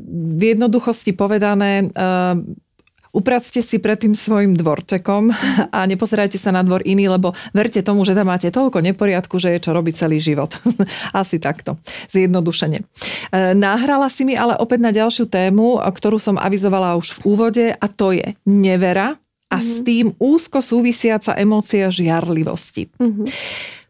V 0.04 0.42
jednoduchosti 0.42 1.14
povedané, 1.14 1.92
upracte 3.14 3.62
si 3.62 3.78
pred 3.78 3.94
tým 3.94 4.18
svojim 4.18 4.58
dvorčekom 4.58 5.30
a 5.70 5.80
nepozerajte 5.86 6.36
sa 6.36 6.50
na 6.50 6.66
dvor 6.66 6.82
iný, 6.82 7.06
lebo 7.06 7.32
verte 7.54 7.80
tomu, 7.86 8.02
že 8.02 8.18
tam 8.18 8.28
máte 8.28 8.50
toľko 8.50 8.82
neporiadku, 8.82 9.38
že 9.38 9.54
je 9.54 9.62
čo 9.62 9.70
robiť 9.70 9.94
celý 9.94 10.18
život. 10.18 10.58
Asi 11.14 11.38
takto, 11.38 11.78
zjednodušene. 12.10 12.82
E, 12.82 12.84
nahrala 13.54 14.10
si 14.10 14.26
mi 14.26 14.34
ale 14.34 14.58
opäť 14.58 14.80
na 14.82 14.90
ďalšiu 14.90 15.30
tému, 15.30 15.78
ktorú 15.78 16.18
som 16.18 16.34
avizovala 16.34 16.98
už 16.98 17.22
v 17.22 17.30
úvode 17.30 17.66
a 17.70 17.86
to 17.86 18.10
je 18.10 18.34
nevera 18.44 19.14
a 19.48 19.56
mm-hmm. 19.56 19.62
s 19.62 19.70
mhm. 19.78 19.84
tým 19.86 20.06
úzko 20.18 20.58
súvisiaca 20.58 21.38
emócia 21.38 21.86
žiarlivosti. 21.88 22.90
Mm-hmm. 22.98 23.26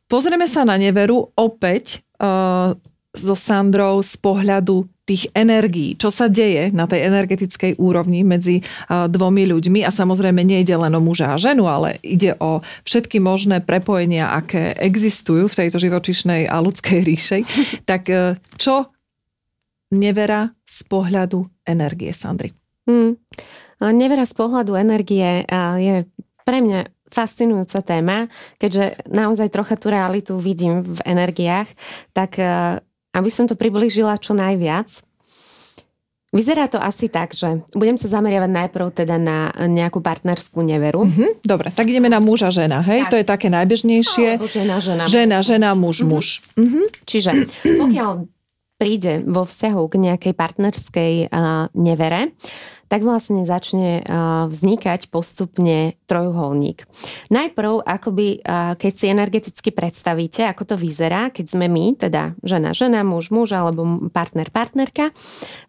Pozrieme 0.05 0.45
sa 0.45 0.68
na 0.68 0.77
neveru 0.77 1.33
opäť 1.33 2.05
uh, 2.20 2.77
so 3.16 3.35
Sandrou 3.39 4.05
z 4.05 4.14
pohľadu 4.20 4.85
tých 5.05 5.29
energií, 5.37 6.01
čo 6.01 6.09
sa 6.09 6.33
deje 6.33 6.73
na 6.73 6.89
tej 6.89 7.13
energetickej 7.13 7.77
úrovni 7.77 8.25
medzi 8.25 8.65
dvomi 8.89 9.45
ľuďmi 9.45 9.85
a 9.85 9.93
samozrejme 9.93 10.41
nejde 10.41 10.73
len 10.73 10.97
o 10.97 11.01
muža 11.01 11.37
a 11.37 11.41
ženu, 11.41 11.69
ale 11.69 12.01
ide 12.01 12.33
o 12.41 12.65
všetky 12.89 13.21
možné 13.21 13.61
prepojenia, 13.61 14.33
aké 14.33 14.73
existujú 14.81 15.53
v 15.53 15.59
tejto 15.61 15.77
živočišnej 15.77 16.49
a 16.49 16.57
ľudskej 16.65 17.01
ríšej. 17.05 17.43
Tak 17.85 18.09
e, 18.09 18.41
čo 18.57 18.89
nevera 19.93 20.57
z 20.65 20.79
pohľadu 20.89 21.45
energie, 21.69 22.11
Sandry? 22.17 22.57
Hmm. 22.89 23.21
Nevera 23.81 24.25
z 24.25 24.35
pohľadu 24.35 24.73
energie 24.73 25.45
je 25.79 26.09
pre 26.49 26.59
mňa 26.65 26.89
fascinujúca 27.13 27.79
téma, 27.85 28.27
keďže 28.59 29.07
naozaj 29.07 29.53
trocha 29.55 29.79
tú 29.79 29.93
realitu 29.93 30.35
vidím 30.41 30.83
v 30.83 30.99
energiách, 31.07 31.71
tak 32.11 32.43
e, 32.43 32.81
aby 33.15 33.31
som 33.31 33.47
to 33.47 33.55
priblížila 33.55 34.19
čo 34.19 34.35
najviac, 34.35 35.07
Vyzerá 36.35 36.67
to 36.67 36.83
asi 36.83 37.07
tak, 37.07 37.31
že 37.31 37.62
budem 37.79 37.95
sa 37.95 38.11
zameriavať 38.11 38.51
najprv 38.51 38.91
teda 38.91 39.23
na 39.23 39.55
nejakú 39.55 40.03
partnerskú 40.03 40.67
neveru. 40.67 41.07
Mm-hmm, 41.07 41.47
dobre, 41.47 41.71
tak 41.71 41.87
ideme 41.87 42.11
na 42.11 42.19
muža, 42.19 42.51
žena, 42.51 42.83
hej? 42.83 43.07
Tak. 43.07 43.11
To 43.15 43.17
je 43.23 43.27
také 43.31 43.47
najbežnejšie. 43.55 44.43
Oh, 44.43 44.51
žena, 44.51 44.83
žena. 44.83 45.07
Žena, 45.07 45.47
žena, 45.47 45.79
muž, 45.79 46.03
mm-hmm. 46.03 46.11
muž. 46.11 46.43
Mm-hmm. 46.59 46.87
Čiže 47.07 47.31
pokiaľ 47.62 48.27
príde 48.83 49.23
vo 49.23 49.47
vzťahu 49.47 49.83
k 49.87 49.95
nejakej 50.11 50.33
partnerskej 50.35 51.12
uh, 51.31 51.71
nevere, 51.79 52.35
tak 52.95 53.03
vlastne 53.03 53.43
začne 53.43 54.07
vznikať 54.47 55.11
postupne 55.11 55.99
trojuholník. 56.07 56.87
Najprv, 57.27 57.83
akoby, 57.83 58.39
keď 58.79 58.93
si 58.95 59.11
energeticky 59.11 59.75
predstavíte, 59.75 60.47
ako 60.47 60.63
to 60.63 60.75
vyzerá, 60.79 61.35
keď 61.35 61.59
sme 61.59 61.67
my, 61.67 61.99
teda 61.99 62.39
žena, 62.47 62.71
žena, 62.71 63.03
muž, 63.03 63.35
muž 63.35 63.51
alebo 63.51 64.07
partner, 64.15 64.47
partnerka, 64.55 65.11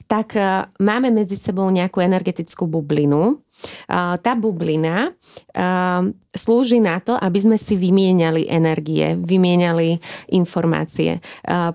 tak 0.05 0.37
máme 0.77 1.09
medzi 1.09 1.33
sebou 1.33 1.65
nejakú 1.73 2.01
energetickú 2.01 2.69
bublinu. 2.69 3.41
Tá 3.87 4.33
bublina 4.35 5.15
slúži 6.35 6.83
na 6.83 6.99
to, 6.99 7.15
aby 7.15 7.39
sme 7.39 7.57
si 7.57 7.79
vymieniali 7.79 8.51
energie, 8.51 9.15
vymieniali 9.15 9.95
informácie. 10.35 11.23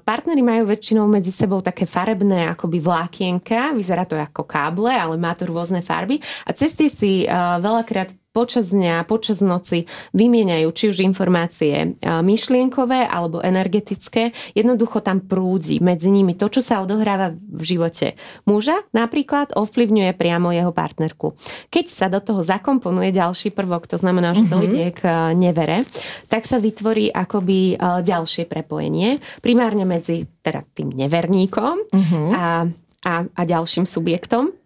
Partnery 0.05 0.45
majú 0.45 0.69
väčšinou 0.69 1.09
medzi 1.09 1.33
sebou 1.33 1.65
také 1.65 1.89
farebné 1.89 2.53
akoby 2.53 2.79
vlákienka, 2.85 3.73
vyzerá 3.73 4.05
to 4.05 4.21
ako 4.21 4.45
káble, 4.45 4.93
ale 4.93 5.17
má 5.17 5.33
to 5.33 5.49
rôzne 5.49 5.81
farby 5.81 6.21
a 6.45 6.53
cez 6.53 6.77
tie 6.77 6.93
si 6.93 7.25
veľakrát 7.59 8.13
počas 8.31 8.71
dňa, 8.71 9.07
počas 9.11 9.43
noci 9.43 9.91
vymieňajú 10.15 10.69
či 10.71 10.85
už 10.95 11.03
informácie 11.03 11.99
myšlienkové 12.01 13.03
alebo 13.07 13.43
energetické. 13.43 14.31
Jednoducho 14.55 15.03
tam 15.03 15.27
prúdi 15.27 15.83
medzi 15.83 16.15
nimi 16.15 16.39
to, 16.39 16.47
čo 16.47 16.63
sa 16.63 16.79
odohráva 16.83 17.35
v 17.35 17.63
živote 17.63 18.15
muža, 18.47 18.87
napríklad 18.95 19.51
ovplyvňuje 19.59 20.15
priamo 20.15 20.55
jeho 20.55 20.71
partnerku. 20.71 21.35
Keď 21.75 21.87
sa 21.91 22.07
do 22.07 22.23
toho 22.23 22.41
zakomponuje 22.43 23.11
ďalší 23.11 23.51
prvok, 23.51 23.91
to 23.91 23.99
znamená, 23.99 24.35
že 24.39 24.47
mhm. 24.47 24.51
dojde 24.51 24.87
k 24.95 25.01
nevere, 25.35 25.83
tak 26.31 26.47
sa 26.47 26.63
vytvorí 26.63 27.11
akoby 27.11 27.79
ďalšie 27.81 28.47
prepojenie, 28.47 29.19
primárne 29.43 29.83
medzi 29.83 30.23
teda 30.41 30.65
tým 30.73 30.95
neverníkom 30.95 31.77
uh-huh. 31.91 32.29
a, 32.33 32.45
a, 33.05 33.13
a 33.27 33.43
ďalším 33.45 33.85
subjektom. 33.85 34.60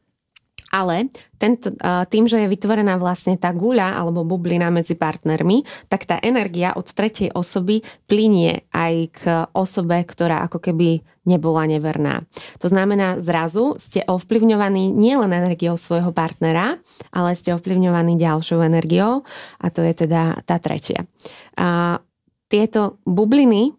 Ale 0.74 1.06
tento, 1.38 1.70
tým, 2.10 2.26
že 2.26 2.42
je 2.42 2.50
vytvorená 2.50 2.98
vlastne 2.98 3.38
tá 3.38 3.54
guľa 3.54 3.94
alebo 3.94 4.26
bublina 4.26 4.74
medzi 4.74 4.98
partnermi, 4.98 5.62
tak 5.86 6.02
tá 6.02 6.18
energia 6.18 6.74
od 6.74 6.90
tretej 6.90 7.30
osoby 7.30 7.86
plinie 8.10 8.66
aj 8.74 8.94
k 9.14 9.22
osobe, 9.54 10.02
ktorá 10.02 10.42
ako 10.42 10.58
keby 10.58 10.98
nebola 11.30 11.70
neverná. 11.70 12.26
To 12.58 12.66
znamená, 12.66 13.22
zrazu 13.22 13.78
ste 13.78 14.02
ovplyvňovaní 14.02 14.90
nielen 14.90 15.30
energiou 15.30 15.78
svojho 15.78 16.10
partnera, 16.10 16.82
ale 17.14 17.38
ste 17.38 17.54
ovplyvňovaní 17.54 18.18
ďalšou 18.18 18.58
energiou 18.66 19.22
a 19.62 19.66
to 19.70 19.78
je 19.86 19.94
teda 19.94 20.42
tá 20.42 20.58
tretia. 20.58 21.06
A 21.54 22.02
tieto 22.50 22.98
bubliny 23.06 23.78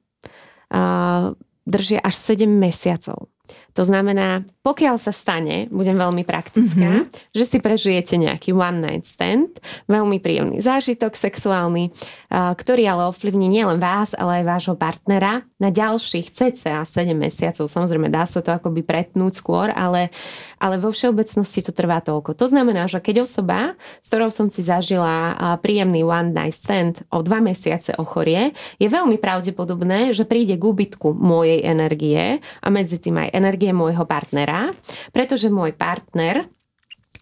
a, 0.71 1.35
držia 1.67 1.99
až 1.99 2.15
7 2.15 2.47
mesiacov. 2.47 3.27
To 3.75 3.83
znamená, 3.83 4.47
pokiaľ 4.63 4.95
sa 4.95 5.11
stane, 5.11 5.67
budem 5.67 5.99
veľmi 5.99 6.23
praktická, 6.23 7.05
mm-hmm. 7.05 7.35
že 7.35 7.43
si 7.43 7.57
prežijete 7.59 8.15
nejaký 8.15 8.55
one 8.55 8.79
night 8.79 9.03
stand, 9.03 9.59
veľmi 9.91 10.23
príjemný 10.23 10.63
zážitok 10.63 11.13
sexuálny, 11.13 11.91
ktorý 12.31 12.83
ale 12.87 13.11
ovplyvní 13.11 13.51
nielen 13.51 13.77
vás, 13.77 14.15
ale 14.15 14.41
aj 14.41 14.43
vášho 14.47 14.75
partnera 14.79 15.43
na 15.59 15.69
ďalších 15.75 16.31
cca 16.31 16.87
7 16.87 17.11
mesiacov. 17.13 17.67
Samozrejme, 17.67 18.07
dá 18.07 18.23
sa 18.23 18.39
to 18.39 18.55
akoby 18.55 18.81
pretnúť 18.81 19.43
skôr, 19.43 19.69
ale, 19.75 20.07
ale 20.57 20.79
vo 20.79 20.89
všeobecnosti 20.89 21.67
to 21.67 21.75
trvá 21.75 21.99
toľko. 21.99 22.31
To 22.39 22.47
znamená, 22.47 22.87
že 22.87 23.03
keď 23.03 23.27
osoba, 23.27 23.75
s 23.99 24.07
ktorou 24.07 24.31
som 24.31 24.47
si 24.47 24.63
zažila 24.63 25.35
príjemný 25.59 26.07
one 26.07 26.31
night 26.31 26.55
stand 26.55 27.03
o 27.11 27.19
dva 27.19 27.43
mesiace 27.43 27.91
ochorie, 27.99 28.55
je 28.79 28.87
veľmi 28.87 29.19
pravdepodobné, 29.19 30.15
že 30.15 30.23
príde 30.23 30.55
k 30.55 30.63
úbytku 30.63 31.11
mojej 31.11 31.59
energie 31.63 32.39
a 32.63 32.67
medzi 32.71 32.97
tým 33.03 33.19
aj 33.19 33.35
energie 33.35 33.64
môjho 33.71 34.05
partnera, 34.05 34.69
pretože 35.15 35.49
môj 35.49 35.73
partner 35.73 36.45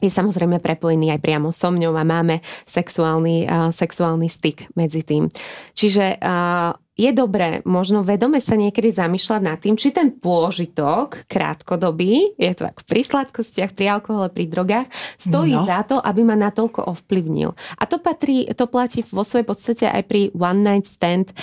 je 0.03 0.11
samozrejme 0.11 0.59
prepojený 0.59 1.15
aj 1.15 1.23
priamo 1.23 1.55
so 1.55 1.71
mňou 1.71 1.95
a 1.95 2.03
máme 2.03 2.43
sexuálny, 2.67 3.47
uh, 3.47 3.71
sexuálny 3.71 4.27
styk 4.27 4.75
medzi 4.75 4.99
tým. 5.05 5.31
Čiže 5.71 6.19
uh, 6.19 6.75
je 6.93 7.09
dobré 7.09 7.65
možno 7.65 8.05
vedome 8.05 8.37
sa 8.37 8.53
niekedy 8.53 8.93
zamýšľať 8.93 9.41
nad 9.41 9.57
tým, 9.57 9.73
či 9.73 9.89
ten 9.89 10.13
pôžitok 10.13 11.25
krátkodobý, 11.25 12.37
je 12.37 12.53
to 12.53 12.69
ako 12.69 12.81
pri 12.85 13.01
sladkostiach, 13.01 13.73
pri 13.73 13.97
alkohole, 13.97 14.29
pri 14.29 14.45
drogách, 14.45 14.87
stojí 15.17 15.57
no. 15.57 15.65
za 15.65 15.81
to, 15.89 15.97
aby 15.97 16.21
ma 16.21 16.37
natoľko 16.37 16.85
ovplyvnil. 16.93 17.57
A 17.81 17.83
to 17.89 17.97
patrí, 17.97 18.45
to 18.53 18.69
platí 18.69 19.01
vo 19.09 19.25
svojej 19.25 19.45
podstate 19.45 19.85
aj 19.89 20.03
pri 20.05 20.29
one 20.37 20.61
night 20.61 20.85
stand, 20.85 21.33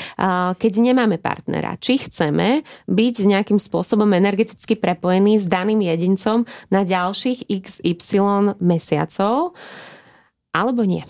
keď 0.54 0.72
nemáme 0.78 1.18
partnera. 1.18 1.74
Či 1.82 2.06
chceme 2.06 2.62
byť 2.86 3.14
nejakým 3.26 3.58
spôsobom 3.58 4.06
energeticky 4.14 4.78
prepojený 4.78 5.42
s 5.42 5.50
daným 5.50 5.82
jedincom 5.82 6.46
na 6.70 6.86
ďalších 6.86 7.50
XY 7.50 8.54
mesiacov, 8.62 9.58
alebo 10.54 10.82
nie. 10.86 11.02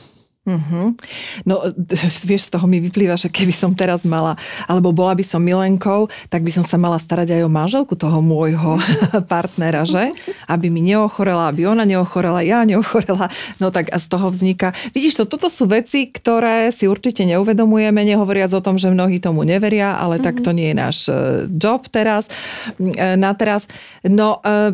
Uh-huh. 0.48 0.96
No, 1.44 1.60
vieš, 2.28 2.48
z 2.48 2.50
toho 2.56 2.64
mi 2.64 2.80
vyplýva, 2.80 3.20
že 3.20 3.28
keby 3.28 3.52
som 3.52 3.76
teraz 3.76 4.08
mala, 4.08 4.40
alebo 4.64 4.88
bola 4.88 5.12
by 5.12 5.20
som 5.20 5.44
milenkou, 5.44 6.08
tak 6.32 6.40
by 6.40 6.48
som 6.48 6.64
sa 6.64 6.80
mala 6.80 6.96
starať 6.96 7.36
aj 7.36 7.42
o 7.44 7.50
manželku 7.52 7.92
toho 7.92 8.24
môjho 8.24 8.80
partnera, 9.32 9.84
že? 9.84 10.16
Aby 10.48 10.72
mi 10.72 10.80
neochorela, 10.80 11.52
aby 11.52 11.68
ona 11.68 11.84
neochorela, 11.84 12.40
ja 12.40 12.64
neochorela. 12.64 13.28
No 13.60 13.68
tak 13.68 13.92
a 13.92 14.00
z 14.00 14.06
toho 14.08 14.32
vzniká... 14.32 14.72
Vidíš 14.96 15.20
to, 15.20 15.24
toto 15.28 15.52
sú 15.52 15.68
veci, 15.68 16.08
ktoré 16.08 16.72
si 16.72 16.88
určite 16.88 17.28
neuvedomujeme, 17.28 18.00
nehovoriac 18.00 18.56
o 18.56 18.64
tom, 18.64 18.80
že 18.80 18.88
mnohí 18.88 19.20
tomu 19.20 19.44
neveria, 19.44 20.00
ale 20.00 20.18
uh-huh. 20.18 20.24
tak 20.24 20.40
to 20.40 20.56
nie 20.56 20.72
je 20.72 20.76
náš 20.76 20.98
e, 21.12 21.12
job 21.52 21.84
teraz, 21.92 22.32
e, 22.80 23.12
na 23.20 23.36
teraz. 23.36 23.68
No, 24.08 24.40
e, 24.40 24.72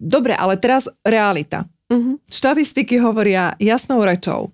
dobre, 0.00 0.32
ale 0.32 0.56
teraz 0.56 0.88
realita. 1.04 1.68
Uh-huh. 1.92 2.16
Štatistiky 2.32 2.96
hovoria 2.96 3.52
jasnou 3.60 4.00
rečou 4.00 4.48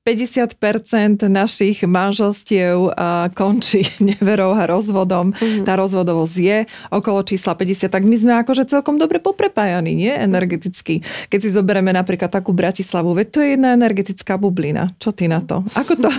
50% 0.00 1.28
našich 1.28 1.84
manželstiev 1.84 2.88
končí 3.36 3.84
neverou 4.10 4.56
a 4.56 4.64
rozvodom. 4.64 5.36
Mm-hmm. 5.36 5.68
Tá 5.68 5.76
rozvodovosť 5.76 6.36
je 6.40 6.58
okolo 6.88 7.20
čísla 7.20 7.52
50, 7.52 7.92
tak 7.92 8.02
my 8.08 8.16
sme 8.16 8.32
akože 8.40 8.64
celkom 8.64 8.96
dobre 8.96 9.20
poprepájani, 9.20 9.92
nie? 9.92 10.08
Energeticky. 10.08 11.04
Keď 11.28 11.38
si 11.38 11.50
zoberieme 11.52 11.92
napríklad 11.92 12.32
takú 12.32 12.56
Bratislavu, 12.56 13.12
veď 13.12 13.26
to 13.28 13.38
je 13.44 13.48
jedna 13.54 13.76
energetická 13.76 14.40
bublina. 14.40 14.96
Čo 14.96 15.12
ty 15.12 15.28
na 15.28 15.44
to? 15.44 15.60
Ako 15.76 15.92
to? 16.00 16.08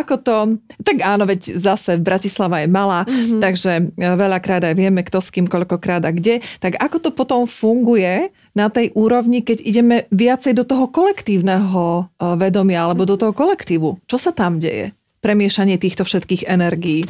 Ako 0.00 0.14
to? 0.22 0.62
Tak 0.86 0.96
áno, 1.02 1.26
veď 1.26 1.58
zase 1.58 1.98
Bratislava 1.98 2.62
je 2.62 2.68
malá, 2.70 3.04
mm-hmm. 3.04 3.42
takže 3.42 3.90
veľakrát 3.98 4.64
aj 4.64 4.74
vieme, 4.78 5.02
kto 5.02 5.18
s 5.18 5.28
kým, 5.34 5.50
koľkokrát 5.50 6.02
a 6.06 6.14
kde. 6.14 6.40
Tak 6.62 6.78
ako 6.78 6.96
to 7.04 7.10
potom 7.10 7.44
funguje 7.44 8.32
na 8.54 8.70
tej 8.70 8.94
úrovni, 8.94 9.42
keď 9.42 9.58
ideme 9.66 9.96
viacej 10.14 10.54
do 10.54 10.64
toho 10.64 10.88
kolektívneho 10.88 12.06
eh, 12.06 12.34
vedomia 12.38 12.86
alebo 12.86 13.04
do 13.04 13.18
toho 13.18 13.34
kolektívu. 13.34 14.06
Čo 14.06 14.16
sa 14.16 14.30
tam 14.30 14.62
deje? 14.62 14.94
Premiešanie 15.20 15.76
týchto 15.76 16.06
všetkých 16.06 16.46
energií. 16.46 17.04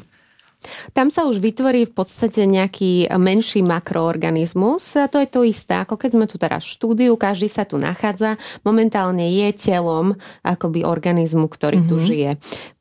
Tam 0.96 1.08
sa 1.08 1.28
už 1.28 1.40
vytvorí 1.40 1.86
v 1.88 1.92
podstate 1.92 2.44
nejaký 2.48 3.10
menší 3.14 3.64
makroorganizmus 3.64 4.96
a 5.00 5.08
to 5.08 5.20
je 5.20 5.28
to 5.28 5.40
isté, 5.44 5.80
ako 5.80 5.96
keď 6.00 6.10
sme 6.16 6.26
tu 6.26 6.36
teraz 6.40 6.64
v 6.64 6.74
štúdiu, 6.76 7.12
každý 7.16 7.48
sa 7.48 7.64
tu 7.68 7.76
nachádza, 7.80 8.36
momentálne 8.66 9.24
je 9.30 9.48
telom 9.54 10.16
akoby 10.42 10.84
organizmu, 10.84 11.46
ktorý 11.48 11.84
mm-hmm. 11.84 11.90
tu 11.90 11.96
mhm. 12.00 12.04
žije. 12.04 12.30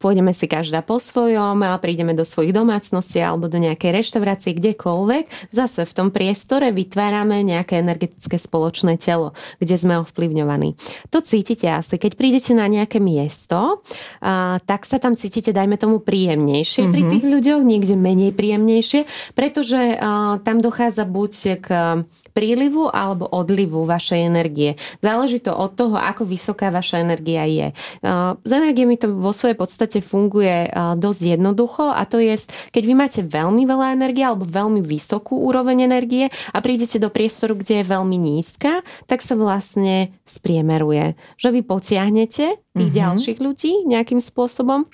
Pôjdeme 0.03 0.35
si 0.35 0.45
každá 0.51 0.83
po 0.83 0.99
svojom, 0.99 1.63
a 1.63 1.79
prídeme 1.79 2.11
do 2.11 2.27
svojich 2.27 2.51
domácností 2.51 3.23
alebo 3.23 3.47
do 3.47 3.55
nejakej 3.59 4.03
reštaurácie, 4.03 4.51
kdekoľvek. 4.55 5.49
Zase 5.55 5.87
v 5.87 5.93
tom 5.95 6.07
priestore 6.11 6.75
vytvárame 6.75 7.39
nejaké 7.43 7.79
energetické 7.79 8.35
spoločné 8.35 8.99
telo, 8.99 9.31
kde 9.63 9.75
sme 9.79 9.99
ovplyvňovaní. 10.03 10.75
To 11.11 11.23
cítite 11.23 11.71
asi, 11.71 11.95
keď 11.95 12.19
prídete 12.19 12.51
na 12.51 12.67
nejaké 12.67 12.99
miesto, 12.99 13.79
a, 14.19 14.59
tak 14.63 14.83
sa 14.83 14.99
tam 14.99 15.15
cítite, 15.15 15.55
dajme 15.55 15.79
tomu, 15.79 16.03
príjemnejšie 16.03 16.83
mm-hmm. 16.83 16.93
pri 16.93 17.01
mhm. 17.01 17.11
tých 17.15 17.25
ľuďoch, 17.25 17.61
niekde 17.73 17.97
menej 17.97 18.31
príjemnejšie, 18.37 19.33
pretože 19.33 19.97
uh, 19.97 20.37
tam 20.45 20.61
dochádza 20.61 21.09
buď 21.09 21.31
k 21.59 21.67
prílivu 22.33 22.89
alebo 22.89 23.29
odlivu 23.29 23.85
vašej 23.85 24.21
energie. 24.25 24.75
Záleží 25.01 25.41
to 25.41 25.53
od 25.53 25.77
toho, 25.77 25.95
ako 25.97 26.25
vysoká 26.25 26.73
vaša 26.73 27.05
energia 27.05 27.45
je. 27.45 27.67
Uh, 28.01 28.37
s 28.41 28.51
energiami 28.51 28.97
to 28.97 29.09
vo 29.13 29.31
svojej 29.31 29.57
podstate 29.57 29.99
funguje 30.01 30.69
uh, 30.69 30.97
dosť 30.97 31.37
jednoducho 31.37 31.93
a 31.93 32.01
to 32.09 32.21
je, 32.21 32.37
keď 32.73 32.83
vy 32.83 32.93
máte 32.93 33.21
veľmi 33.25 33.63
veľa 33.65 33.93
energie 33.93 34.25
alebo 34.25 34.45
veľmi 34.45 34.81
vysokú 34.81 35.45
úroveň 35.45 35.85
energie 35.85 36.29
a 36.51 36.57
prídete 36.59 36.97
do 36.97 37.13
priestoru, 37.13 37.57
kde 37.57 37.81
je 37.81 37.85
veľmi 37.89 38.17
nízka, 38.17 38.81
tak 39.05 39.21
sa 39.21 39.37
vlastne 39.37 40.13
spriemeruje. 40.25 41.13
Že 41.37 41.49
vy 41.53 41.61
potiahnete 41.65 42.45
tých 42.73 42.89
mm-hmm. 42.89 42.99
ďalších 42.99 43.39
ľudí 43.39 43.85
nejakým 43.85 44.19
spôsobom, 44.19 44.89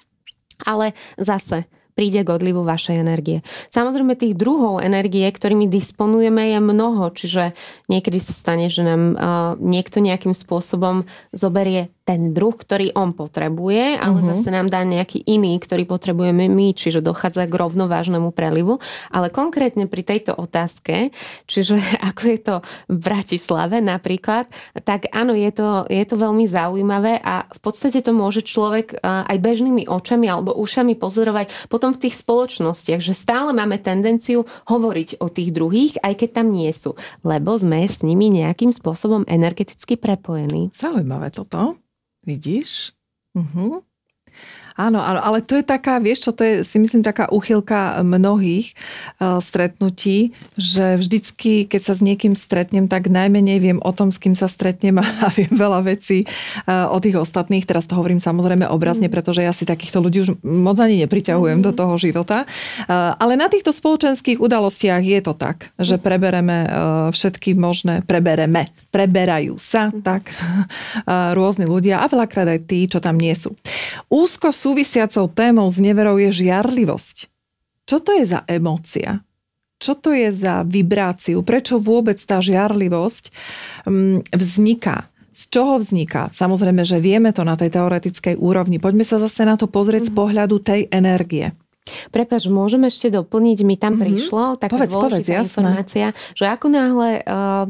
ale 0.67 0.91
zase 1.15 1.65
príde 1.99 2.23
k 2.23 2.31
odlivu 2.31 2.63
vašej 2.63 2.95
energie. 2.95 3.43
Samozrejme 3.75 4.15
tých 4.15 4.39
druhov 4.39 4.79
energie, 4.79 5.27
ktorými 5.27 5.67
disponujeme, 5.67 6.55
je 6.55 6.59
mnoho, 6.63 7.11
čiže 7.11 7.51
niekedy 7.91 8.23
sa 8.23 8.31
stane, 8.31 8.71
že 8.71 8.87
nám 8.87 9.03
uh, 9.03 9.15
niekto 9.59 9.99
nejakým 9.99 10.31
spôsobom 10.31 11.03
zoberie 11.35 11.91
ten 12.09 12.33
druh, 12.33 12.57
ktorý 12.57 12.97
on 12.97 13.13
potrebuje, 13.13 14.01
ale 14.01 14.17
uh-huh. 14.17 14.33
zase 14.33 14.49
nám 14.49 14.65
dá 14.65 14.81
nejaký 14.81 15.21
iný, 15.29 15.61
ktorý 15.61 15.85
potrebujeme 15.85 16.49
my, 16.49 16.73
čiže 16.73 17.05
dochádza 17.05 17.45
k 17.45 17.53
rovnovážnemu 17.53 18.33
prelivu. 18.33 18.81
Ale 19.13 19.29
konkrétne 19.29 19.85
pri 19.85 20.01
tejto 20.01 20.33
otázke, 20.33 21.13
čiže 21.45 21.77
ako 22.09 22.21
je 22.25 22.39
to 22.41 22.55
v 22.89 22.97
Bratislave 22.97 23.77
napríklad, 23.83 24.49
tak 24.81 25.05
áno, 25.13 25.37
je 25.37 25.51
to, 25.53 25.85
je 25.85 26.01
to 26.01 26.15
veľmi 26.17 26.49
zaujímavé 26.49 27.21
a 27.21 27.45
v 27.45 27.59
podstate 27.61 28.01
to 28.01 28.09
môže 28.09 28.41
človek 28.41 28.97
aj 29.03 29.37
bežnými 29.37 29.85
očami 29.85 30.25
alebo 30.25 30.57
ušami 30.57 30.97
pozorovať 30.97 31.69
potom 31.69 31.88
v 31.91 32.07
tých 32.07 32.15
spoločnostiach, 32.21 33.01
že 33.01 33.17
stále 33.17 33.51
máme 33.51 33.81
tendenciu 33.81 34.45
hovoriť 34.69 35.19
o 35.19 35.27
tých 35.27 35.49
druhých, 35.51 35.97
aj 36.05 36.13
keď 36.25 36.29
tam 36.41 36.47
nie 36.53 36.69
sú, 36.69 36.95
lebo 37.25 37.57
sme 37.57 37.85
s 37.85 38.05
nimi 38.05 38.29
nejakým 38.29 38.69
spôsobom 38.71 39.25
energeticky 39.25 39.97
prepojení. 39.97 40.71
Zaujímavé 40.75 41.33
toto. 41.33 41.79
Vidíš? 42.23 42.93
Uh-huh. 43.33 43.81
Áno, 44.79 45.03
áno, 45.03 45.19
ale 45.19 45.43
to 45.43 45.59
je 45.59 45.65
taká, 45.67 45.99
vieš 45.99 46.23
čo, 46.23 46.31
to 46.31 46.47
je 46.47 46.63
si 46.63 46.79
myslím 46.79 47.03
taká 47.03 47.27
uchylka 47.27 47.99
mnohých 47.99 48.71
uh, 49.19 49.43
stretnutí, 49.43 50.31
že 50.55 50.95
vždycky, 50.95 51.67
keď 51.67 51.81
sa 51.83 51.93
s 51.99 52.01
niekým 52.01 52.31
stretnem, 52.31 52.87
tak 52.87 53.11
najmenej 53.11 53.59
viem 53.59 53.79
o 53.83 53.91
tom, 53.91 54.07
s 54.07 54.15
kým 54.15 54.39
sa 54.39 54.47
stretnem 54.47 54.95
a, 54.95 55.03
a 55.03 55.27
viem 55.35 55.51
veľa 55.51 55.83
vecí 55.83 56.23
uh, 56.23 56.87
o 56.95 57.03
tých 57.03 57.19
ostatných. 57.19 57.67
Teraz 57.67 57.91
to 57.91 57.99
hovorím 57.99 58.23
samozrejme 58.23 58.71
obrazne, 58.71 59.11
mm. 59.11 59.13
pretože 59.19 59.43
ja 59.43 59.51
si 59.51 59.67
takýchto 59.67 59.99
ľudí 59.99 60.23
už 60.23 60.39
moc 60.47 60.79
ani 60.79 61.03
nepriťahujem 61.03 61.59
mm. 61.59 61.65
do 61.67 61.71
toho 61.75 61.99
života. 61.99 62.47
Uh, 62.87 63.19
ale 63.19 63.35
na 63.35 63.51
týchto 63.51 63.75
spoločenských 63.75 64.39
udalostiach 64.39 65.03
je 65.03 65.19
to 65.19 65.35
tak, 65.35 65.75
že 65.75 65.99
mm. 65.99 66.03
prebereme 66.07 66.57
všetky 67.11 67.51
možné, 67.51 67.99
prebereme, 68.07 68.71
preberajú 68.95 69.59
sa 69.59 69.91
mm. 69.91 70.07
tak 70.07 70.31
rôzni 71.37 71.67
ľudia 71.67 71.99
a 71.99 72.07
veľakrát 72.07 72.47
aj 72.47 72.59
tí, 72.63 72.87
čo 72.87 73.03
tam 73.03 73.19
nie 73.19 73.35
sú. 73.35 73.59
Úzko 74.07 74.55
sú 74.55 74.68
súvisiacou 74.69 75.25
témou 75.33 75.65
s 75.65 75.81
neverou 75.81 76.21
je 76.21 76.29
žiarlivosť. 76.29 77.17
Čo 77.89 77.97
to 78.05 78.13
je 78.13 78.29
za 78.29 78.45
emócia? 78.45 79.25
Čo 79.81 79.97
to 79.97 80.13
je 80.13 80.29
za 80.29 80.61
vibráciu? 80.61 81.41
Prečo 81.41 81.81
vôbec 81.81 82.21
tá 82.21 82.37
žiarlivosť 82.37 83.33
mm, 83.89 84.29
vzniká? 84.29 85.09
Z 85.33 85.49
čoho 85.49 85.81
vzniká? 85.81 86.29
Samozrejme, 86.29 86.85
že 86.85 87.01
vieme 87.01 87.33
to 87.33 87.41
na 87.41 87.57
tej 87.57 87.73
teoretickej 87.73 88.37
úrovni. 88.37 88.77
Poďme 88.77 89.07
sa 89.07 89.17
zase 89.17 89.41
na 89.47 89.57
to 89.57 89.65
pozrieť 89.65 90.05
mm-hmm. 90.05 90.13
z 90.13 90.17
mhm. 90.17 90.21
pohľadu 90.21 90.55
tej 90.61 90.81
energie. 90.93 91.49
Prepač, 92.13 92.45
môžeme 92.45 92.93
ešte 92.93 93.09
doplniť, 93.09 93.57
mi 93.65 93.73
tam 93.73 93.97
mm-hmm. 93.97 94.05
prišlo 94.05 94.43
taká 94.61 94.77
povedz, 94.77 94.93
dôležitá 94.93 95.41
povedz, 95.41 95.47
informácia, 95.49 96.07
že 96.37 96.45
ako 96.45 96.67
náhle 96.69 97.25
uh, 97.25 97.65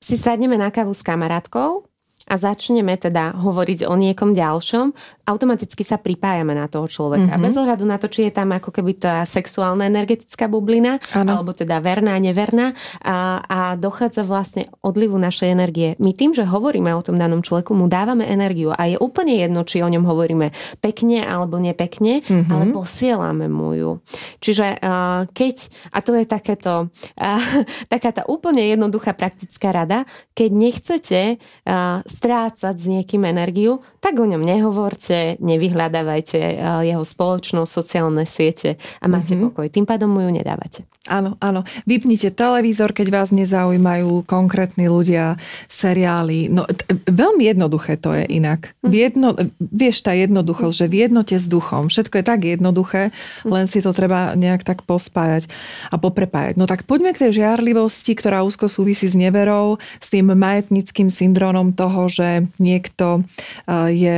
si 0.00 0.16
sadneme 0.16 0.56
na 0.56 0.72
kávu 0.72 0.96
s 0.96 1.04
kamarátkou 1.04 1.84
a 2.26 2.34
začneme 2.34 2.98
teda 2.98 3.38
hovoriť 3.38 3.86
o 3.86 3.94
niekom 3.94 4.34
ďalšom, 4.34 4.90
automaticky 5.26 5.82
sa 5.82 5.98
pripájame 5.98 6.54
na 6.54 6.70
toho 6.70 6.86
človeka. 6.86 7.34
Mm-hmm. 7.34 7.46
Bez 7.46 7.54
ohľadu 7.58 7.84
na 7.86 7.98
to, 7.98 8.06
či 8.06 8.30
je 8.30 8.32
tam 8.34 8.54
ako 8.54 8.70
keby 8.70 8.98
tá 8.98 9.22
sexuálna 9.26 9.86
energetická 9.86 10.46
bublina, 10.46 11.02
ano. 11.14 11.42
alebo 11.42 11.50
teda 11.54 11.82
verná, 11.82 12.14
neverná 12.22 12.74
a, 13.02 13.42
a 13.42 13.58
dochádza 13.74 14.22
vlastne 14.22 14.70
odlivu 14.86 15.18
našej 15.18 15.48
energie. 15.50 15.88
My 15.98 16.14
tým, 16.14 16.30
že 16.34 16.46
hovoríme 16.46 16.94
o 16.94 17.02
tom 17.02 17.18
danom 17.18 17.42
človeku, 17.42 17.74
mu 17.74 17.90
dávame 17.90 18.26
energiu 18.26 18.70
a 18.70 18.86
je 18.86 18.98
úplne 18.98 19.34
jedno, 19.34 19.66
či 19.66 19.82
o 19.82 19.90
ňom 19.90 20.06
hovoríme 20.06 20.54
pekne 20.78 21.26
alebo 21.26 21.58
nepekne, 21.58 22.22
mm-hmm. 22.22 22.50
ale 22.50 22.64
posielame 22.70 23.46
mu 23.50 23.74
ju. 23.74 23.90
Čiže 24.38 24.78
uh, 24.78 25.26
keď, 25.30 25.56
a 25.90 25.98
to 26.06 26.14
je 26.14 26.24
takéto, 26.26 26.86
uh, 26.90 27.42
taká 27.92 28.14
tá 28.14 28.22
úplne 28.30 28.62
jednoduchá 28.62 29.10
praktická 29.14 29.74
rada, 29.74 30.06
keď 30.38 30.50
nechcete 30.54 31.20
uh, 31.66 32.06
strácať 32.16 32.74
s 32.80 32.86
niekým 32.88 33.28
energiu, 33.28 33.84
tak 34.00 34.16
o 34.16 34.24
ňom 34.24 34.40
nehovorte, 34.40 35.36
nevyhľadávajte 35.44 36.40
eh, 36.40 36.56
jeho 36.88 37.04
spoločnosť, 37.04 37.68
sociálne 37.68 38.24
siete 38.24 38.80
a 39.00 39.06
máte 39.06 39.36
mm-hmm. 39.36 39.52
pokoj. 39.52 39.66
Tým 39.68 39.84
pádom 39.84 40.08
mu 40.08 40.24
ju 40.24 40.32
nedávate. 40.32 40.88
Áno, 41.06 41.38
áno. 41.38 41.62
Vypnite 41.86 42.34
televízor, 42.34 42.90
keď 42.90 43.06
vás 43.10 43.28
nezaujímajú 43.30 44.26
konkrétni 44.26 44.90
ľudia, 44.90 45.38
seriály. 45.70 46.50
No, 46.50 46.66
t- 46.66 46.86
veľmi 47.06 47.46
jednoduché 47.46 47.98
to 47.98 48.14
je 48.14 48.26
inak. 48.26 48.74
V 48.82 48.90
mhm. 48.90 48.98
jedno, 48.98 49.28
vieš, 49.58 50.02
tá 50.02 50.12
jednoduchosť, 50.14 50.74
že 50.74 50.86
v 50.90 50.94
jednote 51.06 51.36
s 51.38 51.46
duchom. 51.46 51.88
Všetko 51.88 52.14
je 52.20 52.24
tak 52.26 52.40
jednoduché, 52.42 53.02
mhm. 53.46 53.50
len 53.50 53.64
si 53.70 53.78
to 53.80 53.94
treba 53.94 54.34
nejak 54.34 54.66
tak 54.66 54.82
pospájať 54.82 55.46
a 55.90 55.96
poprepájať. 55.96 56.58
No 56.58 56.66
tak 56.66 56.84
poďme 56.84 57.14
k 57.14 57.26
tej 57.28 57.42
žiarlivosti, 57.42 58.12
ktorá 58.18 58.42
úzko 58.42 58.66
súvisí 58.66 59.06
s 59.06 59.14
neverou, 59.14 59.78
s 60.02 60.10
tým 60.10 60.34
majetnickým 60.34 61.08
syndrómom 61.08 61.72
toho, 61.72 62.10
že 62.10 62.46
niekto 62.58 63.22
eh, 63.66 63.90
je 63.94 64.16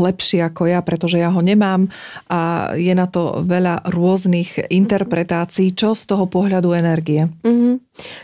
lepší 0.00 0.42
ako 0.42 0.68
ja, 0.68 0.80
pretože 0.80 1.20
ja 1.20 1.30
ho 1.30 1.40
nemám 1.44 1.88
a 2.28 2.72
je 2.74 2.92
na 2.96 3.06
to 3.06 3.44
veľa 3.44 3.88
rôznych 3.92 4.70
interpretácií, 4.72 5.74
čo 5.76 5.92
z 5.92 6.08
toho 6.08 6.21
pohľadu 6.26 6.74
energie. 6.74 7.30
Mm-hmm. 7.42 7.74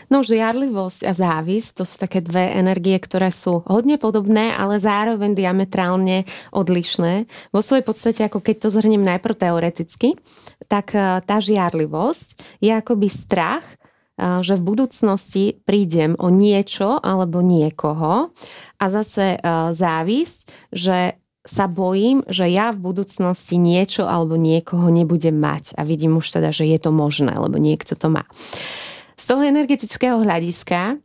No 0.09 0.25
žiarlivosť 0.25 1.05
a 1.05 1.13
závisť, 1.13 1.81
to 1.81 1.83
sú 1.85 1.95
také 2.01 2.19
dve 2.19 2.51
energie, 2.57 2.97
ktoré 2.97 3.29
sú 3.29 3.61
hodne 3.69 4.01
podobné, 4.01 4.51
ale 4.55 4.81
zároveň 4.81 5.37
diametrálne 5.37 6.25
odlišné. 6.51 7.29
Vo 7.53 7.61
svojej 7.61 7.85
podstate, 7.85 8.21
ako 8.25 8.41
keď 8.43 8.55
to 8.65 8.73
zhrnem 8.73 9.03
najprv 9.05 9.35
teoreticky, 9.37 10.17
tak 10.67 10.97
e, 10.97 11.21
tá 11.23 11.37
žiarlivosť 11.39 12.59
je 12.59 12.71
akoby 12.73 13.07
strach, 13.07 13.65
e, 13.65 13.75
že 14.43 14.57
v 14.57 14.65
budúcnosti 14.65 15.45
prídem 15.63 16.17
o 16.17 16.33
niečo 16.33 16.97
alebo 16.99 17.39
niekoho 17.45 18.33
a 18.79 18.85
zase 18.89 19.35
e, 19.35 19.39
závisť, 19.73 20.73
že 20.73 21.19
sa 21.49 21.65
bojím, 21.65 22.21
že 22.29 22.45
ja 22.45 22.69
v 22.69 22.93
budúcnosti 22.93 23.57
niečo 23.57 24.05
alebo 24.05 24.37
niekoho 24.37 24.93
nebudem 24.93 25.33
mať. 25.33 25.73
A 25.73 25.81
vidím 25.81 26.21
už 26.21 26.37
teda, 26.37 26.53
že 26.53 26.69
je 26.69 26.77
to 26.77 26.93
možné, 26.93 27.33
lebo 27.33 27.57
niekto 27.57 27.97
to 27.97 28.13
má. 28.13 28.21
Z 29.17 29.25
toho 29.33 29.41
energetického 29.41 30.21
hľadiska 30.21 31.01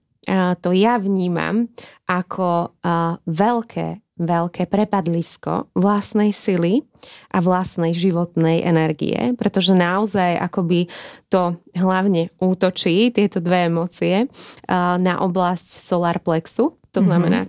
to 0.60 0.70
ja 0.72 1.00
vnímam 1.00 1.68
ako 2.04 2.76
veľké 3.24 4.04
veľké 4.14 4.70
prepadlisko 4.70 5.74
vlastnej 5.74 6.30
sily 6.30 6.86
a 7.34 7.42
vlastnej 7.42 7.90
životnej 7.90 8.62
energie, 8.62 9.34
pretože 9.34 9.74
naozaj 9.74 10.38
akoby 10.38 10.86
to 11.26 11.58
hlavne 11.74 12.30
útočí, 12.38 13.10
tieto 13.10 13.42
dve 13.42 13.66
emócie, 13.66 14.30
na 14.70 15.18
oblasť 15.18 15.66
solar 15.82 16.22
plexu, 16.22 16.78
to 16.94 17.02
mhm. 17.02 17.06
znamená. 17.10 17.40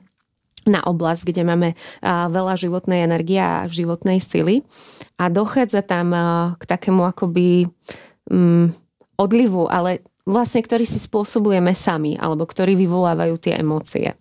Na 0.66 0.82
oblasť, 0.82 1.30
kde 1.30 1.42
máme 1.46 1.70
veľa 2.06 2.58
životnej 2.58 3.06
energie 3.06 3.38
a 3.38 3.70
životnej 3.70 4.18
sily 4.18 4.66
a 5.22 5.30
dochádza 5.30 5.86
tam 5.86 6.12
k 6.58 6.64
takému 6.66 7.06
akoby 7.06 7.70
um, 8.34 8.74
odlivu, 9.16 9.70
ale 9.70 10.02
vlastne, 10.26 10.66
ktorý 10.66 10.84
si 10.84 10.98
spôsobujeme 10.98 11.72
sami, 11.78 12.18
alebo 12.18 12.50
ktorí 12.50 12.74
vyvolávajú 12.76 13.36
tie 13.38 13.62
emócie. 13.62 14.18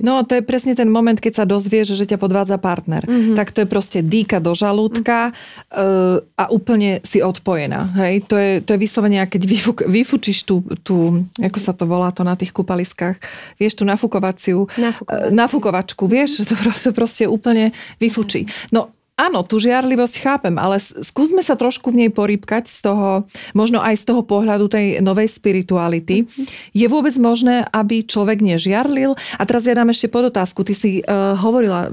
No. 0.00 0.24
To 0.24 0.32
je 0.36 0.42
presne 0.42 0.72
ten 0.74 0.88
moment, 0.88 1.16
keď 1.16 1.42
sa 1.42 1.44
dozvieš, 1.44 1.94
že 1.96 2.08
ťa 2.08 2.18
podvádza 2.20 2.56
partner. 2.60 3.04
Mm-hmm. 3.04 3.36
Tak 3.36 3.54
to 3.54 3.64
je 3.64 3.68
proste 3.68 3.98
dýka 4.04 4.40
do 4.42 4.52
žalúdka 4.52 5.32
mm-hmm. 5.32 6.20
uh, 6.22 6.40
a 6.40 6.44
úplne 6.52 7.00
si 7.04 7.22
odpojená. 7.22 7.94
Hej? 8.04 8.28
To, 8.28 8.36
je, 8.36 8.60
to 8.64 8.74
je 8.74 8.82
vyslovene, 8.82 9.20
keď 9.24 9.42
vyfuk, 9.44 9.78
vyfučíš 9.86 10.44
tú, 10.44 10.64
tú, 10.82 11.24
ako 11.38 11.58
sa 11.60 11.72
to 11.72 11.84
volá 11.88 12.10
to 12.12 12.26
na 12.26 12.34
tých 12.34 12.52
kúpaliskách, 12.52 13.20
vieš, 13.56 13.78
tú 13.78 13.84
nafukovaciu, 13.88 14.68
Nafukovačku. 14.76 15.28
Uh, 15.28 15.32
nafukovačku, 15.32 16.04
vieš, 16.08 16.30
to 16.48 16.54
proste, 16.58 16.90
proste 16.92 17.24
úplne 17.28 17.70
vyfučí. 18.02 18.48
No 18.74 18.97
Áno, 19.18 19.42
tú 19.42 19.58
žiarlivosť 19.58 20.16
chápem, 20.22 20.54
ale 20.54 20.78
skúsme 20.78 21.42
sa 21.42 21.58
trošku 21.58 21.90
v 21.90 22.06
nej 22.06 22.10
porýbkať 22.14 22.70
z 22.70 22.86
toho, 22.86 23.26
možno 23.50 23.82
aj 23.82 23.98
z 23.98 24.04
toho 24.06 24.22
pohľadu 24.22 24.70
tej 24.70 25.02
novej 25.02 25.26
spirituality. 25.26 26.22
Je 26.70 26.86
vôbec 26.86 27.18
možné, 27.18 27.66
aby 27.74 28.06
človek 28.06 28.38
nežiarlil? 28.38 29.18
A 29.34 29.42
teraz 29.42 29.66
ja 29.66 29.74
dám 29.74 29.90
ešte 29.90 30.06
podotázku. 30.06 30.62
Ty 30.62 30.74
si 30.78 31.02
uh, 31.02 31.34
hovorila 31.34 31.90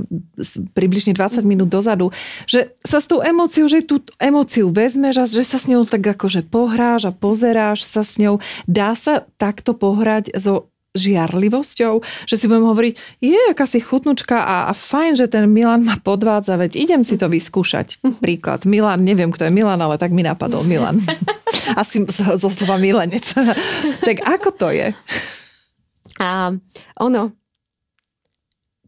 približne 0.78 1.18
20 1.18 1.42
minút 1.42 1.74
dozadu, 1.74 2.14
že 2.46 2.78
sa 2.86 3.02
s 3.02 3.10
tou 3.10 3.26
emóciou, 3.26 3.66
že 3.66 3.82
tú 3.82 4.06
emóciu 4.22 4.70
vezmeš 4.70 5.16
a 5.18 5.26
že 5.26 5.42
sa 5.42 5.58
s 5.58 5.66
ňou 5.66 5.82
tak 5.90 6.06
akože 6.06 6.46
pohráš 6.46 7.10
a 7.10 7.16
pozeráš 7.16 7.90
sa 7.90 8.06
s 8.06 8.22
ňou. 8.22 8.38
Dá 8.70 8.94
sa 8.94 9.26
takto 9.42 9.74
pohrať 9.74 10.30
so 10.38 10.70
žiarlivosťou, 10.96 11.94
že 12.26 12.36
si 12.40 12.46
budem 12.48 12.66
hovoriť, 12.66 12.94
je, 13.22 13.42
aká 13.52 13.68
si 13.68 13.84
chutnučka 13.84 14.40
a, 14.40 14.56
a 14.68 14.74
fajn, 14.74 15.20
že 15.20 15.28
ten 15.28 15.46
Milan 15.52 15.84
ma 15.84 16.00
podvádza, 16.00 16.56
veď 16.56 16.80
idem 16.80 17.02
si 17.04 17.20
to 17.20 17.28
vyskúšať. 17.28 18.02
Príklad. 18.24 18.64
Milan, 18.66 19.04
neviem, 19.04 19.30
kto 19.30 19.46
je 19.46 19.54
Milan, 19.54 19.78
ale 19.84 20.00
tak 20.00 20.16
mi 20.16 20.24
napadol 20.24 20.64
Milan. 20.66 20.98
Asi 21.82 22.02
zo 22.16 22.50
slova 22.50 22.80
milenec. 22.80 23.28
tak 24.02 24.18
ako 24.24 24.50
to 24.56 24.68
je? 24.72 24.96
A 26.24 26.56
ono, 27.04 27.36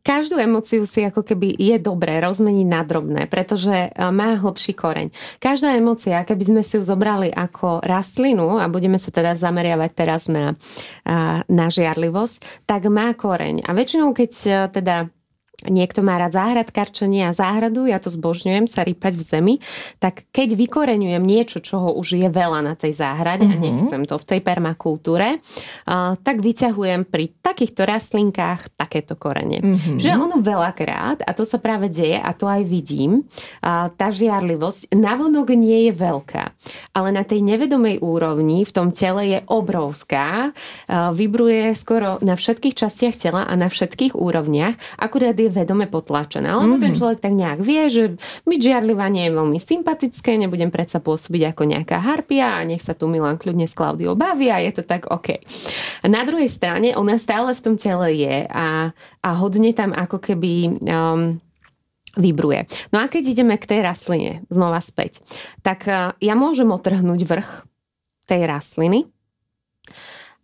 každú 0.07 0.39
emóciu 0.39 0.87
si 0.87 1.03
ako 1.03 1.27
keby 1.27 1.51
je 1.59 1.75
dobré 1.83 2.23
rozmeniť 2.23 2.67
na 2.71 2.81
drobné, 2.87 3.27
pretože 3.27 3.75
e, 3.75 3.89
má 4.15 4.39
hlbší 4.39 4.71
koreň. 4.71 5.11
Každá 5.43 5.75
emócia, 5.75 6.23
keby 6.23 6.43
sme 6.47 6.61
si 6.63 6.79
ju 6.79 6.83
zobrali 6.87 7.27
ako 7.27 7.83
rastlinu 7.83 8.55
a 8.63 8.71
budeme 8.71 8.95
sa 8.95 9.11
teda 9.11 9.35
zameriavať 9.35 9.91
teraz 9.91 10.31
na, 10.31 10.55
na 11.51 11.65
žiarlivosť, 11.67 12.63
tak 12.63 12.87
má 12.87 13.11
koreň. 13.11 13.67
A 13.67 13.75
väčšinou, 13.75 14.15
keď 14.15 14.31
e, 14.31 14.51
teda 14.71 15.11
niekto 15.65 16.05
má 16.05 16.21
rád 16.21 16.37
záhradkarčenie 16.37 17.25
a 17.25 17.33
záhradu, 17.33 17.89
ja 17.89 17.97
to 17.97 18.13
zbožňujem 18.13 18.69
sa 18.69 18.85
rýpať 18.85 19.17
v 19.17 19.23
zemi, 19.25 19.55
tak 19.97 20.29
keď 20.29 20.53
vykoreňujem 20.53 21.23
niečo, 21.25 21.57
čoho 21.65 21.97
už 21.97 22.13
je 22.13 22.29
veľa 22.29 22.61
na 22.61 22.77
tej 22.77 22.93
záhrade 22.93 23.49
uh-huh. 23.49 23.57
a 23.57 23.61
mhm. 23.61 23.65
nechcem 23.65 24.01
to 24.05 24.21
v 24.21 24.25
tej 24.29 24.39
permakultúre, 24.45 25.41
uh, 25.41 26.13
tak 26.21 26.45
vyťahujem 26.45 27.09
pri 27.09 27.33
takýchto 27.41 27.89
rastlinkách 27.89 28.77
takéto 28.77 29.17
korene. 29.17 29.65
Uh-huh. 29.65 29.97
Že 29.97 30.29
ono 30.29 30.37
veľakrát, 30.45 31.25
a 31.25 31.31
to 31.33 31.41
sa 31.41 31.57
práve 31.57 31.89
deje 31.89 32.21
a 32.21 32.31
to 32.37 32.45
aj 32.45 32.61
vidím, 32.61 33.25
uh, 33.25 33.89
tá 33.89 34.13
žiarlivosť 34.13 34.93
navonok 34.93 35.57
nie 35.57 35.89
je 35.89 35.93
veľká, 35.97 36.43
ale 36.93 37.09
na 37.09 37.25
tej 37.25 37.41
nevedomej 37.41 37.97
úrovni 38.05 38.61
v 38.61 38.71
tom 38.77 38.93
tele 38.93 39.25
je 39.25 39.39
obrovská, 39.49 40.53
uh, 40.53 41.09
vybruje 41.09 41.73
skoro 41.73 42.21
na 42.21 42.37
všetkých 42.37 42.77
častiach 42.77 43.17
tela 43.17 43.41
a 43.41 43.53
na 43.57 43.73
všetkých 43.73 44.13
úrovniach, 44.13 45.01
akurát 45.01 45.33
je 45.33 45.46
je 45.47 45.55
vedome 45.55 45.87
potlačená. 45.87 46.59
Lebo 46.59 46.75
mm-hmm. 46.75 46.83
ten 46.83 46.93
mhm. 46.93 46.97
človek 46.99 47.19
tak 47.23 47.33
nejak 47.33 47.59
vie, 47.63 47.83
že 47.87 48.03
byť 48.43 48.59
žiarlivá 48.59 49.07
nie 49.07 49.31
je 49.31 49.33
veľmi 49.33 49.59
sympatické, 49.59 50.35
nebudem 50.35 50.69
predsa 50.69 50.99
pôsobiť 50.99 51.55
ako 51.55 51.63
nejaká 51.63 51.97
harpia 52.03 52.59
a 52.59 52.67
nech 52.67 52.83
sa 52.83 52.93
tu 52.93 53.07
Milan 53.07 53.39
kľudne 53.39 53.65
s 53.65 53.73
Klaudiou 53.73 54.13
baví 54.19 54.51
a 54.51 54.59
je 54.59 54.71
to 54.75 54.83
tak 54.83 55.07
OK. 55.07 55.39
A 56.03 56.07
na 56.11 56.27
druhej 56.27 56.51
strane 56.51 56.93
ona 56.93 57.15
stále 57.15 57.55
v 57.55 57.63
tom 57.63 57.75
tele 57.79 58.13
je 58.13 58.45
a, 58.45 58.91
a 59.23 59.29
hodne 59.39 59.71
tam 59.71 59.95
ako 59.95 60.19
keby... 60.19 60.83
Um, 60.85 61.39
vybruje. 62.17 62.65
No 62.89 62.97
a 62.97 63.05
keď 63.05 63.29
ideme 63.29 63.61
k 63.61 63.69
tej 63.69 63.85
rastline 63.85 64.41
znova 64.49 64.81
späť, 64.81 65.21
tak 65.61 65.85
uh, 65.85 66.17
ja 66.17 66.33
môžem 66.33 66.65
otrhnúť 66.73 67.21
vrch 67.29 67.69
tej 68.25 68.41
rastliny, 68.49 69.05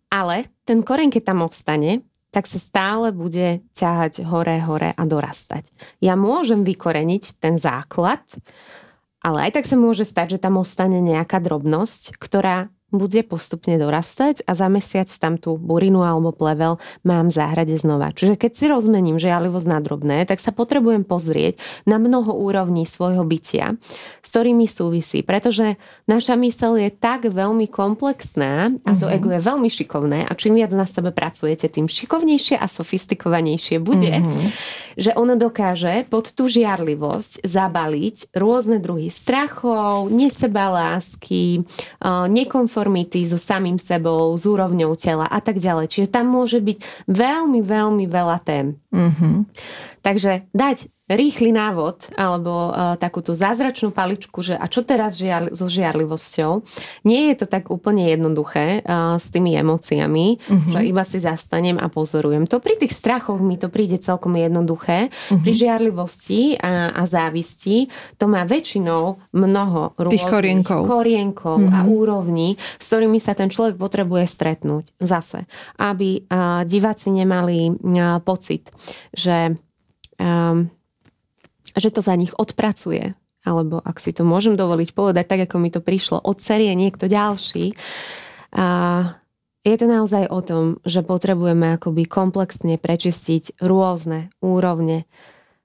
ale 0.08 0.46
ten 0.62 0.86
koreň, 0.86 1.10
keď 1.10 1.34
tam 1.34 1.42
ostane, 1.42 2.06
tak 2.34 2.50
sa 2.50 2.58
stále 2.58 3.14
bude 3.14 3.62
ťahať 3.78 4.26
hore, 4.26 4.58
hore 4.58 4.90
a 4.90 5.02
dorastať. 5.06 5.70
Ja 6.02 6.18
môžem 6.18 6.66
vykoreniť 6.66 7.38
ten 7.38 7.54
základ, 7.54 8.26
ale 9.22 9.48
aj 9.48 9.62
tak 9.62 9.64
sa 9.70 9.78
môže 9.78 10.02
stať, 10.02 10.36
že 10.36 10.42
tam 10.42 10.58
ostane 10.58 10.98
nejaká 10.98 11.38
drobnosť, 11.38 12.18
ktorá 12.18 12.74
bude 12.94 13.26
postupne 13.26 13.74
dorastať 13.74 14.46
a 14.46 14.54
za 14.54 14.70
mesiac 14.70 15.10
tam 15.10 15.34
tú 15.34 15.58
burinu 15.58 16.06
alebo 16.06 16.30
plevel 16.30 16.78
mám 17.02 17.26
v 17.26 17.34
záhrade 17.34 17.74
znova. 17.74 18.14
Čiže 18.14 18.38
keď 18.38 18.52
si 18.54 18.64
rozmením 18.70 19.18
žialivosť 19.18 19.66
na 19.66 19.78
drobné, 19.82 20.22
tak 20.30 20.38
sa 20.38 20.54
potrebujem 20.54 21.02
pozrieť 21.02 21.58
na 21.90 21.98
mnoho 21.98 22.30
úrovní 22.30 22.86
svojho 22.86 23.26
bytia, 23.26 23.74
s 24.22 24.28
ktorými 24.30 24.70
súvisí, 24.70 25.26
pretože 25.26 25.74
naša 26.06 26.38
mysel 26.38 26.78
je 26.78 26.94
tak 26.94 27.26
veľmi 27.26 27.66
komplexná 27.66 28.70
a 28.86 28.90
to 28.94 29.10
mm-hmm. 29.10 29.16
ego 29.18 29.28
je 29.34 29.40
veľmi 29.42 29.68
šikovné 29.68 30.18
a 30.30 30.32
čím 30.38 30.54
viac 30.54 30.70
na 30.70 30.86
sebe 30.86 31.10
pracujete, 31.10 31.66
tým 31.66 31.90
šikovnejšie 31.90 32.54
a 32.54 32.70
sofistikovanejšie 32.70 33.82
bude, 33.82 34.22
mm-hmm. 34.22 34.46
že 35.02 35.10
ono 35.18 35.34
dokáže 35.34 36.06
pod 36.06 36.30
tú 36.30 36.46
žiarlivosť 36.46 37.42
zabaliť 37.42 38.38
rôzne 38.38 38.78
druhy 38.78 39.10
strachov, 39.10 40.14
nesebalásky, 40.14 41.66
nekomfort 42.30 42.83
konformity 42.84 43.24
so 43.24 43.40
samým 43.40 43.80
sebou, 43.80 44.36
s 44.36 44.44
úrovňou 44.44 44.92
tela 45.00 45.24
a 45.24 45.40
tak 45.40 45.56
ďalej. 45.56 45.88
Čiže 45.88 46.12
tam 46.12 46.28
môže 46.28 46.60
byť 46.60 47.08
veľmi, 47.08 47.64
veľmi 47.64 48.04
veľa 48.04 48.38
tém. 48.44 48.76
Mm-hmm. 48.94 49.34
Takže 50.06 50.46
dať 50.54 50.86
rýchly 51.04 51.52
návod 51.52 52.16
alebo 52.16 52.72
uh, 52.72 52.96
takú 52.96 53.20
tú 53.20 53.36
zázračnú 53.36 53.92
paličku, 53.92 54.40
že 54.40 54.56
a 54.56 54.64
čo 54.72 54.80
teraz 54.80 55.20
žiar, 55.20 55.52
so 55.52 55.68
žiarlivosťou, 55.68 56.64
nie 57.04 57.28
je 57.28 57.44
to 57.44 57.46
tak 57.48 57.68
úplne 57.68 58.08
jednoduché 58.08 58.80
uh, 58.80 59.20
s 59.20 59.28
tými 59.28 59.52
emóciami, 59.52 60.40
uh-huh. 60.40 60.70
že 60.72 60.80
iba 60.80 61.04
si 61.04 61.20
zastanem 61.20 61.76
a 61.76 61.92
pozorujem. 61.92 62.48
To 62.48 62.56
pri 62.56 62.80
tých 62.80 62.96
strachoch 62.96 63.36
mi 63.36 63.60
to 63.60 63.68
príde 63.68 64.00
celkom 64.00 64.40
jednoduché. 64.40 65.12
Uh-huh. 65.12 65.44
Pri 65.44 65.52
žiarlivosti 65.52 66.56
a, 66.56 66.96
a 66.96 67.04
závisti 67.04 67.92
to 68.16 68.24
má 68.24 68.48
väčšinou 68.48 69.20
mnoho 69.36 69.92
rôznych 70.00 70.24
korienkov, 70.24 70.88
korienkov 70.88 71.60
uh-huh. 71.60 71.76
a 71.76 71.78
úrovní, 71.84 72.56
s 72.80 72.84
ktorými 72.88 73.20
sa 73.20 73.36
ten 73.36 73.52
človek 73.52 73.76
potrebuje 73.76 74.24
stretnúť 74.24 74.96
zase. 75.04 75.44
Aby 75.76 76.24
uh, 76.24 76.64
diváci 76.64 77.12
nemali 77.12 77.76
uh, 77.76 78.24
pocit, 78.24 78.72
že 79.12 79.56
um, 80.18 80.70
že 81.74 81.90
to 81.90 82.00
za 82.00 82.14
nich 82.14 82.30
odpracuje, 82.38 83.18
alebo 83.42 83.82
ak 83.82 83.98
si 83.98 84.14
to 84.14 84.22
môžem 84.22 84.54
dovoliť 84.54 84.94
povedať, 84.94 85.24
tak 85.26 85.40
ako 85.50 85.56
mi 85.58 85.68
to 85.74 85.82
prišlo, 85.82 86.22
odserie 86.22 86.72
niekto 86.78 87.10
ďalší. 87.10 87.74
A 88.54 88.66
je 89.66 89.74
to 89.74 89.86
naozaj 89.90 90.30
o 90.30 90.40
tom, 90.44 90.64
že 90.86 91.02
potrebujeme 91.02 91.74
akoby 91.74 92.06
komplexne 92.06 92.78
prečistiť 92.78 93.58
rôzne 93.58 94.30
úrovne 94.38 95.08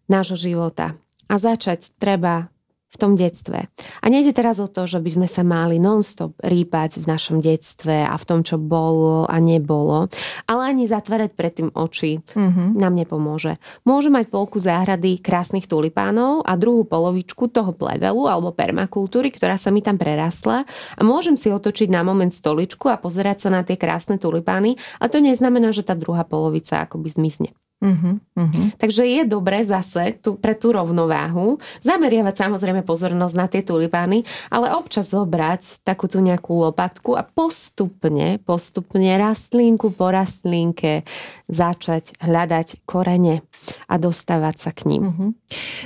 nášho 0.10 0.40
života. 0.40 0.98
A 1.30 1.38
začať 1.38 1.94
treba 2.02 2.50
v 2.90 2.96
tom 2.98 3.14
detstve. 3.14 3.70
A 4.02 4.06
nejde 4.10 4.34
teraz 4.34 4.58
o 4.58 4.66
to, 4.66 4.90
že 4.90 4.98
by 4.98 5.10
sme 5.14 5.28
sa 5.30 5.46
mali 5.46 5.78
non-stop 5.78 6.34
rýpať 6.42 6.98
v 6.98 7.06
našom 7.06 7.38
detstve 7.38 8.02
a 8.02 8.18
v 8.18 8.26
tom, 8.26 8.42
čo 8.42 8.58
bolo 8.58 9.30
a 9.30 9.38
nebolo, 9.38 10.10
ale 10.50 10.62
ani 10.74 10.90
zatvárať 10.90 11.38
predtým 11.38 11.70
oči 11.78 12.18
mm-hmm. 12.18 12.82
nám 12.82 12.98
nepomôže. 12.98 13.62
Môže 13.86 14.10
mať 14.10 14.34
polku 14.34 14.58
záhrady 14.58 15.22
krásnych 15.22 15.70
tulipánov 15.70 16.42
a 16.42 16.58
druhú 16.58 16.82
polovičku 16.82 17.54
toho 17.54 17.78
plevelu 17.78 18.26
alebo 18.26 18.50
permakultúry, 18.50 19.30
ktorá 19.30 19.62
sa 19.62 19.70
mi 19.70 19.86
tam 19.86 20.02
prerastla 20.02 20.66
a 20.98 21.02
môžem 21.06 21.38
si 21.38 21.54
otočiť 21.54 21.94
na 21.94 22.02
moment 22.02 22.34
stoličku 22.34 22.90
a 22.90 22.98
pozerať 22.98 23.46
sa 23.46 23.50
na 23.54 23.62
tie 23.62 23.78
krásne 23.78 24.18
tulipány 24.18 24.82
a 24.98 25.06
to 25.06 25.22
neznamená, 25.22 25.70
že 25.70 25.86
tá 25.86 25.94
druhá 25.94 26.26
polovica 26.26 26.82
akoby 26.82 27.14
zmizne. 27.14 27.50
Uh-huh, 27.80 28.20
uh-huh. 28.36 28.76
Takže 28.76 29.08
je 29.08 29.24
dobré 29.24 29.64
zase 29.64 30.20
tu, 30.20 30.36
pre 30.36 30.52
tú 30.52 30.76
rovnováhu 30.76 31.64
zameriavať 31.80 32.36
samozrejme 32.36 32.84
pozornosť 32.84 33.36
na 33.40 33.48
tie 33.48 33.64
tulipány, 33.64 34.28
ale 34.52 34.76
občas 34.76 35.16
zobrať 35.16 35.88
takú 35.88 36.12
tú 36.12 36.20
nejakú 36.20 36.60
lopatku 36.60 37.16
a 37.16 37.24
postupne, 37.24 38.36
postupne 38.44 39.16
rastlinku 39.16 39.96
po 39.96 40.12
rastlinke 40.12 41.08
začať 41.48 42.20
hľadať 42.20 42.84
korene 42.84 43.48
a 43.88 43.96
dostávať 43.96 44.56
sa 44.60 44.72
k 44.76 44.84
ním. 44.92 45.04
Uh-huh. 45.08 45.30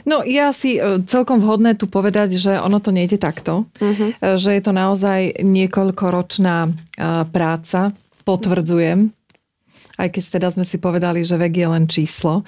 No 0.10 0.26
ja 0.26 0.50
si 0.50 0.82
e, 0.82 0.98
celkom 1.06 1.46
vhodné 1.46 1.78
tu 1.78 1.86
povedať, 1.86 2.42
že 2.42 2.58
ono 2.58 2.82
to 2.82 2.90
nejde 2.90 3.22
takto, 3.22 3.70
uh-huh. 3.78 4.42
že 4.42 4.50
je 4.50 4.62
to 4.66 4.74
naozaj 4.74 5.46
niekoľkoročná 5.46 6.58
e, 6.66 6.72
práca, 7.30 7.94
potvrdzujem, 8.26 9.14
aj 10.02 10.10
keď 10.10 10.24
teda 10.40 10.48
sme 10.50 10.66
si 10.66 10.82
povedali, 10.82 11.22
že 11.22 11.38
vek 11.38 11.54
je 11.54 11.68
len 11.70 11.86
číslo. 11.86 12.42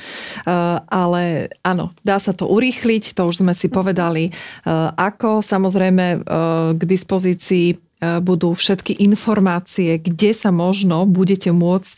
Uh, 0.43 0.82
ale 0.89 1.54
áno, 1.62 1.93
dá 2.02 2.18
sa 2.18 2.34
to 2.34 2.50
urýchliť, 2.50 3.14
to 3.14 3.22
už 3.30 3.46
sme 3.46 3.54
si 3.54 3.70
povedali. 3.70 4.34
Uh, 4.66 4.89
ako 4.98 5.46
samozrejme 5.46 6.26
uh, 6.26 6.74
k 6.74 6.82
dispozícii 6.89 7.85
budú 8.00 8.52
všetky 8.52 9.00
informácie, 9.08 9.98
kde 9.98 10.36
sa 10.36 10.52
možno 10.52 11.08
budete 11.08 11.56
môcť 11.56 11.96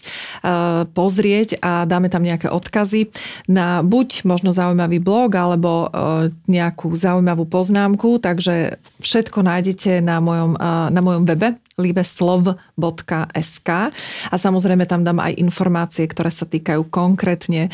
pozrieť 0.93 1.57
a 1.59 1.89
dáme 1.89 2.07
tam 2.07 2.21
nejaké 2.21 2.53
odkazy 2.53 3.09
na 3.49 3.81
buď 3.81 4.23
možno 4.29 4.53
zaujímavý 4.53 5.01
blog 5.01 5.33
alebo 5.33 5.89
nejakú 6.45 6.93
zaujímavú 6.93 7.49
poznámku, 7.49 8.21
takže 8.21 8.77
všetko 9.01 9.41
nájdete 9.41 9.99
na 10.05 10.21
mojom, 10.21 10.53
na 10.93 11.01
mojom 11.01 11.25
webe 11.25 11.57
libeslov.sk 11.81 13.69
a 14.29 14.35
samozrejme 14.37 14.85
tam 14.89 15.01
dám 15.01 15.17
aj 15.17 15.33
informácie, 15.37 16.05
ktoré 16.05 16.29
sa 16.29 16.45
týkajú 16.45 16.93
konkrétne 16.93 17.73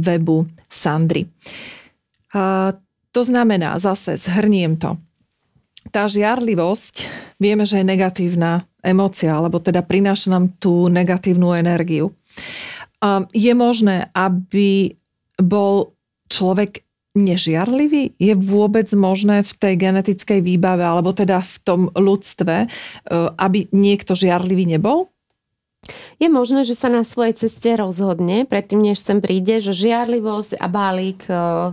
webu 0.00 0.48
Sandry. 0.68 1.28
To 3.16 3.20
znamená, 3.24 3.80
zase 3.80 4.20
zhrniem 4.20 4.76
to, 4.76 5.00
tá 5.96 6.04
žiarlivosť, 6.12 7.08
vieme, 7.40 7.64
že 7.64 7.80
je 7.80 7.88
negatívna 7.88 8.68
emócia, 8.84 9.32
alebo 9.32 9.64
teda 9.64 9.80
prináša 9.80 10.28
nám 10.28 10.52
tú 10.60 10.92
negatívnu 10.92 11.56
energiu. 11.56 12.12
Je 13.32 13.52
možné, 13.56 14.12
aby 14.12 14.92
bol 15.40 15.96
človek 16.28 16.84
nežiarlivý? 17.16 18.12
Je 18.20 18.36
vôbec 18.36 18.92
možné 18.92 19.40
v 19.40 19.52
tej 19.56 19.74
genetickej 19.80 20.44
výbave, 20.44 20.84
alebo 20.84 21.16
teda 21.16 21.40
v 21.40 21.56
tom 21.64 21.80
ľudstve, 21.96 22.56
e, 22.60 22.68
aby 23.40 23.72
niekto 23.72 24.12
žiarlivý 24.12 24.68
nebol? 24.68 25.08
Je 26.16 26.28
možné, 26.32 26.64
že 26.64 26.78
sa 26.78 26.88
na 26.88 27.04
svojej 27.04 27.46
ceste 27.46 27.72
rozhodne, 27.76 28.48
predtým 28.48 28.80
než 28.80 29.02
sem 29.02 29.20
príde, 29.20 29.60
že 29.60 29.76
žiarlivosť 29.76 30.56
a 30.56 30.66
bálik 30.66 31.28
e, 31.28 31.72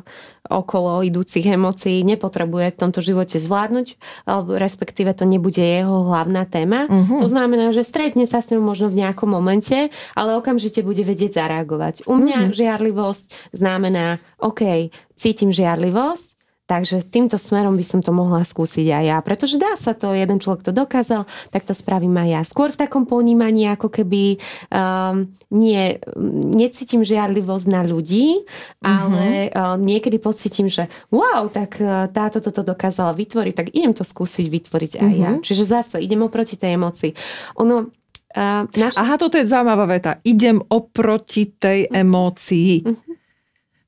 okolo 0.51 1.01
idúcich 1.07 1.47
emócií 1.47 2.03
nepotrebuje 2.03 2.75
v 2.75 2.79
tomto 2.79 2.99
živote 2.99 3.39
zvládnuť, 3.39 3.95
alebo 4.27 4.59
respektíve 4.59 5.15
to 5.15 5.23
nebude 5.23 5.63
jeho 5.63 6.03
hlavná 6.11 6.43
téma. 6.43 6.85
Uh-huh. 6.91 7.23
To 7.23 7.27
znamená, 7.31 7.71
že 7.71 7.87
stretne 7.87 8.27
sa 8.27 8.43
s 8.43 8.51
ním 8.51 8.59
možno 8.59 8.91
v 8.91 8.99
nejakom 9.07 9.31
momente, 9.31 9.87
ale 10.13 10.35
okamžite 10.35 10.83
bude 10.83 11.01
vedieť 11.07 11.39
zareagovať. 11.39 12.03
U 12.03 12.19
mňa 12.19 12.51
uh-huh. 12.51 12.55
žiarlivosť 12.55 13.55
znamená, 13.55 14.19
OK, 14.43 14.91
cítim 15.15 15.55
žiarlivosť, 15.55 16.42
Takže 16.73 17.05
týmto 17.05 17.37
smerom 17.37 17.77
by 17.77 17.85
som 17.85 18.01
to 18.01 18.09
mohla 18.09 18.41
skúsiť 18.41 18.89
aj 18.89 19.03
ja, 19.05 19.17
pretože 19.21 19.61
dá 19.61 19.77
sa 19.77 19.93
to, 19.93 20.09
jeden 20.17 20.41
človek 20.41 20.65
to 20.65 20.73
dokázal, 20.73 21.29
tak 21.53 21.69
to 21.69 21.77
spravím 21.77 22.17
aj 22.17 22.27
ja. 22.33 22.41
Skôr 22.41 22.73
v 22.73 22.81
takom 22.81 23.05
ponímaní, 23.05 23.69
ako 23.69 23.93
keby 23.93 24.41
um, 24.73 25.29
nie, 25.53 26.01
necítim 26.49 27.05
žiadlivosť 27.05 27.65
na 27.69 27.85
ľudí, 27.85 28.41
ale 28.81 29.53
uh-huh. 29.53 29.77
uh, 29.77 29.77
niekedy 29.77 30.17
pocítim, 30.17 30.65
že 30.65 30.89
wow, 31.13 31.45
tak 31.45 31.77
uh, 31.77 32.09
táto 32.09 32.41
toto 32.41 32.65
dokázala 32.65 33.13
vytvoriť, 33.13 33.53
tak 33.53 33.67
idem 33.69 33.93
to 33.93 34.01
skúsiť 34.01 34.49
vytvoriť 34.49 34.91
aj 34.97 35.11
uh-huh. 35.13 35.21
ja. 35.21 35.29
Mhm. 35.37 35.45
Čiže 35.45 35.63
zase 35.69 35.95
idem 36.01 36.25
oproti 36.25 36.57
tej 36.57 36.73
emocii. 36.73 37.13
Ono, 37.61 37.93
Uh, 38.33 38.65
naš... 38.81 38.97
Aha, 38.97 39.13
toto 39.21 39.37
je 39.37 39.45
zaujímavá 39.45 39.85
veta. 39.85 40.17
Idem 40.25 40.57
oproti 40.57 41.53
tej 41.53 41.85
emócii. 41.85 42.81
Uh-huh. 42.81 43.13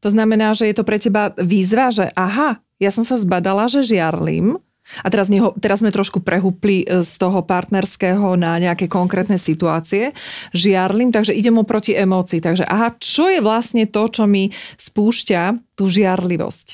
To 0.05 0.13
znamená, 0.13 0.53
že 0.53 0.69
je 0.69 0.77
to 0.77 0.85
pre 0.85 1.01
teba 1.01 1.33
výzva, 1.33 1.89
že 1.89 2.13
aha, 2.13 2.61
ja 2.79 2.91
som 2.91 3.07
sa 3.07 3.15
zbadala, 3.15 3.71
že 3.71 3.85
žiarlim, 3.85 4.59
a 5.01 5.09
teraz, 5.09 5.33
neho, 5.33 5.57
teraz 5.57 5.81
sme 5.81 5.89
trošku 5.89 6.21
prehúpli 6.21 6.85
e, 6.85 7.01
z 7.01 7.13
toho 7.17 7.41
partnerského 7.41 8.37
na 8.37 8.61
nejaké 8.61 8.85
konkrétne 8.85 9.41
situácie. 9.41 10.13
Žiarlim, 10.53 11.09
takže 11.09 11.33
idem 11.33 11.57
oproti 11.57 11.97
emócii. 11.97 12.37
Takže 12.37 12.69
aha, 12.69 12.93
čo 13.01 13.25
je 13.33 13.41
vlastne 13.41 13.89
to, 13.89 14.05
čo 14.05 14.29
mi 14.29 14.53
spúšťa 14.77 15.73
tú 15.73 15.89
žiarlivosť? 15.89 16.67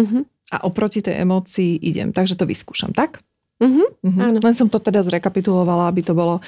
Uh-huh. 0.00 0.24
A 0.48 0.56
oproti 0.64 1.04
tej 1.04 1.20
emócii 1.20 1.76
idem. 1.84 2.08
Takže 2.16 2.40
to 2.40 2.48
vyskúšam, 2.48 2.96
tak? 2.96 3.20
Uh-huh, 3.58 3.90
uh-huh. 4.06 4.22
Áno. 4.22 4.38
Len 4.38 4.54
som 4.54 4.70
to 4.70 4.78
teda 4.78 5.02
zrekapitulovala, 5.02 5.90
aby 5.90 6.06
to, 6.06 6.14
bolo, 6.14 6.38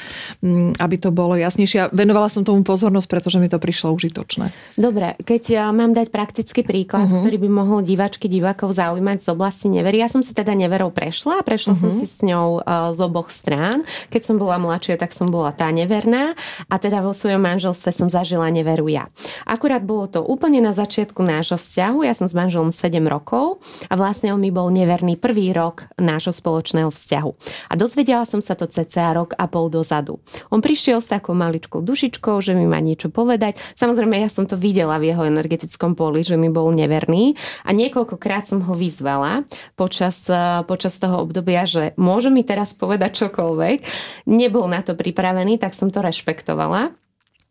mm, 0.46 0.78
aby 0.78 0.94
to 0.94 1.10
bolo 1.10 1.34
jasnejšie. 1.34 1.90
Venovala 1.90 2.30
som 2.30 2.46
tomu 2.46 2.62
pozornosť, 2.62 3.10
pretože 3.10 3.42
mi 3.42 3.50
to 3.50 3.58
prišlo 3.58 3.90
užitočné. 3.98 4.54
Dobre, 4.78 5.18
keď 5.18 5.42
ja 5.50 5.66
mám 5.74 5.90
dať 5.90 6.06
praktický 6.14 6.62
príklad, 6.62 7.10
uh-huh. 7.10 7.26
ktorý 7.26 7.42
by 7.42 7.48
mohol 7.50 7.78
diváčky, 7.82 8.30
divákov 8.30 8.78
zaujímať 8.78 9.26
z 9.26 9.28
oblasti 9.34 9.66
nevery. 9.66 9.98
Ja 9.98 10.06
som 10.06 10.22
si 10.22 10.30
teda 10.30 10.54
neverou 10.54 10.94
prešla, 10.94 11.42
prešla 11.42 11.74
uh-huh. 11.74 11.82
som 11.82 11.90
si 11.90 12.06
s 12.06 12.22
ňou 12.22 12.62
uh, 12.62 12.94
z 12.94 13.02
oboch 13.02 13.34
strán. 13.34 13.82
Keď 14.14 14.30
som 14.30 14.38
bola 14.38 14.62
mladšia, 14.62 14.94
tak 14.94 15.10
som 15.10 15.26
bola 15.26 15.50
tá 15.50 15.66
neverná 15.74 16.38
a 16.70 16.74
teda 16.78 17.02
vo 17.02 17.10
svojom 17.10 17.42
manželstve 17.42 17.90
som 17.90 18.06
zažila 18.06 18.46
neveru 18.54 18.86
ja. 18.86 19.10
Akurát 19.50 19.82
bolo 19.82 20.06
to 20.06 20.22
úplne 20.22 20.62
na 20.62 20.70
začiatku 20.70 21.26
nášho 21.26 21.58
vzťahu. 21.58 22.06
Ja 22.06 22.14
som 22.14 22.30
s 22.30 22.38
manželom 22.38 22.70
7 22.70 23.02
rokov 23.10 23.58
a 23.90 23.98
vlastne 23.98 24.30
on 24.30 24.38
mi 24.38 24.54
bol 24.54 24.70
neverný 24.70 25.18
prvý 25.18 25.50
rok 25.50 25.90
nášho 25.98 26.30
spoločného 26.30 26.86
vzťahu 26.86 26.99
vzťahu. 27.00 27.30
A 27.72 27.74
dozvedela 27.80 28.28
som 28.28 28.44
sa 28.44 28.52
to 28.52 28.68
cca 28.68 29.16
rok 29.16 29.32
a 29.40 29.48
pol 29.48 29.72
dozadu. 29.72 30.20
On 30.52 30.60
prišiel 30.60 31.00
s 31.00 31.08
takou 31.08 31.32
maličkou 31.32 31.80
dušičkou, 31.80 32.36
že 32.44 32.52
mi 32.52 32.68
má 32.68 32.76
niečo 32.84 33.08
povedať. 33.08 33.56
Samozrejme, 33.72 34.20
ja 34.20 34.28
som 34.28 34.44
to 34.44 34.60
videla 34.60 35.00
v 35.00 35.16
jeho 35.16 35.24
energetickom 35.24 35.96
poli, 35.96 36.20
že 36.20 36.36
mi 36.36 36.52
bol 36.52 36.68
neverný 36.76 37.32
a 37.64 37.72
niekoľkokrát 37.72 38.44
som 38.44 38.60
ho 38.60 38.76
vyzvala 38.76 39.48
počas, 39.80 40.28
eh, 40.28 40.60
počas 40.68 41.00
toho 41.00 41.24
obdobia, 41.24 41.64
že 41.64 41.96
môže 41.96 42.28
mi 42.28 42.44
teraz 42.44 42.76
povedať 42.76 43.26
čokoľvek. 43.26 43.78
Nebol 44.28 44.68
na 44.68 44.84
to 44.84 44.92
pripravený, 44.92 45.56
tak 45.56 45.72
som 45.72 45.88
to 45.88 46.04
rešpektovala. 46.04 46.99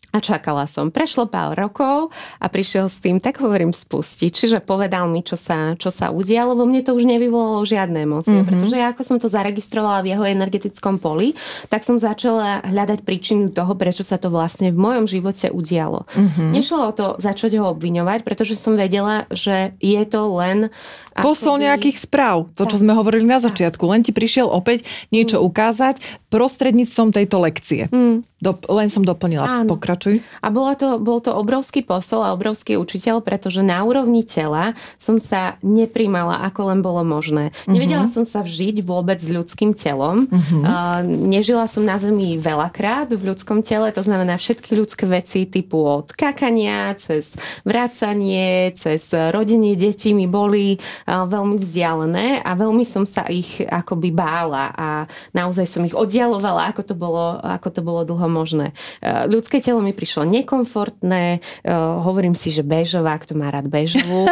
A 0.09 0.17
čakala 0.17 0.65
som. 0.65 0.89
Prešlo 0.89 1.29
pár 1.29 1.53
rokov 1.53 2.09
a 2.41 2.49
prišiel 2.49 2.89
s 2.89 2.97
tým, 2.97 3.21
tak 3.21 3.37
hovorím, 3.45 3.69
spustiť. 3.69 4.31
Čiže 4.33 4.57
povedal 4.65 5.05
mi, 5.05 5.21
čo 5.21 5.37
sa, 5.37 5.77
čo 5.77 5.93
sa 5.93 6.09
udialo. 6.09 6.57
Vo 6.57 6.65
mne 6.65 6.81
to 6.81 6.97
už 6.97 7.05
nevyvolalo 7.05 7.61
žiadne 7.61 8.09
emócie, 8.09 8.33
mm-hmm. 8.33 8.49
pretože 8.49 8.75
ja 8.75 8.89
ako 8.89 9.03
som 9.05 9.17
to 9.21 9.29
zaregistrovala 9.29 10.01
v 10.01 10.17
jeho 10.17 10.25
energetickom 10.25 10.97
poli, 10.97 11.37
tak 11.69 11.85
som 11.85 12.01
začala 12.01 12.65
hľadať 12.65 13.05
príčinu 13.05 13.53
toho, 13.53 13.77
prečo 13.77 14.01
sa 14.01 14.17
to 14.17 14.33
vlastne 14.33 14.73
v 14.73 14.81
mojom 14.81 15.05
živote 15.05 15.53
udialo. 15.53 16.09
Mm-hmm. 16.17 16.49
Nešlo 16.57 16.79
o 16.89 16.91
to 16.91 17.07
začať 17.21 17.61
ho 17.61 17.69
obviňovať, 17.69 18.25
pretože 18.25 18.57
som 18.57 18.73
vedela, 18.73 19.29
že 19.29 19.77
je 19.77 20.01
to 20.09 20.21
len 20.41 20.73
posol 21.21 21.59
nejakých 21.59 21.99
správ, 21.99 22.49
to, 22.55 22.63
čo 22.65 22.79
sme 22.79 22.95
hovorili 22.95 23.27
na 23.27 23.37
začiatku. 23.43 23.83
Len 23.83 24.01
ti 24.01 24.15
prišiel 24.15 24.47
opäť 24.47 24.87
niečo 25.11 25.43
mm. 25.43 25.45
ukázať 25.45 25.95
prostredníctvom 26.29 27.09
tejto 27.09 27.41
lekcie. 27.41 27.89
Mm. 27.89 28.25
Do, 28.39 28.55
len 28.71 28.87
som 28.87 29.03
doplnila. 29.03 29.43
Áno. 29.43 29.75
Pokračuj. 29.75 30.23
A 30.39 30.47
bolo 30.47 30.71
to, 30.71 30.95
bol 30.95 31.19
to 31.19 31.35
obrovský 31.35 31.83
posol 31.83 32.23
a 32.23 32.31
obrovský 32.31 32.79
učiteľ, 32.79 33.19
pretože 33.19 33.59
na 33.59 33.83
úrovni 33.83 34.23
tela 34.23 34.79
som 34.95 35.19
sa 35.19 35.59
neprimala, 35.59 36.39
ako 36.47 36.71
len 36.71 36.79
bolo 36.79 37.03
možné. 37.03 37.51
Uh-huh. 37.51 37.75
Nevedela 37.75 38.07
som 38.07 38.23
sa 38.23 38.39
vžiť 38.39 38.79
vôbec 38.87 39.19
s 39.19 39.27
ľudským 39.27 39.75
telom. 39.75 40.31
Uh-huh. 40.31 40.63
Uh, 40.63 41.03
nežila 41.03 41.67
som 41.67 41.83
na 41.83 41.99
zemi 41.99 42.39
veľakrát 42.39 43.11
v 43.11 43.19
ľudskom 43.27 43.59
tele, 43.59 43.91
to 43.91 44.07
znamená 44.07 44.39
všetky 44.39 44.71
ľudské 44.71 45.03
veci 45.03 45.43
typu 45.43 45.83
od 45.83 46.15
kakania, 46.15 46.95
cez 46.95 47.35
vracanie, 47.67 48.71
cez 48.71 49.11
rodenie 49.11 49.75
detí 49.75 50.15
mi 50.15 50.31
boli 50.31 50.79
veľmi 51.09 51.59
vzdialené 51.59 52.39
a 52.39 52.55
veľmi 52.55 52.87
som 52.87 53.03
sa 53.03 53.27
ich 53.27 53.59
akoby 53.67 54.15
bála 54.15 54.71
a 54.71 54.87
naozaj 55.35 55.67
som 55.67 55.83
ich 55.83 55.97
oddialovala, 56.19 56.67
ako 56.75 56.81
to 56.83 56.95
bolo, 56.99 57.39
ako 57.39 57.69
to 57.71 57.79
bolo 57.79 58.03
dlho 58.03 58.27
možné. 58.27 58.75
E, 58.99 59.23
ľudské 59.31 59.63
telo 59.63 59.79
mi 59.79 59.95
prišlo 59.95 60.27
nekomfortné, 60.27 61.39
e, 61.63 61.71
hovorím 62.03 62.35
si, 62.35 62.51
že 62.51 62.59
bežová, 62.59 63.15
kto 63.15 63.39
má 63.39 63.47
rád 63.47 63.71
bežovú. 63.71 64.27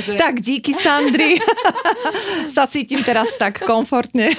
že... 0.00 0.16
Tak 0.22 0.40
díky 0.40 0.72
Sandri. 0.72 1.36
sa 2.56 2.64
cítim 2.64 3.04
teraz 3.04 3.36
tak 3.36 3.60
komfortne. 3.60 4.32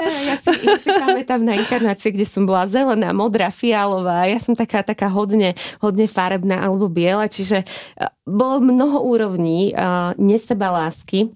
ja, 0.00 0.36
si, 0.40 0.48
ja 0.64 0.80
si 0.80 0.88
pamätám 0.88 1.44
na 1.44 1.52
inkarnácie, 1.60 2.08
kde 2.08 2.24
som 2.24 2.48
bola 2.48 2.64
zelená, 2.64 3.12
modrá, 3.12 3.52
fialová. 3.52 4.24
Ja 4.24 4.40
som 4.40 4.56
taká, 4.56 4.80
taká 4.80 5.12
hodne, 5.12 5.52
hodne 5.84 6.08
farebná 6.08 6.64
alebo 6.64 6.88
biela, 6.88 7.28
čiže 7.28 7.68
e, 8.00 8.08
bolo 8.24 8.60
mnoho 8.60 9.08
úrovní 9.08 9.72
uh, 9.72 10.12
neseba 10.20 10.68
lásky 10.68 11.32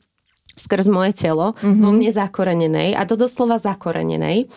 skrz 0.52 0.86
moje 0.88 1.16
telo, 1.16 1.56
mm-hmm. 1.56 1.80
vo 1.80 1.90
mne 1.92 2.10
zakorenenej 2.12 2.92
a 2.96 3.02
to 3.08 3.16
doslova 3.16 3.56
zakorenenej. 3.56 4.48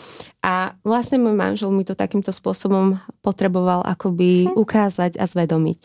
A 0.46 0.78
vlastne 0.86 1.18
môj 1.18 1.34
manžel 1.34 1.74
mi 1.74 1.88
to 1.88 1.98
takýmto 1.98 2.30
spôsobom 2.30 3.00
potreboval 3.26 3.82
akoby 3.84 4.48
ukázať 4.64 5.18
a 5.18 5.26
zvedomiť 5.26 5.80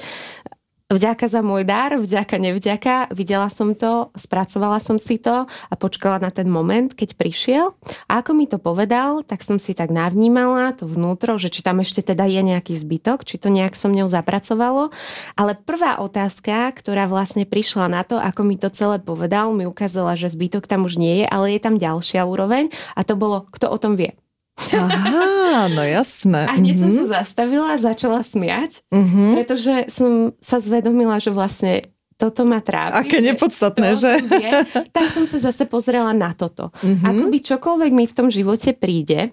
vďaka 0.90 1.30
za 1.30 1.40
môj 1.40 1.62
dar, 1.62 1.94
vďaka, 1.94 2.36
nevďaka, 2.36 2.94
videla 3.14 3.46
som 3.46 3.72
to, 3.78 4.10
spracovala 4.18 4.82
som 4.82 4.98
si 4.98 5.22
to 5.22 5.46
a 5.46 5.74
počkala 5.78 6.18
na 6.18 6.34
ten 6.34 6.50
moment, 6.50 6.90
keď 6.92 7.14
prišiel. 7.14 7.78
A 8.10 8.20
ako 8.20 8.34
mi 8.34 8.50
to 8.50 8.58
povedal, 8.58 9.22
tak 9.22 9.46
som 9.46 9.56
si 9.56 9.72
tak 9.72 9.94
navnímala 9.94 10.74
to 10.74 10.84
vnútro, 10.84 11.38
že 11.38 11.48
či 11.48 11.62
tam 11.62 11.80
ešte 11.80 12.02
teda 12.02 12.26
je 12.26 12.42
nejaký 12.42 12.74
zbytok, 12.74 13.22
či 13.22 13.38
to 13.38 13.48
nejak 13.48 13.78
so 13.78 13.86
mňou 13.86 14.10
zapracovalo. 14.10 14.90
Ale 15.38 15.56
prvá 15.56 16.02
otázka, 16.02 16.74
ktorá 16.76 17.06
vlastne 17.06 17.46
prišla 17.46 17.86
na 17.88 18.02
to, 18.02 18.18
ako 18.18 18.44
mi 18.44 18.58
to 18.58 18.68
celé 18.68 18.98
povedal, 19.00 19.54
mi 19.56 19.64
ukázala, 19.64 20.18
že 20.18 20.28
zbytok 20.28 20.66
tam 20.66 20.84
už 20.84 21.00
nie 21.00 21.24
je, 21.24 21.26
ale 21.30 21.54
je 21.54 21.60
tam 21.62 21.78
ďalšia 21.80 22.26
úroveň 22.26 22.68
a 22.98 23.00
to 23.06 23.14
bolo, 23.14 23.46
kto 23.48 23.70
o 23.70 23.78
tom 23.78 23.94
vie. 23.96 24.19
Aha, 24.76 25.68
no 25.72 25.82
jasné. 25.82 26.46
A 26.46 26.52
hneď 26.56 26.76
mm-hmm. 26.76 26.92
som 26.94 27.08
sa 27.10 27.22
zastavila 27.22 27.66
a 27.74 27.78
začala 27.80 28.20
smiať, 28.20 28.84
mm-hmm. 28.92 29.28
pretože 29.34 29.74
som 29.88 30.36
sa 30.38 30.60
zvedomila, 30.60 31.16
že 31.18 31.32
vlastne 31.32 31.88
toto 32.20 32.44
ma 32.44 32.60
trápi. 32.60 33.00
Aké 33.00 33.18
nepodstatné, 33.24 33.96
že? 33.96 34.12
Je, 34.20 34.52
tak 34.92 35.08
som 35.16 35.24
sa 35.24 35.40
zase 35.40 35.64
pozrela 35.64 36.12
na 36.12 36.36
toto. 36.36 36.68
Mm-hmm. 36.84 37.08
Akoby 37.08 37.38
čokoľvek 37.40 37.92
mi 37.96 38.04
v 38.04 38.16
tom 38.16 38.28
živote 38.28 38.76
príde, 38.76 39.32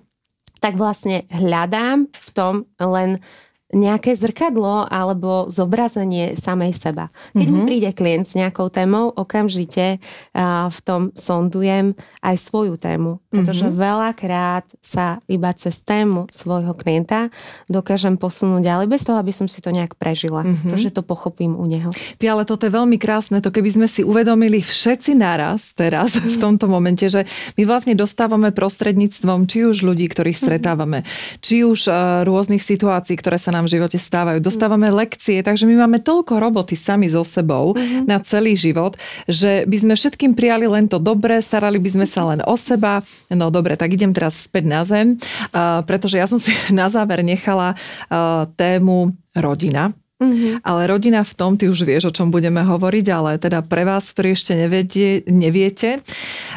tak 0.63 0.79
vlastne 0.79 1.27
hľadám 1.29 2.07
v 2.07 2.29
tom 2.31 2.65
len 2.79 3.19
nejaké 3.67 4.15
zrkadlo 4.15 4.87
alebo 4.87 5.51
zobrazenie 5.51 6.39
samej 6.39 6.71
seba. 6.71 7.11
Keď 7.35 7.43
mm-hmm. 7.43 7.51
mi 7.51 7.59
mhm. 7.59 7.67
príde 7.67 7.89
klient 7.91 8.25
s 8.27 8.33
nejakou 8.39 8.71
témou, 8.71 9.11
okamžite 9.11 9.99
uh, 9.99 10.71
v 10.71 10.79
tom 10.87 11.01
sondujem 11.11 11.91
aj 12.23 12.35
svoju 12.39 12.79
tému. 12.79 13.19
Pretože 13.27 13.67
mm-hmm. 13.67 13.83
veľakrát 13.83 14.65
sa 14.79 15.19
iba 15.27 15.51
cez 15.51 15.83
tému 15.83 16.31
svojho 16.31 16.71
klienta 16.79 17.27
dokážem 17.67 18.15
posunúť 18.15 18.63
ďalej, 18.63 18.87
bez 18.87 19.03
toho, 19.03 19.19
aby 19.19 19.35
som 19.35 19.51
si 19.51 19.59
to 19.59 19.75
nejak 19.75 19.99
prežila. 19.99 20.47
Mm-hmm. 20.47 20.71
Pretože 20.71 20.95
to 20.95 21.03
pochopím 21.03 21.59
u 21.59 21.67
neho. 21.67 21.91
Ty, 21.91 22.39
ale 22.39 22.47
toto 22.47 22.63
je 22.63 22.71
veľmi 22.71 22.95
krásne. 22.95 23.43
To 23.43 23.51
keby 23.51 23.83
sme 23.83 23.87
si 23.91 23.99
uvedomili 23.99 24.63
všetci 24.63 25.11
naraz 25.19 25.75
teraz 25.75 26.15
mm-hmm. 26.15 26.31
v 26.31 26.37
tomto 26.39 26.71
momente, 26.71 27.03
že 27.11 27.27
my 27.59 27.67
vlastne 27.67 27.99
dostávame 27.99 28.55
prostredníctvom 28.55 29.43
či 29.43 29.67
už 29.67 29.83
ľudí, 29.83 30.07
ktorých 30.07 30.39
mhm. 30.39 30.43
stretávame, 30.47 30.99
mm-hmm. 31.03 31.43
či 31.43 31.67
už 31.67 31.91
uh, 31.91 32.23
rôznych 32.23 32.63
situácií, 32.63 33.19
ktoré 33.19 33.35
sa 33.35 33.56
nám 33.57 33.65
v 33.65 33.81
živote 33.81 33.97
stávajú. 33.97 34.37
Dostávame 34.37 34.93
lekcie, 34.93 35.41
takže 35.41 35.65
my 35.65 35.81
máme 35.81 35.97
toľko 36.05 36.37
roboty 36.37 36.77
sami 36.77 37.09
so 37.09 37.25
sebou 37.25 37.73
mm-hmm. 37.73 38.05
na 38.05 38.21
celý 38.21 38.53
život, 38.53 38.93
že 39.25 39.65
by 39.65 39.77
sme 39.81 39.93
všetkým 39.97 40.37
prijali 40.37 40.69
len 40.69 40.85
to 40.85 41.01
dobré, 41.01 41.41
starali 41.41 41.81
by 41.81 41.89
sme 41.89 42.05
sa 42.05 42.29
len 42.29 42.45
o 42.45 42.53
seba. 42.53 43.01
No 43.33 43.49
dobre, 43.49 43.73
tak 43.73 43.97
idem 43.97 44.13
teraz 44.13 44.45
späť 44.45 44.69
na 44.69 44.85
zem, 44.85 45.17
uh, 45.17 45.81
pretože 45.81 46.21
ja 46.21 46.29
som 46.29 46.37
si 46.37 46.53
na 46.69 46.85
záver 46.93 47.25
nechala 47.25 47.73
uh, 47.73 48.45
tému 48.53 49.17
rodina. 49.33 49.97
Mm-hmm. 50.17 50.65
Ale 50.65 50.89
rodina 50.89 51.21
v 51.21 51.33
tom, 51.37 51.61
ty 51.61 51.69
už 51.69 51.85
vieš, 51.85 52.09
o 52.09 52.15
čom 52.15 52.33
budeme 52.33 52.65
hovoriť, 52.65 53.05
ale 53.13 53.37
teda 53.37 53.61
pre 53.61 53.85
vás, 53.85 54.09
ktorí 54.09 54.33
ešte 54.33 54.57
nevedie, 54.57 55.21
neviete, 55.29 56.01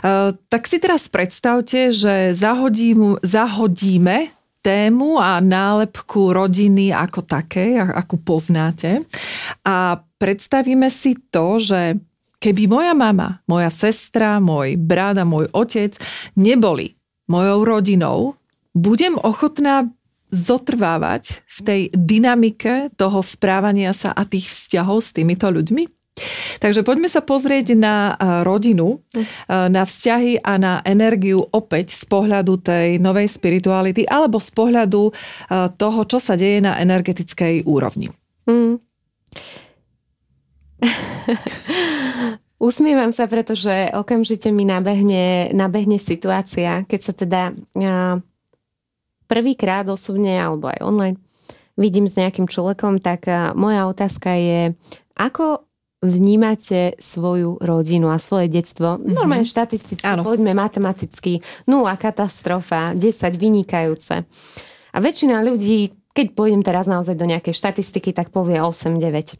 uh, 0.00 0.32
tak 0.48 0.64
si 0.64 0.80
teraz 0.80 1.12
predstavte, 1.12 1.92
že 1.92 2.32
zahodím, 2.32 3.20
zahodíme 3.20 4.39
tému 4.60 5.16
a 5.20 5.40
nálepku 5.40 6.32
rodiny 6.32 6.92
ako 6.92 7.24
také, 7.24 7.80
akú 7.80 8.20
poznáte. 8.20 9.04
A 9.64 10.00
predstavíme 10.20 10.88
si 10.92 11.16
to, 11.32 11.56
že 11.60 11.96
keby 12.40 12.68
moja 12.68 12.92
mama, 12.96 13.44
moja 13.44 13.68
sestra, 13.68 14.40
môj 14.40 14.76
brat 14.80 15.20
a 15.20 15.28
môj 15.28 15.48
otec 15.52 15.96
neboli 16.36 16.96
mojou 17.28 17.62
rodinou, 17.62 18.18
budem 18.74 19.14
ochotná 19.20 19.86
zotrvávať 20.30 21.42
v 21.46 21.58
tej 21.62 21.80
dynamike 21.90 22.94
toho 22.94 23.18
správania 23.20 23.90
sa 23.90 24.14
a 24.14 24.22
tých 24.22 24.46
vzťahov 24.46 25.02
s 25.02 25.10
týmito 25.10 25.50
ľuďmi? 25.50 25.99
Takže 26.60 26.84
poďme 26.84 27.08
sa 27.08 27.24
pozrieť 27.24 27.72
na 27.72 28.12
rodinu, 28.44 29.00
na 29.48 29.82
vzťahy 29.88 30.44
a 30.44 30.60
na 30.60 30.84
energiu 30.84 31.40
opäť 31.40 31.96
z 31.96 32.04
pohľadu 32.04 32.60
tej 32.60 33.00
novej 33.00 33.32
spirituality 33.32 34.04
alebo 34.04 34.36
z 34.36 34.50
pohľadu 34.52 35.02
toho, 35.80 36.00
čo 36.04 36.18
sa 36.20 36.36
deje 36.36 36.60
na 36.60 36.76
energetickej 36.80 37.64
úrovni. 37.64 38.12
Mm. 38.50 38.82
Usmievam 42.58 43.12
sa, 43.12 43.28
pretože 43.30 43.92
okamžite 43.94 44.48
mi 44.50 44.64
nabehne, 44.66 45.52
nabehne 45.54 46.00
situácia, 46.00 46.82
keď 46.88 47.00
sa 47.04 47.12
teda 47.14 47.42
prvýkrát 49.30 49.86
osobne 49.86 50.40
alebo 50.40 50.72
aj 50.72 50.80
online 50.82 51.18
vidím 51.80 52.04
s 52.04 52.20
nejakým 52.20 52.44
človekom, 52.44 53.00
tak 53.00 53.24
moja 53.56 53.88
otázka 53.88 54.36
je, 54.36 54.62
ako 55.16 55.64
vnímate 56.00 56.96
svoju 56.96 57.60
rodinu 57.60 58.08
a 58.08 58.16
svoje 58.16 58.48
detstvo, 58.48 58.96
mm-hmm. 58.96 59.12
normálne 59.12 59.44
štatisticky, 59.44 60.08
Áno. 60.08 60.24
poďme 60.24 60.56
matematicky, 60.56 61.44
nula 61.68 62.00
katastrofa, 62.00 62.96
10 62.96 63.36
vynikajúce. 63.36 64.24
A 64.90 64.96
väčšina 64.98 65.44
ľudí, 65.44 65.92
keď 66.16 66.26
pôjdem 66.32 66.64
teraz 66.64 66.88
naozaj 66.88 67.14
do 67.14 67.28
nejakej 67.28 67.52
štatistiky, 67.52 68.16
tak 68.16 68.32
povie 68.32 68.58
8-9. 68.58 69.36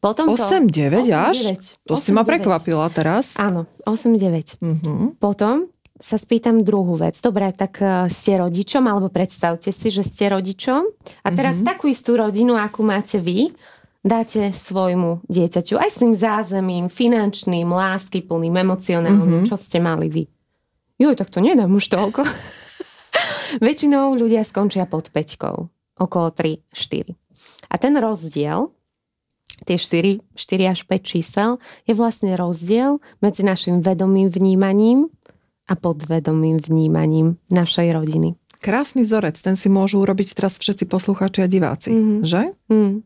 Potom 0.00 0.32
8-9 0.32 1.04
až? 1.12 1.36
9. 1.84 1.84
To 1.84 2.00
8, 2.00 2.02
si 2.02 2.10
ma 2.16 2.24
prekvapila 2.24 2.88
teraz. 2.88 3.36
Áno, 3.36 3.68
8-9. 3.84 4.56
Mm-hmm. 4.56 5.20
Potom 5.20 5.68
sa 5.96 6.20
spýtam 6.20 6.60
druhú 6.60 6.96
vec. 6.96 7.16
Dobre, 7.20 7.48
tak 7.56 7.80
uh, 7.80 8.08
ste 8.08 8.40
rodičom, 8.40 8.84
alebo 8.84 9.08
predstavte 9.08 9.72
si, 9.72 9.88
že 9.88 10.04
ste 10.04 10.28
rodičom. 10.32 10.82
A 11.24 11.28
teraz 11.32 11.60
mm-hmm. 11.60 11.68
takú 11.68 11.88
istú 11.88 12.16
rodinu, 12.20 12.56
akú 12.56 12.84
máte 12.84 13.16
vy, 13.16 13.52
dáte 14.06 14.54
svojmu 14.54 15.26
dieťaťu 15.26 15.74
aj 15.74 15.90
s 15.90 15.96
tým 15.98 16.14
zázemím, 16.14 16.86
finančným, 16.86 17.66
lásky 17.66 18.22
plným, 18.22 18.54
emocionálnym, 18.54 19.42
mm-hmm. 19.42 19.50
čo 19.50 19.58
ste 19.58 19.82
mali 19.82 20.06
vy. 20.06 20.24
Joj, 20.96 21.18
tak 21.18 21.28
to 21.28 21.42
nedám 21.42 21.74
už 21.74 21.90
toľko. 21.90 22.22
Väčšinou 23.66 24.14
ľudia 24.14 24.46
skončia 24.46 24.86
pod 24.86 25.10
peťkou. 25.10 25.68
Okolo 25.98 26.28
3-4. 26.30 27.12
A 27.68 27.74
ten 27.76 27.92
rozdiel, 27.98 28.70
tie 29.66 29.76
4, 29.76 30.22
4 30.38 30.72
až 30.72 30.80
5 30.86 31.02
čísel, 31.02 31.50
je 31.84 31.92
vlastne 31.92 32.32
rozdiel 32.38 33.02
medzi 33.20 33.42
našim 33.42 33.82
vedomým 33.82 34.30
vnímaním 34.30 35.10
a 35.66 35.74
podvedomým 35.74 36.62
vnímaním 36.62 37.42
našej 37.50 37.90
rodiny. 37.90 38.38
Krásny 38.62 39.04
vzorec, 39.04 39.36
ten 39.36 39.58
si 39.58 39.68
môžu 39.68 40.00
urobiť 40.00 40.32
teraz 40.32 40.56
všetci 40.56 40.88
posluchači 40.88 41.44
a 41.44 41.50
diváci, 41.50 41.92
mm-hmm. 41.92 42.20
že? 42.24 42.42
Mm. 42.72 43.04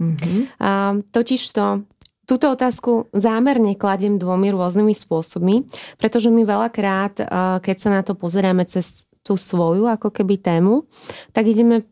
Mm-hmm. 0.00 0.40
A, 0.58 0.96
totiž 1.12 1.40
to, 1.52 1.84
túto 2.24 2.46
otázku 2.48 3.12
zámerne 3.12 3.76
kladiem 3.76 4.16
dvomi 4.16 4.54
rôznymi 4.54 4.94
spôsobmi, 4.94 5.66
pretože 5.98 6.30
my 6.30 6.46
veľakrát, 6.46 7.20
keď 7.60 7.76
sa 7.76 7.90
na 7.90 8.00
to 8.06 8.14
pozeráme 8.14 8.64
cez 8.70 9.04
tú 9.20 9.36
svoju 9.36 9.84
ako 9.84 10.14
keby 10.14 10.40
tému, 10.40 10.86
tak 11.36 11.50
ideme 11.50 11.84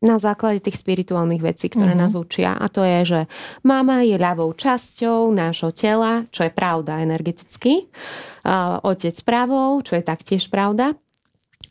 na 0.00 0.16
základe 0.16 0.64
tých 0.64 0.80
spirituálnych 0.80 1.44
vecí, 1.44 1.68
ktoré 1.68 1.92
uh-huh. 1.92 2.08
nás 2.08 2.16
učia. 2.16 2.56
A 2.56 2.72
to 2.72 2.80
je, 2.80 2.98
že 3.04 3.20
mama 3.60 4.00
je 4.00 4.16
ľavou 4.16 4.48
časťou 4.56 5.28
nášho 5.28 5.76
tela, 5.76 6.24
čo 6.32 6.48
je 6.48 6.52
pravda 6.54 7.04
energeticky. 7.04 7.84
Otec 8.80 9.16
pravou, 9.28 9.84
čo 9.84 10.00
je 10.00 10.04
taktiež 10.06 10.48
pravda 10.48 10.96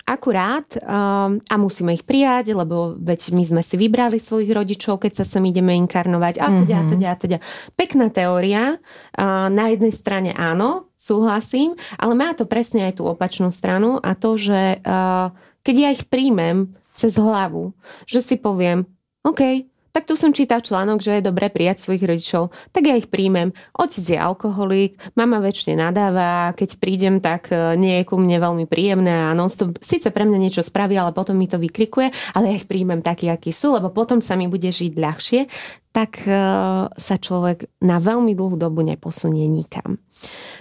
akurát 0.10 0.66
um, 0.82 1.38
a 1.38 1.56
musíme 1.62 1.94
ich 1.94 2.02
prijať, 2.02 2.58
lebo 2.58 2.98
veď 2.98 3.38
my 3.38 3.44
sme 3.46 3.62
si 3.62 3.78
vybrali 3.78 4.18
svojich 4.18 4.50
rodičov, 4.50 4.98
keď 5.06 5.22
sa 5.22 5.26
sem 5.30 5.46
ideme 5.46 5.78
inkarnovať 5.86 6.42
a 6.42 6.48
teda, 6.50 6.76
a 6.76 6.84
teda, 6.90 7.10
teda. 7.14 7.38
Pekná 7.78 8.10
teória. 8.10 8.82
Uh, 9.14 9.54
na 9.54 9.70
jednej 9.70 9.94
strane 9.94 10.34
áno, 10.34 10.90
súhlasím, 10.98 11.78
ale 12.02 12.18
má 12.18 12.34
to 12.34 12.50
presne 12.50 12.90
aj 12.90 12.98
tú 12.98 13.06
opačnú 13.06 13.54
stranu 13.54 14.02
a 14.02 14.18
to, 14.18 14.34
že 14.34 14.82
uh, 14.82 15.30
keď 15.62 15.76
ja 15.78 15.90
ich 15.94 16.10
príjmem 16.10 16.74
cez 16.98 17.16
hlavu, 17.22 17.78
že 18.10 18.26
si 18.26 18.36
poviem, 18.36 18.90
OK, 19.22 19.70
tak 19.90 20.06
tu 20.06 20.14
som 20.14 20.36
čítal 20.36 20.62
článok, 20.62 21.02
že 21.02 21.20
je 21.20 21.28
dobré 21.28 21.50
prijať 21.50 21.84
svojich 21.84 22.06
rodičov, 22.06 22.54
tak 22.70 22.86
ja 22.86 22.96
ich 22.96 23.10
príjmem. 23.10 23.54
Otec 23.74 24.06
je 24.06 24.18
alkoholik, 24.18 24.98
mama 25.18 25.42
väčšine 25.42 25.82
nadáva, 25.82 26.54
keď 26.54 26.70
prídem, 26.78 27.16
tak 27.20 27.50
e, 27.50 27.74
nie 27.76 28.02
je 28.02 28.08
ku 28.08 28.22
mne 28.22 28.38
veľmi 28.38 28.66
príjemné 28.70 29.30
a 29.30 29.34
non-stop, 29.34 29.82
síce 29.82 30.14
pre 30.14 30.30
mňa 30.30 30.38
niečo 30.38 30.62
spraví, 30.62 30.94
ale 30.94 31.12
potom 31.12 31.34
mi 31.34 31.50
to 31.50 31.58
vykrikuje, 31.58 32.14
ale 32.38 32.54
ja 32.54 32.58
ich 32.58 32.70
príjmem 32.70 33.02
taký, 33.02 33.34
aký 33.34 33.50
sú, 33.50 33.74
lebo 33.74 33.90
potom 33.90 34.22
sa 34.22 34.38
mi 34.38 34.46
bude 34.46 34.70
žiť 34.70 34.94
ľahšie, 34.94 35.42
tak 35.90 36.22
uh, 36.30 36.86
sa 36.94 37.16
človek 37.18 37.66
na 37.82 37.98
veľmi 37.98 38.38
dlhú 38.38 38.62
dobu 38.62 38.86
neposunie 38.86 39.50
nikam. 39.50 39.98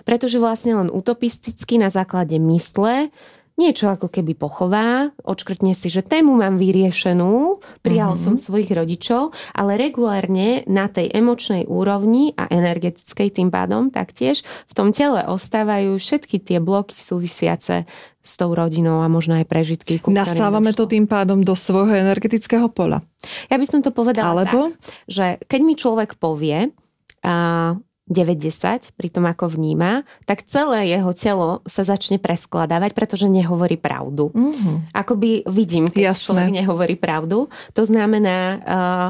Pretože 0.08 0.40
vlastne 0.40 0.72
len 0.72 0.88
utopisticky 0.88 1.76
na 1.76 1.92
základe 1.92 2.40
mysle 2.40 3.12
niečo 3.58 3.90
ako 3.90 4.06
keby 4.08 4.38
pochová, 4.38 5.10
odškrtne 5.26 5.74
si, 5.74 5.90
že 5.90 6.06
tému 6.06 6.38
mám 6.38 6.56
vyriešenú, 6.56 7.58
prijal 7.82 8.14
uh-huh. 8.14 8.24
som 8.24 8.34
svojich 8.38 8.70
rodičov, 8.70 9.34
ale 9.52 9.74
regulárne 9.74 10.62
na 10.70 10.86
tej 10.86 11.10
emočnej 11.10 11.66
úrovni 11.66 12.32
a 12.38 12.46
energetickej 12.46 13.34
tým 13.34 13.50
pádom 13.50 13.90
taktiež 13.90 14.46
v 14.70 14.72
tom 14.72 14.94
tele 14.94 15.26
ostávajú 15.26 15.98
všetky 15.98 16.38
tie 16.38 16.62
bloky 16.62 16.94
súvisiace 16.94 17.84
s 18.22 18.32
tou 18.36 18.52
rodinou 18.52 19.00
a 19.02 19.08
možno 19.10 19.40
aj 19.40 19.48
prežitky. 19.48 19.98
Nasávame 20.06 20.76
to 20.76 20.86
tým 20.86 21.10
pádom 21.10 21.42
do 21.42 21.56
svojho 21.56 21.96
energetického 21.96 22.68
pola. 22.70 23.02
Ja 23.48 23.56
by 23.56 23.66
som 23.66 23.80
to 23.82 23.90
povedala 23.90 24.44
Alebo? 24.44 24.70
tak, 24.70 24.78
že 25.08 25.26
keď 25.48 25.60
mi 25.64 25.74
človek 25.74 26.20
povie, 26.20 26.70
a 27.18 27.74
90 28.08 28.96
pri 28.96 29.08
tom, 29.12 29.28
ako 29.28 29.52
vníma, 29.52 30.02
tak 30.24 30.42
celé 30.48 30.96
jeho 30.96 31.12
telo 31.12 31.60
sa 31.68 31.84
začne 31.84 32.16
preskladávať, 32.16 32.96
pretože 32.96 33.28
nehovorí 33.28 33.76
pravdu. 33.76 34.32
Mm-hmm. 34.32 34.96
Akoby 34.96 35.44
vidím, 35.44 35.86
keď 35.86 36.16
Jasné. 36.16 36.24
človek 36.24 36.48
nehovorí 36.50 36.96
pravdu. 36.96 37.52
To 37.76 37.82
znamená, 37.84 38.38
uh, 38.64 39.08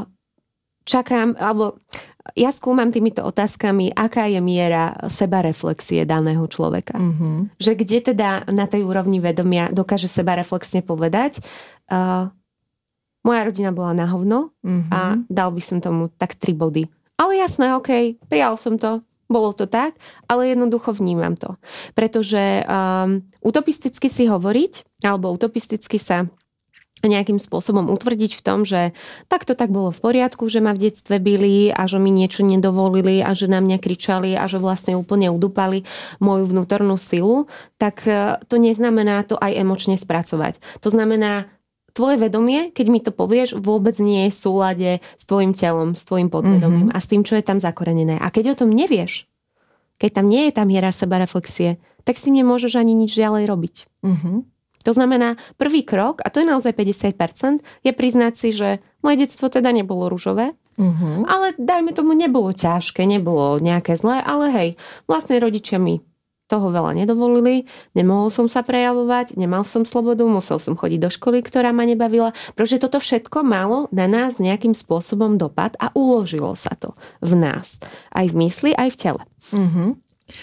čakám, 0.83 1.39
alebo 1.39 1.79
ja 2.35 2.51
skúmam 2.53 2.91
týmito 2.91 3.25
otázkami, 3.25 3.95
aká 3.95 4.29
je 4.29 4.43
miera 4.43 4.93
seba 5.09 5.41
reflexie 5.41 6.05
daného 6.05 6.45
človeka. 6.51 6.99
Mm-hmm. 6.99 7.57
Že 7.57 7.73
kde 7.79 7.99
teda 8.13 8.31
na 8.51 8.67
tej 8.67 8.85
úrovni 8.85 9.23
vedomia 9.23 9.71
dokáže 9.73 10.11
seba 10.11 10.37
reflexne 10.37 10.83
povedať, 10.83 11.41
uh, 11.89 12.29
moja 13.23 13.41
rodina 13.47 13.71
bola 13.71 13.95
na 13.95 14.07
hovno 14.11 14.51
mm-hmm. 14.67 14.91
a 14.91 15.01
dal 15.31 15.55
by 15.55 15.63
som 15.63 15.79
tomu 15.79 16.11
tak 16.19 16.35
tri 16.35 16.53
body 16.57 16.98
ale 17.19 17.43
jasné, 17.43 17.75
OK, 17.75 18.17
prijal 18.31 18.55
som 18.55 18.79
to, 18.79 19.03
bolo 19.29 19.53
to 19.53 19.69
tak, 19.69 19.95
ale 20.25 20.49
jednoducho 20.49 20.97
vnímam 20.97 21.37
to. 21.37 21.61
Pretože 21.93 22.65
um, 22.65 23.21
utopisticky 23.45 24.09
si 24.09 24.25
hovoriť, 24.25 25.05
alebo 25.05 25.29
utopisticky 25.29 26.01
sa 26.01 26.31
nejakým 26.99 27.39
spôsobom 27.39 27.87
utvrdiť 27.95 28.35
v 28.35 28.43
tom, 28.43 28.67
že 28.67 28.91
takto 29.31 29.55
tak 29.55 29.71
bolo 29.71 29.95
v 29.95 30.03
poriadku, 30.03 30.51
že 30.51 30.59
ma 30.59 30.75
v 30.75 30.91
detstve 30.91 31.23
byli 31.23 31.71
a 31.71 31.87
že 31.87 32.03
mi 32.03 32.11
niečo 32.11 32.43
nedovolili 32.43 33.23
a 33.23 33.39
že 33.39 33.47
na 33.47 33.63
mňa 33.63 33.79
kričali 33.79 34.35
a 34.35 34.51
že 34.51 34.59
vlastne 34.59 34.99
úplne 34.99 35.31
udupali 35.31 35.87
moju 36.19 36.51
vnútornú 36.51 36.99
silu, 36.99 37.47
tak 37.79 38.03
uh, 38.09 38.43
to 38.51 38.59
neznamená 38.59 39.23
to 39.23 39.39
aj 39.39 39.55
emočne 39.55 39.95
spracovať. 39.95 40.59
To 40.83 40.91
znamená 40.91 41.47
tvoje 41.99 42.17
vedomie, 42.23 42.71
keď 42.71 42.87
mi 42.87 43.03
to 43.03 43.11
povieš, 43.11 43.59
vôbec 43.59 43.99
nie 43.99 44.31
je 44.31 44.31
v 44.31 44.39
súlade 44.39 44.91
s 45.19 45.25
tvojim 45.27 45.51
telom, 45.51 45.99
s 45.99 46.07
tvojim 46.07 46.31
podvedomím 46.31 46.95
mm-hmm. 46.95 46.97
a 46.97 47.03
s 47.03 47.11
tým, 47.11 47.27
čo 47.27 47.35
je 47.35 47.43
tam 47.43 47.59
zakorenené. 47.59 48.23
A 48.23 48.31
keď 48.31 48.55
o 48.55 48.59
tom 48.63 48.71
nevieš, 48.71 49.27
keď 49.99 50.23
tam 50.23 50.31
nie 50.31 50.47
je 50.47 50.53
tam 50.55 50.71
miera 50.71 50.95
seba 50.95 51.19
reflexie, 51.19 51.83
tak 52.07 52.15
s 52.15 52.23
tým 52.23 52.39
nemôžeš 52.39 52.79
ani 52.79 52.95
nič 52.95 53.19
ďalej 53.19 53.51
robiť. 53.51 53.77
Mm-hmm. 54.07 54.37
To 54.87 54.93
znamená, 54.95 55.35
prvý 55.59 55.83
krok, 55.83 56.23
a 56.23 56.31
to 56.31 56.39
je 56.39 56.47
naozaj 56.47 56.71
50%, 56.71 57.67
je 57.83 57.93
priznať 57.93 58.33
si, 58.39 58.49
že 58.55 58.79
moje 59.03 59.27
detstvo 59.27 59.51
teda 59.51 59.75
nebolo 59.75 60.07
rúžové, 60.07 60.55
mm-hmm. 60.79 61.27
ale 61.27 61.53
dajme 61.59 61.91
tomu 61.93 62.15
nebolo 62.15 62.55
ťažké, 62.55 63.03
nebolo 63.05 63.59
nejaké 63.59 63.99
zlé, 63.99 64.23
ale 64.23 64.47
hej, 64.55 64.69
vlastne 65.11 65.43
rodičia 65.43 65.83
mi 65.83 65.99
toho 66.49 66.73
veľa 66.73 66.97
nedovolili, 66.97 67.69
nemohol 67.93 68.33
som 68.33 68.49
sa 68.49 68.65
prejavovať, 68.65 69.37
nemal 69.37 69.63
som 69.69 69.85
slobodu, 69.85 70.25
musel 70.25 70.57
som 70.57 70.75
chodiť 70.75 71.01
do 71.05 71.11
školy, 71.13 71.45
ktorá 71.45 71.71
ma 71.77 71.85
nebavila, 71.85 72.33
pretože 72.57 72.81
toto 72.81 72.99
všetko 72.99 73.45
malo 73.45 73.87
na 73.93 74.09
nás 74.09 74.41
nejakým 74.41 74.73
spôsobom 74.73 75.37
dopad 75.37 75.77
a 75.77 75.93
uložilo 75.93 76.57
sa 76.57 76.73
to 76.73 76.97
v 77.21 77.37
nás. 77.37 77.77
Aj 78.11 78.25
v 78.25 78.35
mysli, 78.49 78.73
aj 78.73 78.89
v 78.97 78.97
tele. 78.97 79.23
Mm-hmm. 79.53 79.89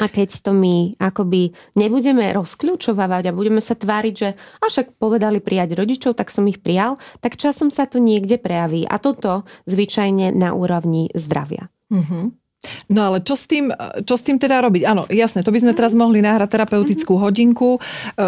A 0.02 0.10
keď 0.10 0.42
to 0.42 0.50
my 0.50 0.98
akoby 0.98 1.54
nebudeme 1.78 2.26
rozkľúčovávať 2.34 3.30
a 3.30 3.36
budeme 3.38 3.62
sa 3.62 3.78
tváriť, 3.78 4.14
že 4.18 4.30
a 4.34 4.66
však 4.66 4.98
povedali 4.98 5.38
prijať 5.38 5.78
rodičov, 5.78 6.18
tak 6.18 6.34
som 6.34 6.50
ich 6.50 6.58
prijal, 6.58 6.98
tak 7.22 7.38
časom 7.38 7.70
sa 7.70 7.86
to 7.86 8.02
niekde 8.02 8.42
prejaví. 8.42 8.90
A 8.90 8.98
toto 8.98 9.46
zvyčajne 9.70 10.34
na 10.34 10.58
úrovni 10.58 11.14
zdravia. 11.14 11.70
Mm-hmm. 11.94 12.45
No 12.90 13.12
ale 13.12 13.22
čo 13.22 13.34
s, 13.34 13.50
tým, 13.50 13.74
čo 14.06 14.16
s 14.16 14.24
tým 14.24 14.38
teda 14.38 14.62
robiť? 14.62 14.84
Áno, 14.86 15.04
jasné, 15.10 15.42
to 15.42 15.54
by 15.54 15.62
sme 15.62 15.74
teraz 15.74 15.98
mohli 15.98 16.22
nahrať 16.22 16.54
terapeutickú 16.54 17.18
mm-hmm. 17.18 17.26
hodinku, 17.26 17.70
e, 17.78 17.80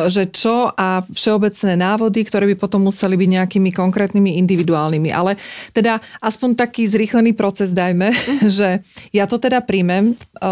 že 0.10 0.30
čo 0.34 0.74
a 0.74 1.06
všeobecné 1.06 1.74
návody, 1.78 2.26
ktoré 2.26 2.50
by 2.54 2.56
potom 2.58 2.90
museli 2.90 3.16
byť 3.16 3.30
nejakými 3.38 3.70
konkrétnymi 3.74 4.38
individuálnymi. 4.42 5.10
Ale 5.14 5.38
teda 5.72 6.02
aspoň 6.22 6.58
taký 6.58 6.90
zrýchlený 6.90 7.38
proces 7.38 7.72
dajme, 7.72 8.12
mm-hmm. 8.12 8.50
že 8.58 8.82
ja 9.14 9.30
to 9.30 9.38
teda 9.38 9.62
príjmem, 9.62 10.14
e, 10.14 10.46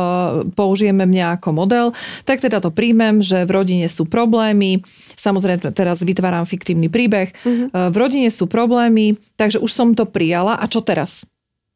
použijeme 0.53 1.03
mňa 1.05 1.41
ako 1.41 1.49
model, 1.53 1.87
tak 2.23 2.41
teda 2.41 2.61
to 2.61 2.69
príjmem, 2.69 3.21
že 3.21 3.43
v 3.43 3.51
rodine 3.51 3.87
sú 3.89 4.05
problémy, 4.05 4.85
samozrejme 5.17 5.73
teraz 5.73 6.01
vytváram 6.01 6.45
fiktívny 6.45 6.87
príbeh, 6.87 7.33
mm-hmm. 7.33 7.91
v 7.91 7.95
rodine 7.97 8.29
sú 8.29 8.45
problémy, 8.45 9.17
takže 9.35 9.59
už 9.59 9.71
som 9.71 9.91
to 9.97 10.05
prijala 10.07 10.55
a 10.55 10.65
čo 10.69 10.79
teraz? 10.85 11.25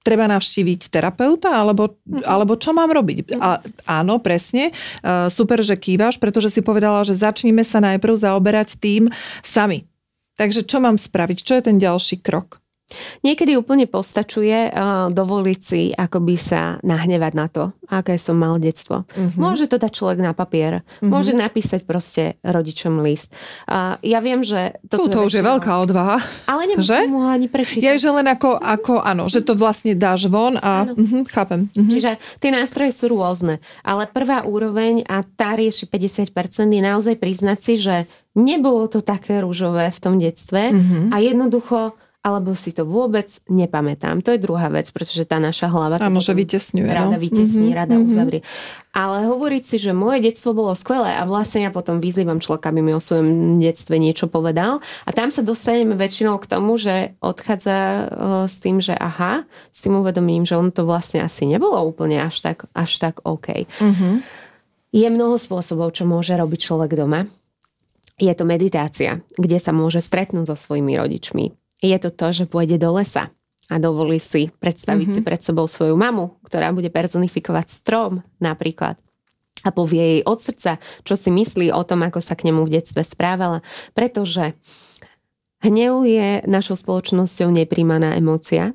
Treba 0.03 0.25
navštíviť 0.31 0.89
terapeuta, 0.89 1.51
alebo, 1.51 1.99
mm-hmm. 2.03 2.23
alebo 2.23 2.55
čo 2.55 2.71
mám 2.71 2.89
robiť? 2.89 3.35
A, 3.39 3.59
áno, 3.85 4.23
presne. 4.23 4.71
Uh, 5.03 5.27
super, 5.27 5.59
že 5.59 5.75
kývaš, 5.75 6.17
pretože 6.17 6.49
si 6.49 6.61
povedala, 6.63 7.03
že 7.03 7.19
začníme 7.19 7.61
sa 7.67 7.83
najprv 7.83 8.15
zaoberať 8.15 8.79
tým 8.79 9.11
sami. 9.43 9.85
Takže 10.39 10.63
čo 10.63 10.79
mám 10.79 10.95
spraviť? 10.95 11.37
Čo 11.43 11.53
je 11.59 11.63
ten 11.67 11.77
ďalší 11.77 12.23
krok? 12.23 12.63
Niekedy 13.21 13.55
úplne 13.55 13.85
postačuje 13.85 14.71
uh, 14.71 15.09
dovoliť 15.13 15.59
si 15.59 15.81
akoby 15.93 16.35
sa 16.39 16.77
nahnevať 16.81 17.33
na 17.37 17.47
to, 17.47 17.63
aké 17.89 18.17
som 18.17 18.37
mal 18.37 18.57
detstvo. 18.57 19.05
Uh-huh. 19.05 19.37
Môže 19.37 19.69
to 19.69 19.77
dať 19.77 19.91
človek 19.93 20.19
na 20.21 20.33
papier, 20.33 20.81
uh-huh. 20.81 21.09
môže 21.09 21.35
napísať 21.35 21.85
proste 21.85 22.37
rodičom 22.41 23.01
list. 23.01 23.33
Uh, 23.69 23.99
ja 24.01 24.21
viem, 24.23 24.41
že... 24.41 24.77
Toto 24.89 25.09
to, 25.09 25.13
to 25.13 25.19
už 25.29 25.33
je 25.39 25.43
veľká 25.45 25.71
odvaha. 25.85 26.17
Ale 26.49 26.69
nemusím 26.69 27.13
ho 27.13 27.29
ani 27.29 27.47
prečítať. 27.49 27.85
Je, 27.85 27.93
že 28.01 28.09
len 28.09 28.25
ako, 28.25 28.57
ako, 28.57 28.93
áno, 29.01 29.29
že 29.29 29.45
to 29.45 29.53
vlastne 29.53 29.93
dáš 29.93 30.29
von 30.29 30.57
a 30.57 30.89
uh-huh, 30.89 31.25
chápem. 31.29 31.69
Uh-huh. 31.69 31.89
Čiže 31.89 32.17
tie 32.41 32.49
nástroje 32.49 32.93
sú 32.93 33.13
rôzne, 33.13 33.61
ale 33.85 34.09
prvá 34.09 34.45
úroveň 34.45 35.05
a 35.05 35.21
tá 35.23 35.53
rieši 35.53 35.85
50% 35.85 36.33
je 36.69 36.81
naozaj 36.81 37.15
priznať 37.17 37.59
si, 37.61 37.73
že 37.77 37.95
nebolo 38.37 38.85
to 38.87 39.01
také 39.01 39.41
rúžové 39.41 39.89
v 39.89 39.99
tom 39.99 40.15
detstve 40.21 40.71
uh-huh. 40.71 41.13
a 41.13 41.17
jednoducho 41.19 41.97
alebo 42.19 42.51
si 42.51 42.75
to 42.75 42.83
vôbec 42.83 43.31
nepamätám. 43.47 44.19
To 44.27 44.35
je 44.35 44.43
druhá 44.43 44.67
vec, 44.67 44.91
pretože 44.91 45.23
tá 45.23 45.39
naša 45.39 45.71
hlava 45.71 46.03
Áno, 46.03 46.19
že 46.19 46.35
vytesňuje. 46.35 46.91
Rada 46.91 47.15
no? 47.15 47.23
vytesní, 47.23 47.71
mm-hmm, 47.71 47.79
rada 47.79 47.95
mm-hmm. 47.95 48.09
uzavrie. 48.11 48.41
Ale 48.91 49.23
hovoriť 49.31 49.63
si, 49.63 49.77
že 49.79 49.95
moje 49.95 50.27
detstvo 50.27 50.51
bolo 50.51 50.75
skvelé 50.75 51.15
a 51.15 51.23
vlastne 51.23 51.63
ja 51.63 51.71
potom 51.71 52.03
vyzývam 52.03 52.43
človeka, 52.43 52.75
aby 52.75 52.83
mi 52.83 52.91
o 52.91 52.99
svojom 52.99 53.55
detstve 53.63 53.95
niečo 53.95 54.27
povedal 54.27 54.83
a 55.07 55.09
tam 55.15 55.31
sa 55.31 55.47
dostaneme 55.47 55.95
väčšinou 55.95 56.43
k 56.43 56.49
tomu, 56.51 56.75
že 56.75 57.15
odchádza 57.23 57.77
uh, 57.79 58.07
s 58.51 58.59
tým, 58.59 58.83
že 58.83 58.99
aha, 58.99 59.47
s 59.71 59.79
tým 59.79 59.95
uvedomím, 59.95 60.43
že 60.43 60.59
on 60.59 60.75
to 60.75 60.83
vlastne 60.83 61.23
asi 61.23 61.47
nebolo 61.47 61.79
úplne 61.87 62.19
až 62.19 62.43
tak, 62.43 62.67
až 62.75 62.99
tak 62.99 63.23
OK. 63.23 63.63
Mm-hmm. 63.63 64.13
Je 64.91 65.07
mnoho 65.07 65.39
spôsobov, 65.39 65.95
čo 65.95 66.03
môže 66.03 66.35
robiť 66.35 66.59
človek 66.59 66.99
doma. 66.99 67.23
Je 68.19 68.33
to 68.35 68.43
meditácia, 68.43 69.23
kde 69.39 69.55
sa 69.63 69.71
môže 69.71 70.03
stretnúť 70.03 70.51
so 70.51 70.57
svojimi 70.59 70.99
rodičmi 70.99 71.58
je 71.79 71.97
to 71.99 72.09
to, 72.11 72.27
že 72.31 72.51
pôjde 72.51 72.77
do 72.79 72.91
lesa 72.95 73.31
a 73.71 73.75
dovolí 73.77 74.19
si 74.19 74.51
predstaviť 74.59 75.07
mm-hmm. 75.07 75.23
si 75.23 75.27
pred 75.27 75.41
sebou 75.41 75.65
svoju 75.67 75.95
mamu, 75.95 76.39
ktorá 76.43 76.71
bude 76.75 76.91
personifikovať 76.91 77.67
strom 77.71 78.25
napríklad 78.41 78.99
a 79.63 79.69
povie 79.75 79.99
jej 79.99 80.21
od 80.23 80.39
srdca, 80.39 80.71
čo 81.03 81.13
si 81.19 81.29
myslí 81.31 81.71
o 81.75 81.83
tom, 81.83 82.03
ako 82.07 82.23
sa 82.23 82.35
k 82.35 82.47
nemu 82.47 82.63
v 82.63 82.79
detstve 82.79 83.03
správala, 83.03 83.59
pretože 83.91 84.55
hnev 85.63 86.07
je 86.07 86.43
našou 86.47 86.79
spoločnosťou 86.79 87.51
nepríjmaná 87.51 88.15
emócia, 88.15 88.71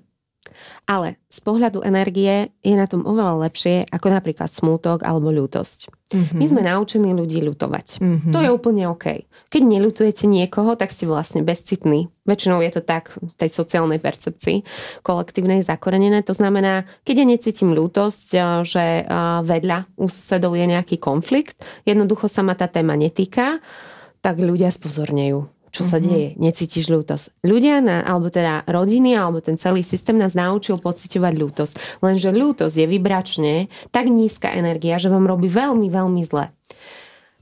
ale 0.85 1.17
z 1.33 1.41
pohľadu 1.41 1.81
energie 1.81 2.53
je 2.61 2.75
na 2.77 2.85
tom 2.85 3.09
oveľa 3.09 3.49
lepšie 3.49 3.89
ako 3.89 4.07
napríklad 4.13 4.53
smútok 4.53 5.01
alebo 5.01 5.33
ľútosť. 5.33 5.89
Mm-hmm. 6.13 6.37
My 6.37 6.45
sme 6.45 6.63
naučení 6.63 7.11
ľudí 7.17 7.41
ľutovať. 7.41 7.99
Mm-hmm. 8.05 8.33
To 8.37 8.39
je 8.45 8.51
úplne 8.53 8.85
OK. 8.93 9.25
Keď 9.49 9.63
neľutujete 9.65 10.29
niekoho, 10.29 10.77
tak 10.77 10.93
ste 10.93 11.09
vlastne 11.09 11.41
bezcitní. 11.41 12.13
Väčšinou 12.29 12.61
je 12.61 12.71
to 12.77 12.83
tak 12.85 13.17
v 13.17 13.33
tej 13.35 13.49
sociálnej 13.49 13.97
percepcii 13.97 14.61
kolektívnej 15.01 15.65
zakorenené. 15.65 16.21
To 16.29 16.37
znamená, 16.37 16.85
keď 17.09 17.25
ja 17.25 17.27
necítim 17.33 17.73
ľútosť, 17.73 18.27
že 18.69 19.09
vedľa 19.43 19.89
u 19.97 20.07
susedov 20.07 20.53
je 20.53 20.67
nejaký 20.69 21.01
konflikt, 21.01 21.65
jednoducho 21.89 22.29
sa 22.29 22.45
ma 22.45 22.53
tá 22.53 22.69
téma 22.69 22.93
netýka, 22.95 23.65
tak 24.21 24.41
ľudia 24.41 24.69
spozornejú 24.73 25.49
čo 25.75 25.83
sa 25.83 25.99
mm-hmm. 25.99 26.07
deje, 26.15 26.29
necítiš 26.39 26.87
ľútosť. 26.87 27.43
Ľudia, 27.43 27.83
na, 27.83 28.07
alebo 28.07 28.31
teda 28.31 28.63
rodiny, 28.71 29.19
alebo 29.19 29.43
ten 29.43 29.59
celý 29.59 29.83
systém 29.83 30.15
nás 30.15 30.39
naučil 30.39 30.79
pociťovať 30.79 31.35
ľútosť. 31.35 31.75
Lenže 31.99 32.31
ľútosť 32.31 32.77
je 32.79 32.87
vybračne 32.87 33.55
tak 33.91 34.07
nízka 34.07 34.55
energia, 34.55 35.03
že 35.03 35.11
vám 35.11 35.27
robí 35.27 35.51
veľmi, 35.51 35.91
veľmi 35.91 36.23
zle. 36.23 36.55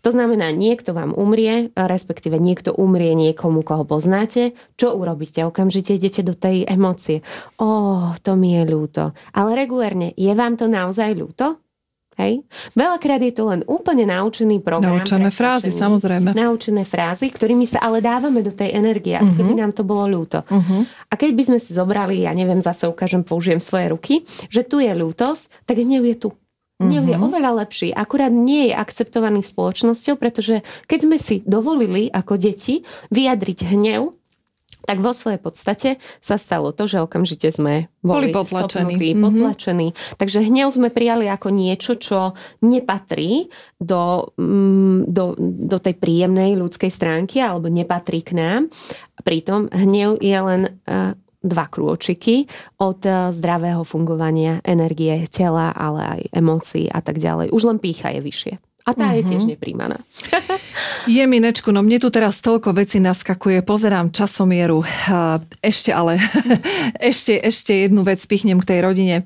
To 0.03 0.11
znamená, 0.11 0.51
niekto 0.51 0.99
vám 0.99 1.15
umrie, 1.15 1.71
respektíve 1.79 2.35
niekto 2.35 2.75
umrie 2.75 3.15
niekomu, 3.15 3.63
koho 3.63 3.87
poznáte. 3.87 4.59
Čo 4.75 4.99
urobíte? 4.99 5.47
Okamžite 5.47 5.95
idete 5.95 6.27
do 6.27 6.35
tej 6.35 6.67
emócie. 6.67 7.23
Ó, 7.63 8.11
to 8.19 8.35
mi 8.35 8.59
je 8.59 8.63
ľúto. 8.67 9.15
Ale 9.31 9.55
regulérne, 9.55 10.11
je 10.19 10.33
vám 10.35 10.59
to 10.59 10.67
naozaj 10.67 11.15
ľúto? 11.15 11.63
Hej? 12.21 12.45
Veľakrát 12.77 13.21
je 13.25 13.33
to 13.33 13.49
len 13.49 13.61
úplne 13.65 14.05
naučený 14.05 14.61
program. 14.61 15.01
Naučené 15.01 15.33
frázy, 15.33 15.73
samozrejme. 15.73 16.37
Naučené 16.37 16.85
frázy, 16.85 17.33
ktorými 17.33 17.65
sa 17.65 17.81
ale 17.81 18.05
dávame 18.05 18.45
do 18.45 18.53
tej 18.53 18.77
energie, 18.77 19.17
uh-huh. 19.17 19.33
keby 19.33 19.53
nám 19.57 19.73
to 19.73 19.81
bolo 19.83 20.05
ľúto. 20.05 20.45
Uh-huh. 20.45 20.85
A 21.09 21.15
keď 21.17 21.31
by 21.33 21.43
sme 21.49 21.59
si 21.59 21.73
zobrali, 21.73 22.29
ja 22.29 22.37
neviem, 22.37 22.61
zase 22.61 22.85
ukážem, 22.85 23.25
použijem 23.25 23.61
svoje 23.61 23.89
ruky, 23.89 24.15
že 24.53 24.61
tu 24.65 24.85
je 24.85 24.93
ľútosť, 24.93 25.65
tak 25.65 25.81
hnev 25.81 26.05
je 26.05 26.17
tu. 26.29 26.31
Hnev 26.83 27.07
je 27.07 27.15
mhm. 27.15 27.25
oveľa 27.31 27.63
lepší, 27.63 27.95
akurát 27.95 28.35
nie 28.35 28.71
je 28.71 28.75
akceptovaný 28.75 29.47
spoločnosťou, 29.47 30.19
pretože 30.19 30.67
keď 30.91 30.99
sme 31.07 31.17
si 31.23 31.39
dovolili 31.47 32.11
ako 32.11 32.35
deti 32.35 32.83
vyjadriť 33.15 33.59
hnev, 33.71 34.11
tak 34.83 34.99
vo 34.99 35.15
svojej 35.15 35.39
podstate 35.39 35.89
sa 36.19 36.37
stalo 36.37 36.75
to, 36.75 36.91
že 36.91 37.03
okamžite 37.03 37.49
sme 37.55 37.87
boli, 38.03 38.31
boli 38.31 38.35
potlačení. 38.35 38.99
Stopnutí, 38.99 39.09
mm-hmm. 39.15 39.25
potlačení. 39.25 39.89
Takže 40.19 40.39
hnev 40.43 40.69
sme 40.75 40.89
prijali 40.91 41.31
ako 41.31 41.49
niečo, 41.55 41.95
čo 41.97 42.35
nepatrí 42.67 43.47
do, 43.79 44.35
mm, 44.35 45.07
do, 45.11 45.39
do 45.39 45.79
tej 45.79 45.95
príjemnej 45.97 46.59
ľudskej 46.59 46.91
stránky 46.91 47.39
alebo 47.39 47.71
nepatrí 47.71 48.27
k 48.27 48.35
nám. 48.35 48.61
Pritom 49.23 49.71
hnev 49.71 50.19
je 50.19 50.39
len 50.39 50.63
uh, 50.67 51.15
dva 51.43 51.67
krôčiky 51.71 52.51
od 52.83 53.01
uh, 53.07 53.31
zdravého 53.31 53.87
fungovania 53.87 54.59
energie 54.67 55.27
tela, 55.31 55.71
ale 55.71 56.01
aj 56.19 56.21
emócií 56.35 56.91
a 56.91 56.99
tak 56.99 57.23
ďalej. 57.23 57.55
Už 57.55 57.63
len 57.71 57.79
pícha 57.79 58.11
je 58.11 58.23
vyššie. 58.23 58.55
A 58.83 58.91
tá 58.99 59.15
uh-huh. 59.15 59.19
je 59.19 59.23
tiež 59.31 59.43
mhm. 59.47 59.51
nepríjmaná. 59.55 59.99
Je 61.07 61.23
minečku, 61.27 61.75
no 61.75 61.83
mne 61.83 61.99
tu 61.99 62.15
teraz 62.15 62.39
toľko 62.39 62.79
veci 62.79 63.03
naskakuje, 63.03 63.67
pozerám 63.67 64.15
časomieru. 64.15 64.87
Ešte 65.59 65.91
ale, 65.91 66.19
ešte, 67.11 67.43
ešte 67.43 67.75
jednu 67.87 68.07
vec 68.07 68.23
pichnem 68.23 68.59
k 68.63 68.69
tej 68.71 68.79
rodine. 68.87 69.17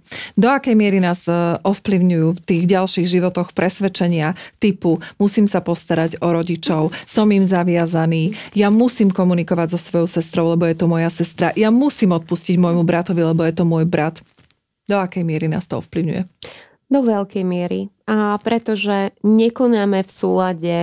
Do 0.40 0.48
akej 0.48 0.72
miery 0.72 1.04
nás 1.04 1.28
e, 1.28 1.32
ovplyvňujú 1.60 2.28
v 2.32 2.40
tých 2.44 2.64
ďalších 2.64 3.06
životoch 3.08 3.52
presvedčenia 3.52 4.32
typu 4.56 5.04
musím 5.20 5.48
sa 5.48 5.60
postarať 5.60 6.20
o 6.24 6.32
rodičov, 6.32 6.96
som 7.04 7.28
im 7.28 7.44
zaviazaný, 7.44 8.32
ja 8.56 8.72
musím 8.72 9.12
komunikovať 9.12 9.76
so 9.76 9.80
svojou 9.80 10.08
sestrou, 10.08 10.52
lebo 10.56 10.64
je 10.64 10.76
to 10.76 10.88
moja 10.88 11.12
sestra, 11.12 11.52
ja 11.56 11.68
musím 11.68 12.16
odpustiť 12.16 12.56
môjmu 12.56 12.88
bratovi, 12.88 13.20
lebo 13.20 13.44
je 13.44 13.52
to 13.52 13.68
môj 13.68 13.84
brat. 13.84 14.20
Do 14.86 14.96
akej 14.96 15.26
miery 15.26 15.50
nás 15.50 15.66
to 15.66 15.82
ovplyvňuje? 15.82 16.24
Do 16.86 17.02
veľkej 17.02 17.42
miery. 17.42 17.90
A 18.06 18.38
pretože 18.38 19.10
nekonáme 19.26 20.06
v 20.06 20.10
súlade 20.10 20.76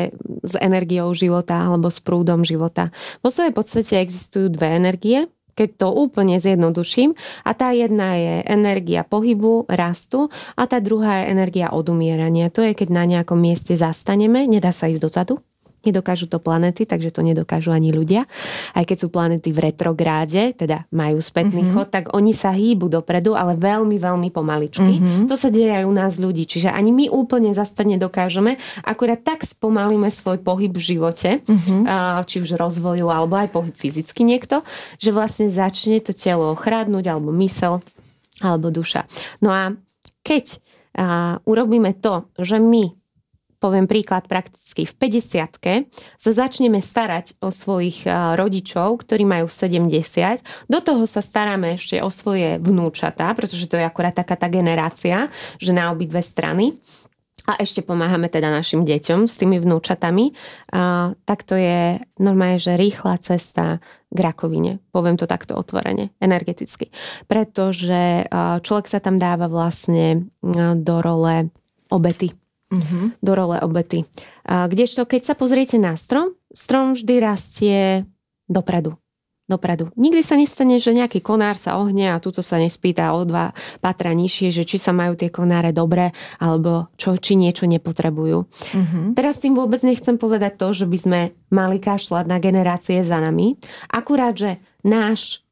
s 0.44 0.54
energiou 0.60 1.16
života 1.16 1.56
alebo 1.64 1.88
s 1.88 2.04
prúdom 2.04 2.44
života. 2.44 2.92
Vo 3.24 3.32
svojej 3.32 3.56
podstate 3.56 4.04
existujú 4.04 4.52
dve 4.52 4.76
energie, 4.76 5.32
keď 5.56 5.70
to 5.80 5.88
úplne 5.96 6.42
zjednoduším. 6.42 7.16
A 7.48 7.56
tá 7.56 7.72
jedna 7.72 8.20
je 8.20 8.44
energia 8.44 9.08
pohybu, 9.08 9.70
rastu 9.72 10.28
a 10.60 10.68
tá 10.68 10.84
druhá 10.84 11.24
je 11.24 11.32
energia 11.32 11.72
odumierania. 11.72 12.52
To 12.52 12.60
je, 12.60 12.76
keď 12.76 12.90
na 12.92 13.08
nejakom 13.08 13.40
mieste 13.40 13.78
zastaneme, 13.78 14.44
nedá 14.44 14.76
sa 14.76 14.92
ísť 14.92 15.02
dozadu, 15.08 15.40
Nedokážu 15.84 16.32
to 16.32 16.40
planety, 16.40 16.88
takže 16.88 17.12
to 17.12 17.20
nedokážu 17.20 17.76
ani 17.76 17.92
ľudia. 17.92 18.24
Aj 18.72 18.88
keď 18.88 18.98
sú 19.04 19.08
planety 19.12 19.52
v 19.52 19.68
retrográde, 19.68 20.56
teda 20.56 20.88
majú 20.96 21.20
spätný 21.20 21.60
mm-hmm. 21.60 21.76
chod, 21.76 21.92
tak 21.92 22.16
oni 22.16 22.32
sa 22.32 22.56
hýbu 22.56 22.88
dopredu, 22.88 23.36
ale 23.36 23.60
veľmi, 23.60 24.00
veľmi 24.00 24.32
pomaličky. 24.32 24.96
Mm-hmm. 24.96 25.28
To 25.28 25.36
sa 25.36 25.52
deje 25.52 25.84
aj 25.84 25.84
u 25.84 25.92
nás 25.92 26.16
ľudí. 26.16 26.48
Čiže 26.48 26.72
ani 26.72 26.96
my 26.96 27.12
úplne 27.12 27.52
zastať 27.52 28.00
nedokážeme. 28.00 28.56
Akurát 28.88 29.20
tak 29.20 29.44
spomalíme 29.44 30.08
svoj 30.08 30.40
pohyb 30.40 30.72
v 30.72 30.96
živote, 30.96 31.44
mm-hmm. 31.44 31.84
či 32.32 32.40
už 32.40 32.56
rozvoju, 32.56 33.12
alebo 33.12 33.36
aj 33.36 33.52
pohyb 33.52 33.76
fyzicky 33.76 34.24
niekto, 34.24 34.64
že 35.04 35.12
vlastne 35.12 35.52
začne 35.52 36.00
to 36.00 36.16
telo 36.16 36.56
ochrádnuť, 36.56 37.06
alebo 37.12 37.36
mysel, 37.44 37.84
alebo 38.40 38.72
duša. 38.72 39.04
No 39.44 39.52
a 39.52 39.76
keď 40.24 40.64
urobíme 41.44 41.92
to, 42.00 42.32
že 42.40 42.62
my 42.62 43.03
poviem 43.64 43.88
príklad 43.88 44.28
prakticky, 44.28 44.84
v 44.84 44.92
50 45.08 45.88
sa 46.20 46.32
začneme 46.36 46.84
starať 46.84 47.40
o 47.40 47.48
svojich 47.48 48.04
rodičov, 48.36 49.08
ktorí 49.08 49.24
majú 49.24 49.48
70. 49.48 50.44
Do 50.68 50.84
toho 50.84 51.08
sa 51.08 51.24
staráme 51.24 51.80
ešte 51.80 52.04
o 52.04 52.12
svoje 52.12 52.60
vnúčatá, 52.60 53.32
pretože 53.32 53.72
to 53.72 53.80
je 53.80 53.88
akorát 53.88 54.12
taká 54.12 54.36
tá 54.36 54.52
generácia, 54.52 55.32
že 55.64 55.72
na 55.72 55.96
obidve 55.96 56.20
strany. 56.20 56.76
A 57.44 57.60
ešte 57.60 57.84
pomáhame 57.84 58.32
teda 58.32 58.52
našim 58.52 58.84
deťom 58.84 59.28
s 59.28 59.36
tými 59.40 59.60
vnúčatami. 59.60 60.32
A, 60.76 61.12
tak 61.28 61.48
to 61.48 61.56
je 61.56 62.04
normálne, 62.20 62.60
že 62.60 62.80
rýchla 62.80 63.20
cesta 63.20 63.84
k 64.12 64.18
rakovine. 64.20 64.84
Poviem 64.92 65.16
to 65.16 65.28
takto 65.28 65.56
otvorene, 65.56 66.12
energeticky. 66.24 66.92
Pretože 67.28 68.28
človek 68.64 68.88
sa 68.92 69.00
tam 69.00 69.16
dáva 69.20 69.48
vlastne 69.52 70.28
do 70.76 70.96
role 71.00 71.52
obety 71.92 72.32
uh-huh. 72.74 73.14
do 73.22 73.32
role 73.38 73.62
obety. 73.62 74.10
A 74.50 74.66
kdežto, 74.66 75.06
keď 75.06 75.22
sa 75.30 75.36
pozriete 75.38 75.78
na 75.78 75.94
strom, 75.94 76.34
strom 76.50 76.98
vždy 76.98 77.16
rastie 77.22 78.10
dopredu. 78.50 78.98
Dopredu. 79.44 79.92
Nikdy 80.00 80.24
sa 80.24 80.40
nestane, 80.40 80.80
že 80.80 80.96
nejaký 80.96 81.20
konár 81.20 81.60
sa 81.60 81.76
ohne 81.76 82.16
a 82.16 82.24
tuto 82.24 82.40
sa 82.40 82.56
nespýta 82.56 83.12
o 83.12 83.28
dva 83.28 83.52
patra 83.84 84.16
nižšie, 84.16 84.56
že 84.56 84.64
či 84.64 84.80
sa 84.80 84.96
majú 84.96 85.20
tie 85.20 85.28
konáre 85.28 85.76
dobre, 85.76 86.16
alebo 86.40 86.88
čo, 86.96 87.20
či 87.20 87.36
niečo 87.36 87.68
nepotrebujú. 87.68 88.40
Uh-huh. 88.48 89.06
Teraz 89.12 89.44
tým 89.44 89.52
vôbec 89.52 89.84
nechcem 89.84 90.16
povedať 90.16 90.56
to, 90.56 90.72
že 90.72 90.88
by 90.88 90.98
sme 90.98 91.20
mali 91.52 91.84
kašľať 91.84 92.24
na 92.24 92.40
generácie 92.40 93.04
za 93.04 93.20
nami. 93.20 93.60
Akurát, 93.92 94.32
že 94.32 94.64
náš 94.80 95.43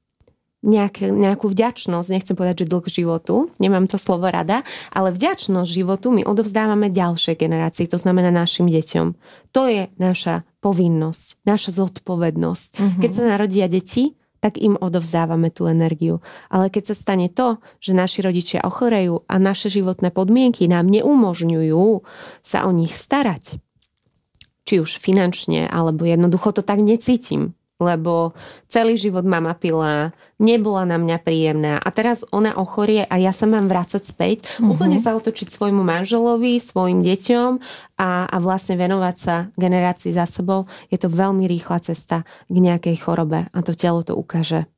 nejak, 0.61 1.09
nejakú 1.09 1.49
vďačnosť, 1.49 2.07
nechcem 2.13 2.37
povedať, 2.37 2.65
že 2.65 2.69
dlh 2.69 2.85
životu, 2.85 3.49
nemám 3.57 3.89
to 3.89 3.97
slovo 3.97 4.29
rada, 4.29 4.61
ale 4.93 5.09
vďačnosť 5.09 5.69
životu 5.69 6.13
my 6.13 6.21
odovzdávame 6.21 6.93
ďalšej 6.93 7.35
generácii, 7.37 7.89
to 7.89 7.97
znamená 7.97 8.29
našim 8.29 8.69
deťom. 8.69 9.17
To 9.57 9.61
je 9.65 9.89
naša 9.97 10.45
povinnosť, 10.61 11.41
naša 11.43 11.73
zodpovednosť. 11.73 12.67
Mm-hmm. 12.77 13.01
Keď 13.01 13.11
sa 13.11 13.23
narodia 13.25 13.65
deti, 13.65 14.15
tak 14.41 14.57
im 14.57 14.73
odovzdávame 14.73 15.53
tú 15.53 15.69
energiu. 15.69 16.19
Ale 16.49 16.73
keď 16.73 16.91
sa 16.91 16.95
stane 16.97 17.29
to, 17.29 17.61
že 17.77 17.93
naši 17.93 18.25
rodičia 18.25 18.65
ochorejú 18.65 19.29
a 19.29 19.37
naše 19.37 19.69
životné 19.69 20.09
podmienky 20.09 20.65
nám 20.65 20.89
neumožňujú 20.89 21.85
sa 22.41 22.65
o 22.65 22.73
nich 22.73 22.97
starať, 22.97 23.61
či 24.65 24.81
už 24.81 24.97
finančne, 24.97 25.69
alebo 25.69 26.09
jednoducho 26.09 26.57
to 26.57 26.65
tak 26.65 26.81
necítim, 26.81 27.53
lebo 27.81 28.37
celý 28.69 28.93
život 28.93 29.25
mama 29.25 29.57
pila, 29.57 30.13
nebola 30.37 30.85
na 30.85 31.01
mňa 31.01 31.17
príjemná 31.25 31.73
a 31.81 31.89
teraz 31.89 32.21
ona 32.29 32.53
ochorie 32.53 33.09
a 33.09 33.17
ja 33.17 33.33
sa 33.33 33.49
mám 33.49 33.65
vrácať 33.65 34.05
späť, 34.05 34.45
uh-huh. 34.45 34.77
úplne 34.77 35.01
sa 35.01 35.17
otočiť 35.17 35.49
svojmu 35.49 35.81
manželovi, 35.81 36.61
svojim 36.61 37.01
deťom 37.01 37.49
a, 37.97 38.29
a 38.29 38.37
vlastne 38.37 38.77
venovať 38.77 39.15
sa 39.17 39.35
generácii 39.57 40.13
za 40.13 40.29
sebou, 40.29 40.69
je 40.93 41.01
to 41.01 41.09
veľmi 41.09 41.49
rýchla 41.49 41.81
cesta 41.81 42.21
k 42.45 42.55
nejakej 42.61 43.01
chorobe 43.01 43.49
a 43.49 43.57
to 43.65 43.73
telo 43.73 44.05
to 44.05 44.13
ukáže. 44.13 44.69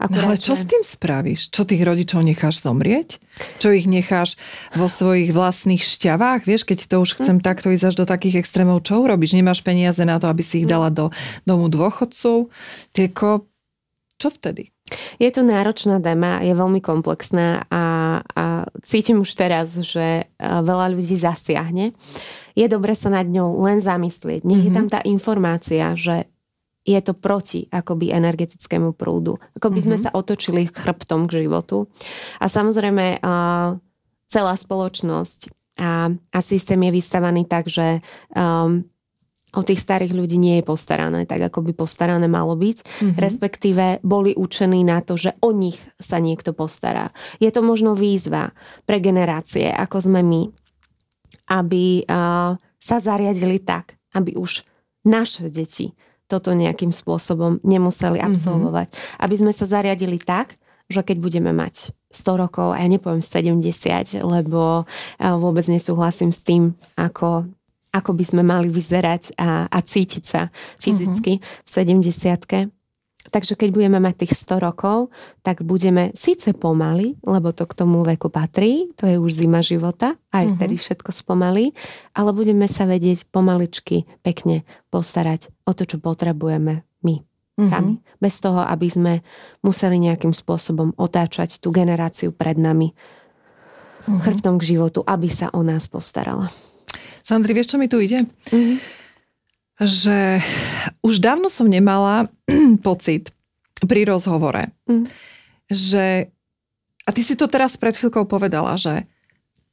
Akurát, 0.00 0.16
no 0.16 0.32
ale 0.32 0.40
čo 0.40 0.56
s 0.56 0.64
tým 0.64 0.80
spravíš? 0.80 1.52
Čo 1.52 1.68
tých 1.68 1.84
rodičov 1.84 2.24
necháš 2.24 2.64
zomrieť? 2.64 3.20
Čo 3.60 3.76
ich 3.76 3.84
necháš 3.84 4.40
vo 4.72 4.88
svojich 4.88 5.28
vlastných 5.28 5.84
šťavách? 5.84 6.48
Vieš, 6.48 6.64
keď 6.64 6.88
to 6.88 6.96
už 7.04 7.20
chcem 7.20 7.36
mm. 7.36 7.44
takto 7.44 7.68
ísť 7.68 7.92
až 7.92 7.94
do 8.00 8.06
takých 8.08 8.40
extrémov, 8.40 8.80
čo 8.80 9.04
urobíš? 9.04 9.36
Nemáš 9.36 9.60
peniaze 9.60 10.00
na 10.08 10.16
to, 10.16 10.32
aby 10.32 10.40
si 10.40 10.64
ich 10.64 10.68
hm. 10.68 10.72
dala 10.72 10.88
do 10.88 11.12
domu 11.44 11.68
dôchodcov? 11.68 12.48
Tieko, 12.96 13.44
čo 14.16 14.32
vtedy? 14.32 14.72
Je 15.20 15.28
to 15.30 15.44
náročná 15.44 16.00
téma, 16.00 16.40
je 16.40 16.56
veľmi 16.56 16.80
komplexná 16.80 17.68
a, 17.68 17.84
a 18.24 18.44
cítim 18.82 19.22
už 19.22 19.30
teraz, 19.36 19.76
že 19.76 20.26
veľa 20.40 20.96
ľudí 20.96 21.14
zasiahne. 21.14 21.92
Je 22.58 22.66
dobre 22.66 22.96
sa 22.98 23.12
nad 23.12 23.28
ňou 23.28 23.62
len 23.62 23.78
zamyslieť. 23.78 24.42
Nech 24.42 24.64
mm-hmm. 24.64 24.72
je 24.72 24.76
tam 24.76 24.86
mhm. 24.88 24.92
tá 24.96 25.00
informácia, 25.06 25.84
že 25.94 26.26
je 26.90 27.00
to 27.06 27.14
proti 27.14 27.70
akoby 27.70 28.10
energetickému 28.10 28.98
prúdu. 28.98 29.38
Ako 29.54 29.70
by 29.70 29.80
sme 29.80 29.96
mm-hmm. 29.96 30.10
sa 30.10 30.18
otočili 30.18 30.66
chrbtom 30.66 31.30
k 31.30 31.46
životu. 31.46 31.86
A 32.42 32.50
samozrejme 32.50 33.22
celá 34.30 34.54
spoločnosť 34.54 35.38
a, 35.80 36.10
a 36.10 36.38
systém 36.42 36.78
je 36.86 36.92
vystavaný 36.92 37.48
tak, 37.48 37.70
že 37.70 38.04
um, 38.34 38.84
o 39.50 39.62
tých 39.66 39.82
starých 39.82 40.14
ľudí 40.14 40.38
nie 40.38 40.62
je 40.62 40.68
postarané 40.68 41.26
tak, 41.26 41.42
ako 41.50 41.66
by 41.66 41.72
postarané 41.74 42.30
malo 42.30 42.54
byť. 42.54 42.78
Mm-hmm. 42.84 43.18
Respektíve 43.18 43.84
boli 44.06 44.36
učení 44.36 44.86
na 44.86 45.02
to, 45.02 45.18
že 45.18 45.34
o 45.42 45.50
nich 45.50 45.80
sa 45.98 46.22
niekto 46.22 46.54
postará. 46.54 47.10
Je 47.42 47.50
to 47.50 47.64
možno 47.64 47.98
výzva 47.98 48.54
pre 48.86 49.02
generácie, 49.02 49.66
ako 49.72 50.10
sme 50.10 50.20
my, 50.22 50.42
aby 51.50 52.06
uh, 52.06 52.54
sa 52.78 52.96
zariadili 53.02 53.58
tak, 53.58 53.98
aby 54.14 54.38
už 54.38 54.62
naše 55.02 55.50
deti 55.50 55.96
toto 56.30 56.54
nejakým 56.54 56.94
spôsobom 56.94 57.58
nemuseli 57.66 58.22
mhm. 58.22 58.26
absolvovať. 58.30 58.88
Mm-hmm. 58.94 59.22
Aby 59.26 59.34
sme 59.34 59.52
sa 59.52 59.66
zariadili 59.66 60.22
tak, 60.22 60.54
že 60.90 61.02
keď 61.02 61.16
budeme 61.18 61.50
mať 61.50 61.94
100 62.10 62.42
rokov, 62.42 62.74
a 62.74 62.82
ja 62.82 62.88
nepoviem 62.90 63.22
70, 63.22 63.62
lebo 64.22 64.86
vôbec 65.18 65.62
nesúhlasím 65.70 66.34
s 66.34 66.42
tým, 66.42 66.74
ako, 66.98 67.46
ako 67.94 68.10
by 68.14 68.24
sme 68.26 68.42
mali 68.42 68.66
vyzerať 68.66 69.38
a, 69.38 69.70
a 69.70 69.78
cítiť 69.78 70.24
sa 70.26 70.50
fyzicky 70.82 71.38
mm-hmm. 71.38 71.62
v 71.62 72.58
70 72.66 72.79
Takže 73.28 73.52
keď 73.52 73.68
budeme 73.76 74.00
mať 74.00 74.24
tých 74.24 74.32
100 74.32 74.64
rokov, 74.64 75.12
tak 75.44 75.60
budeme 75.60 76.08
síce 76.16 76.56
pomaly, 76.56 77.20
lebo 77.20 77.52
to 77.52 77.68
k 77.68 77.76
tomu 77.76 78.00
veku 78.00 78.32
patrí, 78.32 78.88
to 78.96 79.04
je 79.04 79.20
už 79.20 79.44
zima 79.44 79.60
života, 79.60 80.16
aj 80.32 80.56
vtedy 80.56 80.80
všetko 80.80 81.12
spomalí, 81.12 81.76
ale 82.16 82.32
budeme 82.32 82.64
sa 82.64 82.88
vedieť 82.88 83.28
pomaličky 83.28 84.08
pekne 84.24 84.64
postarať 84.88 85.52
o 85.68 85.76
to, 85.76 85.84
čo 85.84 86.00
potrebujeme 86.00 86.80
my 87.04 87.14
uh-huh. 87.20 87.68
sami. 87.68 88.00
Bez 88.16 88.40
toho, 88.40 88.64
aby 88.64 88.88
sme 88.88 89.12
museli 89.60 90.00
nejakým 90.00 90.32
spôsobom 90.32 90.96
otáčať 90.96 91.60
tú 91.60 91.68
generáciu 91.68 92.32
pred 92.32 92.56
nami 92.56 92.96
uh-huh. 92.96 94.16
chrbtom 94.24 94.56
k 94.56 94.74
životu, 94.76 95.04
aby 95.04 95.28
sa 95.28 95.52
o 95.52 95.60
nás 95.60 95.84
postarala. 95.92 96.48
Sandri, 97.20 97.52
vieš, 97.52 97.76
čo 97.76 97.78
mi 97.78 97.84
tu 97.84 98.00
ide? 98.00 98.24
Uh-huh 98.48 98.99
že 99.80 100.44
už 101.00 101.24
dávno 101.24 101.48
som 101.48 101.64
nemala 101.64 102.28
pocit 102.86 103.32
pri 103.80 104.04
rozhovore, 104.04 104.68
mm. 104.84 105.08
že, 105.72 106.28
a 107.04 107.10
ty 107.10 107.24
si 107.24 107.32
to 107.32 107.48
teraz 107.48 107.80
pred 107.80 107.96
chvíľkou 107.96 108.28
povedala, 108.28 108.76
že 108.76 109.08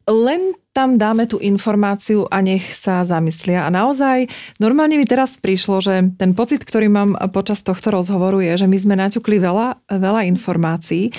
len 0.08 0.55
tam 0.72 0.95
dáme 0.95 1.28
tú 1.28 1.36
informáciu 1.43 2.32
a 2.32 2.39
nech 2.39 2.64
sa 2.72 3.03
zamyslia. 3.03 3.68
A 3.68 3.74
naozaj, 3.74 4.32
normálne 4.55 4.95
mi 4.95 5.03
teraz 5.03 5.36
prišlo, 5.36 5.84
že 5.84 6.16
ten 6.16 6.32
pocit, 6.32 6.64
ktorý 6.64 6.88
mám 6.88 7.12
počas 7.36 7.60
tohto 7.60 7.91
rozhovoru 7.91 8.39
je, 8.39 8.64
že 8.64 8.68
my 8.72 8.78
sme 8.80 8.95
naťukli 8.95 9.36
veľa, 9.36 9.84
veľa 9.91 10.22
informácií 10.32 11.12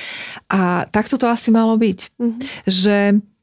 a 0.48 0.88
takto 0.88 1.20
to 1.20 1.28
asi 1.28 1.52
malo 1.52 1.76
byť. 1.76 1.98
Mm-hmm. 2.16 2.40
Že 2.64 2.96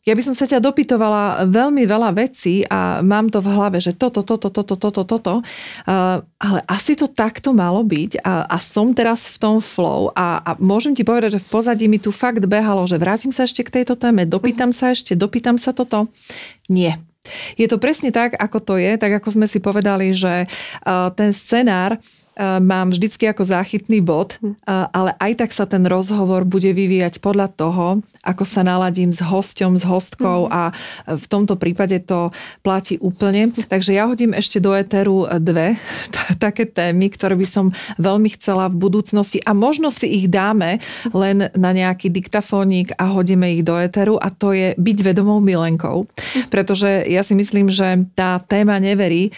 ja 0.06 0.14
by 0.14 0.22
som 0.22 0.38
sa 0.38 0.46
ťa 0.46 0.62
dopytovala 0.62 1.50
veľmi 1.50 1.82
veľa 1.90 2.14
vecí 2.14 2.62
a 2.70 3.02
mám 3.02 3.34
to 3.34 3.42
v 3.42 3.50
hlave, 3.50 3.82
že 3.82 3.98
toto, 3.98 4.22
toto, 4.22 4.54
toto, 4.54 4.78
toto, 4.78 5.02
toto, 5.02 5.34
uh, 5.42 6.22
ale 6.22 6.60
asi 6.70 6.94
to 6.94 7.10
takto 7.10 7.58
malo 7.58 7.82
byť 7.82 8.22
a, 8.22 8.46
a 8.46 8.58
som 8.62 8.94
teraz 8.94 9.26
v 9.26 9.38
tom 9.42 9.58
flow 9.58 10.14
a, 10.14 10.46
a 10.46 10.52
môžem 10.62 10.94
ti 10.94 11.02
povedať, 11.02 11.42
že 11.42 11.44
v 11.44 11.50
pozadí 11.50 11.86
mi 11.90 11.98
tu 11.98 12.14
fakt 12.14 12.46
behalo, 12.46 12.86
že 12.86 13.02
vrátim 13.02 13.34
sa 13.34 13.50
ešte 13.50 13.66
k 13.66 13.82
tejto 13.82 13.98
téme, 13.98 14.30
dopýtam 14.30 14.70
sa 14.70 14.94
ešte, 14.94 15.18
dopýtam 15.18 15.58
sa 15.58 15.74
toto. 15.74 16.06
Nie. 16.70 17.02
Je 17.58 17.66
to 17.66 17.82
presne 17.82 18.14
tak, 18.14 18.38
ako 18.38 18.62
to 18.62 18.74
je, 18.78 19.02
tak 19.02 19.18
ako 19.18 19.34
sme 19.34 19.50
si 19.50 19.58
povedali, 19.58 20.14
že 20.14 20.46
uh, 20.46 21.10
ten 21.18 21.34
scenár 21.34 21.98
Eh, 21.98 22.25
mám 22.36 22.92
vždycky 22.92 23.32
ako 23.32 23.48
záchytný 23.48 24.04
bod, 24.04 24.36
hm. 24.44 24.60
eh, 24.60 24.86
ale 24.92 25.16
aj 25.16 25.32
tak 25.40 25.52
sa 25.56 25.64
ten 25.64 25.88
rozhovor 25.88 26.44
bude 26.44 26.68
vyvíjať 26.76 27.24
podľa 27.24 27.48
toho, 27.56 27.86
ako 28.28 28.44
sa 28.44 28.62
naladím 28.68 29.16
s 29.16 29.24
hosťom, 29.24 29.80
s 29.80 29.88
hostkou 29.88 30.48
hm. 30.48 30.52
a 30.52 30.62
v 31.16 31.26
tomto 31.32 31.56
prípade 31.56 31.96
to 32.04 32.36
platí 32.60 33.00
úplne. 33.00 33.56
Takže 33.56 33.96
ja 33.96 34.12
hodím 34.12 34.36
ešte 34.36 34.60
do 34.60 34.76
éteru 34.76 35.24
dve 35.40 35.80
také 36.44 36.68
témy, 36.68 37.08
ktoré 37.16 37.40
by 37.40 37.48
som 37.48 37.66
veľmi 37.96 38.28
chcela 38.36 38.68
v 38.68 38.84
budúcnosti 38.84 39.40
a 39.48 39.56
možno 39.56 39.88
si 39.88 40.12
ich 40.12 40.28
dáme 40.28 40.84
len 41.16 41.48
na 41.56 41.72
nejaký 41.72 42.12
diktafónik 42.12 42.92
a 43.00 43.16
hodíme 43.16 43.48
ich 43.56 43.64
do 43.64 43.80
éteru 43.80 44.20
a 44.20 44.28
to 44.28 44.52
je 44.52 44.76
byť 44.76 44.98
vedomou 45.00 45.40
milenkou. 45.40 46.10
Pretože 46.52 47.08
ja 47.08 47.24
si 47.24 47.32
myslím, 47.38 47.72
že 47.72 48.04
tá 48.18 48.44
téma 48.44 48.76
neverí 48.82 49.32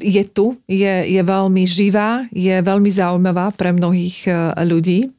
je 0.00 0.24
tu, 0.26 0.58
je, 0.66 0.94
je 1.06 1.22
veľmi 1.22 1.62
živá 1.68 1.99
živá, 2.00 2.24
je 2.32 2.56
veľmi 2.64 2.90
zaujímavá 2.90 3.52
pre 3.52 3.76
mnohých 3.76 4.16
e, 4.24 4.32
ľudí. 4.64 5.12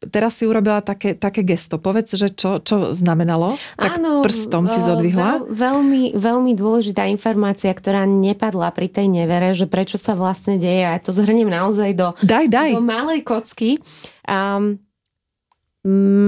Teraz 0.00 0.40
si 0.40 0.48
urobila 0.48 0.80
také, 0.80 1.12
také 1.12 1.44
gesto. 1.44 1.76
Povedz, 1.76 2.16
že 2.16 2.32
čo, 2.32 2.64
čo 2.64 2.96
znamenalo? 2.96 3.60
Tak 3.76 4.00
Áno, 4.00 4.24
prstom 4.24 4.64
si 4.64 4.80
zodvihla. 4.80 5.44
Veľ, 5.44 5.52
veľmi, 5.52 6.02
veľmi 6.16 6.52
dôležitá 6.56 7.04
informácia, 7.04 7.68
ktorá 7.68 8.08
nepadla 8.08 8.72
pri 8.72 8.88
tej 8.88 9.12
nevere, 9.12 9.52
že 9.52 9.68
prečo 9.68 10.00
sa 10.00 10.16
vlastne 10.16 10.56
deje. 10.56 10.88
A 10.88 10.96
ja 10.96 11.00
to 11.04 11.12
zhrniem 11.12 11.52
naozaj 11.52 11.92
do, 11.92 12.16
daj, 12.24 12.48
daj. 12.48 12.70
do 12.72 12.80
malej 12.80 13.20
kocky. 13.28 13.76
Um, 14.24 14.80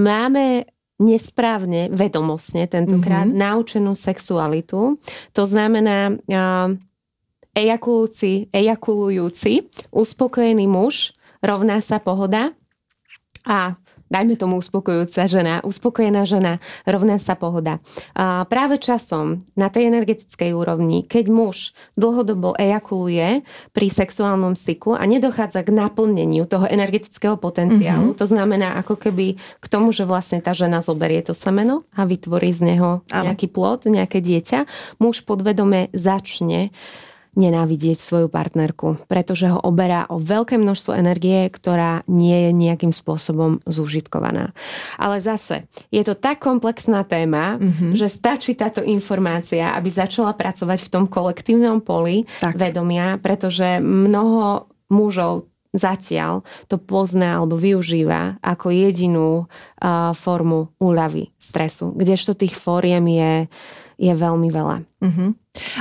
máme 0.04 0.68
nesprávne, 1.00 1.88
vedomostne 1.96 2.68
tentokrát, 2.68 3.24
mm-hmm. 3.24 3.40
naučenú 3.40 3.96
sexualitu. 3.96 5.00
To 5.32 5.42
znamená... 5.48 6.12
Uh, 6.28 6.76
ejakulujúci, 7.52 8.52
ejakulujúci, 8.52 9.68
uspokojený 9.92 10.66
muž 10.68 11.16
rovná 11.44 11.80
sa 11.84 12.00
pohoda 12.00 12.54
a 13.42 13.76
dajme 14.12 14.36
tomu 14.36 14.60
uspokojujúca 14.60 15.24
žena, 15.24 15.54
uspokojená 15.64 16.28
žena, 16.28 16.60
rovná 16.84 17.16
sa 17.16 17.32
pohoda. 17.32 17.80
A 18.12 18.44
práve 18.44 18.76
časom 18.76 19.40
na 19.56 19.72
tej 19.72 19.88
energetickej 19.88 20.52
úrovni, 20.52 21.08
keď 21.08 21.32
muž 21.32 21.72
dlhodobo 21.96 22.52
ejakuluje 22.60 23.40
pri 23.72 23.86
sexuálnom 23.88 24.52
styku 24.52 24.92
a 24.92 25.08
nedochádza 25.08 25.64
k 25.64 25.72
naplneniu 25.72 26.44
toho 26.44 26.68
energetického 26.68 27.40
potenciálu, 27.40 28.12
mm-hmm. 28.12 28.20
to 28.20 28.26
znamená 28.28 28.76
ako 28.84 29.00
keby 29.00 29.40
k 29.40 29.66
tomu, 29.72 29.96
že 29.96 30.04
vlastne 30.04 30.44
tá 30.44 30.52
žena 30.52 30.84
zoberie 30.84 31.24
to 31.24 31.32
semeno 31.32 31.88
a 31.96 32.04
vytvorí 32.04 32.52
z 32.52 32.76
neho 32.76 33.00
nejaký 33.08 33.48
plod, 33.48 33.88
nejaké 33.88 34.20
dieťa, 34.20 34.68
muž 35.00 35.24
podvedome 35.24 35.88
začne 35.96 36.68
nenávidieť 37.32 37.96
svoju 37.96 38.28
partnerku, 38.28 39.08
pretože 39.08 39.48
ho 39.48 39.56
oberá 39.64 40.04
o 40.12 40.20
veľké 40.20 40.60
množstvo 40.60 40.92
energie, 40.92 41.48
ktorá 41.48 42.04
nie 42.04 42.48
je 42.48 42.50
nejakým 42.52 42.92
spôsobom 42.92 43.64
zúžitkovaná. 43.64 44.52
Ale 45.00 45.16
zase, 45.16 45.64
je 45.88 46.04
to 46.04 46.12
tak 46.12 46.44
komplexná 46.44 47.08
téma, 47.08 47.56
mm-hmm. 47.56 47.96
že 47.96 48.12
stačí 48.12 48.52
táto 48.52 48.84
informácia, 48.84 49.72
aby 49.72 49.88
začala 49.88 50.36
pracovať 50.36 50.78
v 50.84 50.92
tom 50.92 51.04
kolektívnom 51.08 51.80
poli 51.80 52.28
tak. 52.36 52.52
vedomia, 52.60 53.16
pretože 53.16 53.80
mnoho 53.80 54.68
mužov 54.92 55.48
zatiaľ 55.72 56.44
to 56.68 56.76
pozná 56.76 57.40
alebo 57.40 57.56
využíva 57.56 58.36
ako 58.44 58.68
jedinú 58.68 59.48
uh, 59.48 60.12
formu 60.12 60.68
úľavy 60.76 61.32
stresu, 61.40 61.96
kdežto 61.96 62.36
tých 62.36 62.52
fóriem 62.52 63.08
je, 63.08 63.32
je 64.02 64.10
veľmi 64.10 64.50
veľa. 64.50 64.76
Uh-huh. 64.82 65.30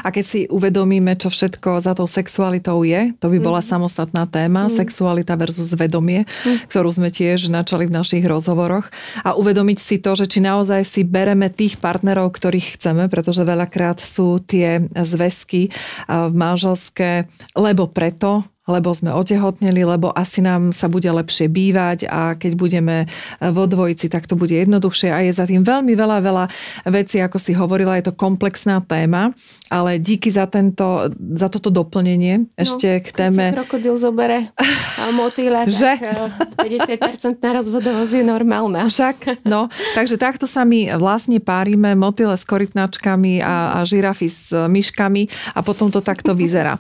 A 0.06 0.12
keď 0.14 0.26
si 0.26 0.40
uvedomíme, 0.52 1.16
čo 1.18 1.32
všetko 1.32 1.82
za 1.82 1.98
tou 1.98 2.06
sexualitou 2.06 2.84
je, 2.84 3.16
to 3.18 3.32
by 3.32 3.40
bola 3.40 3.64
mm. 3.64 3.68
samostatná 3.72 4.28
téma, 4.28 4.68
mm. 4.68 4.78
sexualita 4.78 5.40
versus 5.40 5.72
vedomie, 5.74 6.28
mm. 6.28 6.68
ktorú 6.68 6.92
sme 6.92 7.08
tiež 7.08 7.48
načali 7.48 7.88
v 7.88 7.96
našich 7.96 8.22
rozhovoroch. 8.28 8.92
A 9.24 9.34
uvedomiť 9.40 9.80
si 9.80 9.96
to, 10.04 10.14
že 10.14 10.28
či 10.28 10.44
naozaj 10.44 10.84
si 10.84 11.02
bereme 11.08 11.48
tých 11.48 11.80
partnerov, 11.80 12.36
ktorých 12.36 12.78
chceme, 12.78 13.08
pretože 13.08 13.48
veľakrát 13.48 14.04
sú 14.04 14.44
tie 14.44 14.86
zväzky 14.92 15.72
manželské, 16.12 17.32
lebo 17.56 17.88
preto, 17.88 18.44
lebo 18.70 18.94
sme 18.94 19.10
otehotneli, 19.10 19.82
lebo 19.82 20.14
asi 20.14 20.46
nám 20.46 20.70
sa 20.70 20.86
bude 20.86 21.10
lepšie 21.10 21.50
bývať 21.50 22.06
a 22.06 22.38
keď 22.38 22.52
budeme 22.54 22.96
vo 23.42 23.66
dvojici, 23.66 24.06
tak 24.06 24.30
to 24.30 24.38
bude 24.38 24.54
jednoduchšie 24.54 25.10
a 25.10 25.26
je 25.26 25.34
za 25.34 25.50
tým 25.50 25.66
veľmi 25.66 25.98
veľa, 25.98 26.18
veľa 26.22 26.46
vecí, 26.94 27.18
ako 27.18 27.42
si 27.42 27.58
hovorila, 27.58 27.98
je 27.98 28.10
to 28.10 28.14
komplexná 28.14 28.78
téma, 28.86 29.34
ale 29.74 29.98
díky 29.98 30.30
za, 30.30 30.46
tento, 30.46 31.10
za 31.18 31.50
toto 31.50 31.74
doplnenie 31.74 32.46
no, 32.46 32.54
ešte 32.54 33.02
k 33.02 33.10
téme... 33.10 33.50
Keď 33.50 33.66
krokodil 33.66 33.96
zobere 33.98 34.54
a 35.02 35.10
motýle, 35.18 35.66
že? 35.82 35.98
tak 35.98 36.62
50% 36.62 37.42
na 37.42 37.52
rozvodovosť 37.58 38.14
je 38.14 38.26
normálna. 38.26 38.86
Však, 38.86 39.42
no, 39.42 39.74
takže 39.98 40.22
takto 40.22 40.46
sa 40.46 40.62
my 40.62 40.94
vlastne 41.02 41.42
párime 41.42 41.98
motýle 41.98 42.38
s 42.38 42.46
korytnačkami 42.46 43.42
a, 43.42 43.82
a 43.82 43.90
žirafy 43.90 44.30
s 44.30 44.54
myškami 44.54 45.58
a 45.58 45.60
potom 45.66 45.90
to 45.90 45.98
takto 45.98 46.38
vyzerá. 46.38 46.78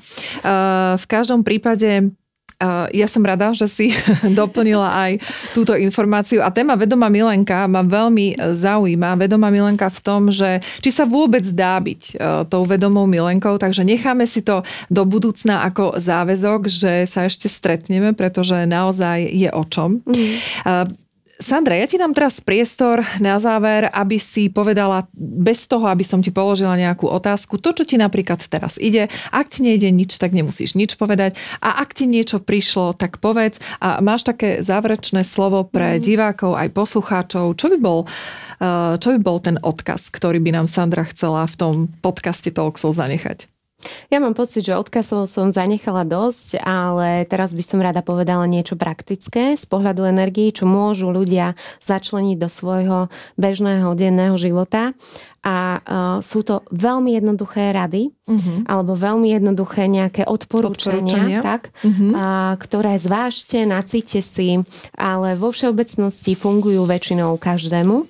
V 0.93 1.05
každom 1.09 1.41
prípade 1.41 1.70
prípade 1.75 2.11
ja 2.93 3.09
som 3.09 3.25
rada, 3.25 3.57
že 3.57 3.65
si 3.65 3.89
doplnila 4.37 4.85
aj 4.85 5.11
túto 5.57 5.73
informáciu. 5.73 6.45
A 6.45 6.53
téma 6.53 6.77
vedomá 6.77 7.09
milenka 7.09 7.65
ma 7.65 7.81
veľmi 7.81 8.37
zaujíma. 8.37 9.17
Vedomá 9.17 9.49
milenka 9.49 9.89
v 9.89 9.99
tom, 10.05 10.29
že 10.29 10.61
či 10.77 10.93
sa 10.93 11.09
vôbec 11.09 11.41
dá 11.57 11.81
byť 11.81 12.01
e, 12.13 12.45
tou 12.45 12.61
vedomou 12.61 13.09
milenkou, 13.09 13.57
takže 13.57 13.81
necháme 13.81 14.29
si 14.29 14.45
to 14.45 14.61
do 14.93 15.09
budúcna 15.09 15.65
ako 15.65 15.97
záväzok, 15.97 16.69
že 16.69 17.09
sa 17.09 17.25
ešte 17.25 17.49
stretneme, 17.49 18.13
pretože 18.13 18.69
naozaj 18.69 19.25
je 19.25 19.49
o 19.49 19.65
čom. 19.65 20.05
Mm. 20.05 20.93
Sandra, 21.41 21.73
ja 21.73 21.89
ti 21.89 21.97
dám 21.97 22.13
teraz 22.13 22.37
priestor 22.37 23.01
na 23.17 23.41
záver, 23.41 23.89
aby 23.89 24.21
si 24.21 24.45
povedala 24.45 25.09
bez 25.17 25.65
toho, 25.65 25.89
aby 25.89 26.05
som 26.05 26.21
ti 26.21 26.29
položila 26.29 26.77
nejakú 26.77 27.09
otázku, 27.09 27.57
to, 27.57 27.73
čo 27.73 27.81
ti 27.81 27.97
napríklad 27.97 28.45
teraz 28.45 28.77
ide. 28.77 29.09
Ak 29.33 29.49
ti 29.49 29.65
nejde 29.65 29.89
nič, 29.89 30.21
tak 30.21 30.37
nemusíš 30.37 30.77
nič 30.77 31.01
povedať. 31.01 31.41
A 31.57 31.81
ak 31.81 31.97
ti 31.97 32.05
niečo 32.05 32.37
prišlo, 32.37 32.93
tak 32.93 33.17
povedz. 33.17 33.57
A 33.81 34.05
máš 34.05 34.21
také 34.21 34.61
záverečné 34.61 35.25
slovo 35.25 35.65
pre 35.65 35.97
mm. 35.97 36.01
divákov 36.05 36.53
aj 36.53 36.69
poslucháčov. 36.77 37.57
Čo 37.57 37.73
by 37.73 37.77
bol, 37.81 38.05
eh, 38.61 39.01
čo 39.01 39.09
by 39.17 39.19
bol 39.25 39.41
ten 39.41 39.57
odkaz, 39.57 40.13
ktorý 40.13 40.37
by 40.45 40.61
nám 40.61 40.69
Sandra 40.69 41.09
chcela 41.09 41.49
v 41.49 41.57
tom 41.57 41.73
podcaste 42.05 42.53
Talksov 42.53 42.93
zanechať? 42.93 43.49
Ja 44.09 44.17
mám 44.19 44.37
pocit, 44.37 44.67
že 44.67 44.77
odkazov 44.77 45.25
som 45.25 45.49
zanechala 45.49 46.05
dosť, 46.05 46.61
ale 46.61 47.25
teraz 47.25 47.55
by 47.55 47.63
som 47.65 47.79
rada 47.79 48.05
povedala 48.05 48.45
niečo 48.45 48.77
praktické 48.77 49.55
z 49.57 49.65
pohľadu 49.65 50.05
energii, 50.07 50.53
čo 50.53 50.69
môžu 50.69 51.09
ľudia 51.09 51.57
začleniť 51.83 52.37
do 52.37 52.49
svojho 52.49 53.11
bežného 53.35 53.93
denného 53.97 54.35
života. 54.37 54.93
A 55.41 55.81
uh, 55.81 56.21
sú 56.21 56.45
to 56.45 56.61
veľmi 56.69 57.17
jednoduché 57.17 57.73
rady, 57.73 58.13
uh-huh. 58.13 58.61
alebo 58.69 58.93
veľmi 58.93 59.33
jednoduché 59.33 59.89
nejaké 59.89 60.21
odporúčania, 60.29 61.17
odporúčania. 61.17 61.39
Tak, 61.41 61.73
uh-huh. 61.81 62.13
uh, 62.13 62.53
ktoré 62.61 63.01
zvážte, 63.01 63.65
nacíte 63.65 64.21
si, 64.21 64.61
ale 64.93 65.33
vo 65.33 65.49
všeobecnosti 65.49 66.37
fungujú 66.37 66.85
väčšinou 66.85 67.41
každému. 67.41 68.05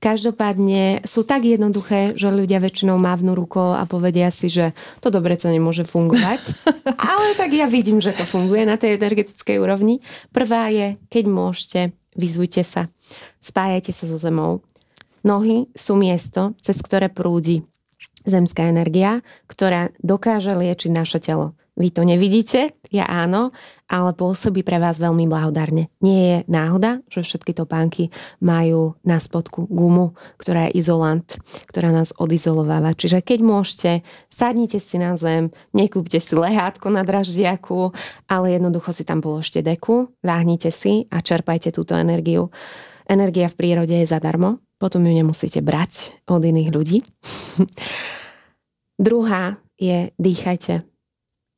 Každopádne 0.00 1.04
sú 1.04 1.28
tak 1.28 1.44
jednoduché, 1.44 2.16
že 2.16 2.32
ľudia 2.32 2.56
väčšinou 2.56 2.96
mávnu 2.96 3.36
rukou 3.36 3.76
a 3.76 3.84
povedia 3.84 4.32
si, 4.32 4.48
že 4.48 4.72
to 5.04 5.12
dobre 5.12 5.36
sa 5.36 5.52
nemôže 5.52 5.84
fungovať. 5.84 6.40
Ale 7.12 7.36
tak 7.36 7.52
ja 7.52 7.68
vidím, 7.68 8.00
že 8.00 8.16
to 8.16 8.24
funguje 8.24 8.64
na 8.64 8.80
tej 8.80 8.96
energetickej 8.96 9.60
úrovni. 9.60 10.00
Prvá 10.32 10.72
je, 10.72 10.96
keď 11.12 11.24
môžete, 11.28 11.80
vyzujte 12.16 12.64
sa. 12.64 12.88
Spájajte 13.44 13.92
sa 13.92 14.08
so 14.08 14.16
zemou. 14.16 14.64
Nohy 15.20 15.68
sú 15.76 16.00
miesto, 16.00 16.56
cez 16.64 16.80
ktoré 16.80 17.12
prúdi 17.12 17.68
zemská 18.24 18.72
energia, 18.72 19.20
ktorá 19.52 19.92
dokáže 20.00 20.56
liečiť 20.56 20.90
naše 20.96 21.20
telo. 21.20 21.60
Vy 21.76 21.96
to 21.96 22.04
nevidíte, 22.04 22.72
ja 22.92 23.08
áno, 23.08 23.56
ale 23.90 24.14
pôsobí 24.14 24.62
pre 24.62 24.78
vás 24.78 25.02
veľmi 25.02 25.26
blahodárne. 25.26 25.90
Nie 25.98 26.20
je 26.22 26.36
náhoda, 26.46 27.02
že 27.10 27.26
všetky 27.26 27.58
topánky 27.58 28.14
majú 28.38 28.94
na 29.02 29.18
spodku 29.18 29.66
gumu, 29.66 30.14
ktorá 30.38 30.70
je 30.70 30.78
izolant, 30.78 31.26
ktorá 31.66 31.90
nás 31.90 32.14
odizolováva. 32.14 32.94
Čiže 32.94 33.18
keď 33.18 33.38
môžete, 33.42 33.90
sadnite 34.30 34.78
si 34.78 35.02
na 35.02 35.18
zem, 35.18 35.50
nekúpte 35.74 36.22
si 36.22 36.38
lehátko 36.38 36.86
na 36.94 37.02
draždiaku, 37.02 37.90
ale 38.30 38.54
jednoducho 38.54 38.94
si 38.94 39.02
tam 39.02 39.18
položte 39.18 39.58
deku, 39.58 40.14
láhnite 40.22 40.70
si 40.70 41.10
a 41.10 41.18
čerpajte 41.18 41.74
túto 41.74 41.98
energiu. 41.98 42.54
Energia 43.10 43.50
v 43.50 43.58
prírode 43.58 43.98
je 43.98 44.06
zadarmo, 44.06 44.62
potom 44.78 45.02
ju 45.02 45.10
nemusíte 45.10 45.58
brať 45.58 46.14
od 46.30 46.46
iných 46.46 46.70
ľudí. 46.70 47.02
Druhá 49.02 49.58
je 49.74 50.14
dýchajte. 50.14 50.86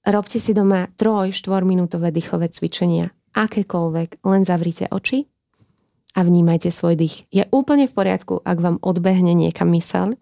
Robte 0.02 0.42
si 0.42 0.50
doma 0.50 0.90
3-4 0.98 1.62
minútové 1.62 2.10
dýchové 2.10 2.50
cvičenia. 2.50 3.14
Akékoľvek, 3.38 4.26
len 4.26 4.42
zavrite 4.42 4.90
oči 4.90 5.30
a 6.18 6.26
vnímajte 6.26 6.74
svoj 6.74 6.98
dých. 6.98 7.24
Je 7.30 7.46
úplne 7.54 7.86
v 7.86 7.94
poriadku, 7.94 8.42
ak 8.42 8.58
vám 8.58 8.76
odbehne 8.82 9.32
niekam 9.32 9.70
mysel. 9.72 10.18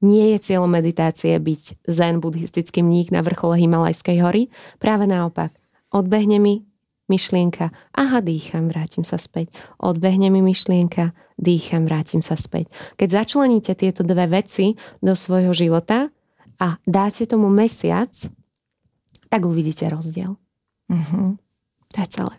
Nie 0.00 0.36
je 0.36 0.52
cieľom 0.52 0.72
meditácie 0.72 1.36
byť 1.36 1.88
zen 1.88 2.24
buddhistický 2.24 2.80
mník 2.80 3.12
na 3.12 3.20
vrchole 3.20 3.60
Himalajskej 3.60 4.16
hory. 4.24 4.48
Práve 4.80 5.04
naopak. 5.04 5.52
Odbehne 5.92 6.40
mi 6.40 6.64
myšlienka. 7.12 7.70
Aha, 7.94 8.18
dýcham, 8.24 8.72
vrátim 8.72 9.04
sa 9.04 9.20
späť. 9.20 9.52
Odbehne 9.78 10.28
mi 10.32 10.40
myšlienka, 10.40 11.12
dýcham, 11.38 11.84
vrátim 11.84 12.20
sa 12.20 12.34
späť. 12.34 12.72
Keď 12.96 13.08
začleníte 13.24 13.72
tieto 13.78 14.02
dve 14.02 14.26
veci 14.26 14.74
do 15.04 15.12
svojho 15.14 15.54
života 15.54 16.10
a 16.58 16.80
dáte 16.84 17.24
tomu 17.28 17.46
mesiac, 17.52 18.10
tak 19.28 19.44
uvidíte 19.44 19.88
rozdiel. 19.90 20.36
Uh-huh. 20.90 21.36
To 21.94 22.00
je 22.00 22.06
celé. 22.06 22.34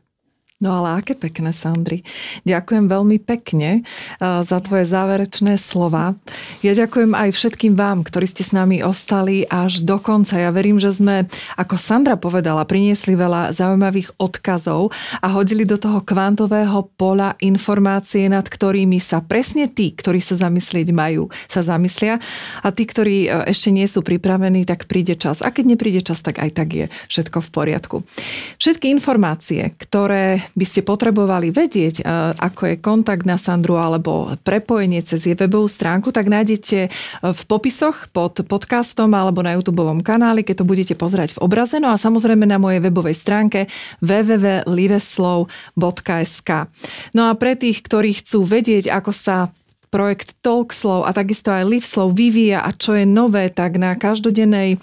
No 0.57 0.73
ale 0.73 1.05
aké 1.05 1.13
pekné, 1.13 1.53
Sandry. 1.53 2.01
Ďakujem 2.41 2.89
veľmi 2.89 3.21
pekne 3.21 3.85
uh, 4.17 4.41
za 4.41 4.57
tvoje 4.57 4.89
záverečné 4.89 5.53
slova. 5.61 6.17
Ja 6.65 6.73
ďakujem 6.73 7.13
aj 7.13 7.29
všetkým 7.29 7.77
vám, 7.77 8.01
ktorí 8.01 8.25
ste 8.25 8.41
s 8.41 8.57
nami 8.57 8.81
ostali 8.81 9.45
až 9.45 9.85
do 9.85 10.01
konca. 10.01 10.41
Ja 10.41 10.49
verím, 10.49 10.81
že 10.81 10.97
sme, 10.97 11.29
ako 11.61 11.77
Sandra 11.77 12.17
povedala, 12.17 12.65
priniesli 12.65 13.13
veľa 13.13 13.53
zaujímavých 13.53 14.17
odkazov 14.17 14.89
a 15.21 15.29
hodili 15.29 15.61
do 15.61 15.77
toho 15.77 16.01
kvantového 16.01 16.89
pola 16.97 17.37
informácie, 17.37 18.25
nad 18.25 18.49
ktorými 18.49 18.97
sa 18.97 19.21
presne 19.21 19.69
tí, 19.69 19.93
ktorí 19.93 20.17
sa 20.25 20.41
zamyslieť 20.41 20.89
majú, 20.89 21.29
sa 21.45 21.61
zamyslia 21.61 22.17
a 22.65 22.73
tí, 22.73 22.89
ktorí 22.89 23.29
uh, 23.29 23.45
ešte 23.45 23.69
nie 23.69 23.85
sú 23.85 24.01
pripravení, 24.01 24.65
tak 24.65 24.89
príde 24.89 25.21
čas. 25.21 25.45
A 25.45 25.53
keď 25.53 25.77
nepríde 25.77 26.01
čas, 26.01 26.25
tak 26.25 26.41
aj 26.41 26.49
tak 26.57 26.73
je 26.73 26.85
všetko 27.13 27.45
v 27.45 27.49
poriadku. 27.53 27.95
Všetky 28.57 28.89
informácie, 28.89 29.77
ktoré 29.77 30.46
by 30.53 30.65
ste 30.67 30.85
potrebovali 30.85 31.51
vedieť, 31.51 31.99
e, 31.99 32.03
ako 32.37 32.61
je 32.71 32.75
kontakt 32.79 33.25
na 33.25 33.35
Sandru 33.35 33.75
alebo 33.81 34.37
prepojenie 34.45 35.03
cez 35.03 35.27
jej 35.27 35.35
webovú 35.35 35.67
stránku, 35.67 36.13
tak 36.13 36.29
nájdete 36.29 36.77
e, 36.87 36.89
v 37.21 37.41
popisoch 37.49 38.07
pod 38.13 38.39
podcastom 38.45 39.11
alebo 39.11 39.43
na 39.43 39.57
YouTube 39.57 39.83
kanáli, 40.03 40.43
keď 40.43 40.57
to 40.63 40.69
budete 40.69 40.95
pozerať 40.95 41.33
v 41.35 41.39
obraze. 41.43 41.79
No 41.79 41.91
a 41.91 41.97
samozrejme 41.99 42.45
na 42.47 42.57
mojej 42.61 42.79
webovej 42.83 43.15
stránke 43.17 43.67
www.liveslov.sk. 44.03 46.49
No 47.13 47.29
a 47.29 47.35
pre 47.35 47.55
tých, 47.55 47.81
ktorí 47.83 48.13
chcú 48.21 48.43
vedieť, 48.43 48.89
ako 48.91 49.11
sa 49.13 49.49
projekt 49.87 50.35
Talkslow 50.43 51.07
a 51.07 51.15
takisto 51.15 51.49
aj 51.49 51.63
Liveslow 51.65 52.11
vyvíja 52.11 52.61
a 52.61 52.75
čo 52.75 52.93
je 52.93 53.07
nové, 53.07 53.47
tak 53.47 53.79
na 53.79 53.95
každodennej 53.95 54.77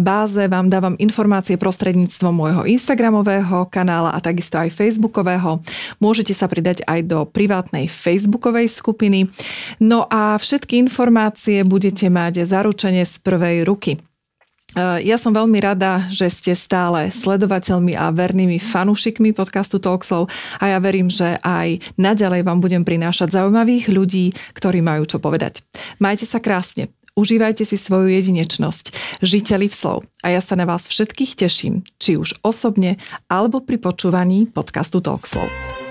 báze 0.00 0.40
vám 0.48 0.72
dávam 0.72 0.96
informácie 0.96 1.60
prostredníctvom 1.60 2.32
môjho 2.32 2.62
Instagramového 2.64 3.68
kanála 3.68 4.16
a 4.16 4.18
takisto 4.24 4.56
aj 4.56 4.72
Facebookového. 4.72 5.60
Môžete 6.00 6.32
sa 6.32 6.48
pridať 6.48 6.80
aj 6.88 7.00
do 7.04 7.28
privátnej 7.28 7.86
Facebookovej 7.86 8.72
skupiny. 8.72 9.28
No 9.78 10.08
a 10.08 10.40
všetky 10.40 10.80
informácie 10.80 11.60
budete 11.62 12.08
mať 12.08 12.48
zaručenie 12.48 13.04
z 13.04 13.14
prvej 13.20 13.68
ruky. 13.68 14.07
Eh, 14.76 15.08
ja 15.08 15.16
som 15.16 15.32
veľmi 15.32 15.64
rada, 15.64 16.04
že 16.12 16.28
ste 16.28 16.52
stále 16.52 17.08
sledovateľmi 17.08 17.96
a 17.96 18.12
vernými 18.12 18.60
fanúšikmi 18.60 19.32
podcastu 19.32 19.80
Talkslow 19.80 20.28
a 20.60 20.64
ja 20.68 20.76
verím, 20.76 21.08
že 21.08 21.40
aj 21.40 21.96
naďalej 21.96 22.44
vám 22.44 22.60
budem 22.60 22.84
prinášať 22.84 23.32
zaujímavých 23.32 23.88
ľudí, 23.88 24.36
ktorí 24.52 24.84
majú 24.84 25.08
čo 25.08 25.24
povedať. 25.24 25.64
Majte 26.04 26.28
sa 26.28 26.36
krásne, 26.36 26.92
užívajte 27.16 27.64
si 27.64 27.80
svoju 27.80 28.12
jedinečnosť, 28.12 28.92
žite 29.24 29.56
slov 29.72 30.04
a 30.20 30.36
ja 30.36 30.44
sa 30.44 30.52
na 30.52 30.68
vás 30.68 30.84
všetkých 30.84 31.48
teším, 31.48 31.80
či 31.96 32.20
už 32.20 32.36
osobne 32.44 33.00
alebo 33.32 33.64
pri 33.64 33.80
počúvaní 33.80 34.52
podcastu 34.52 35.00
Talkslow. 35.00 35.87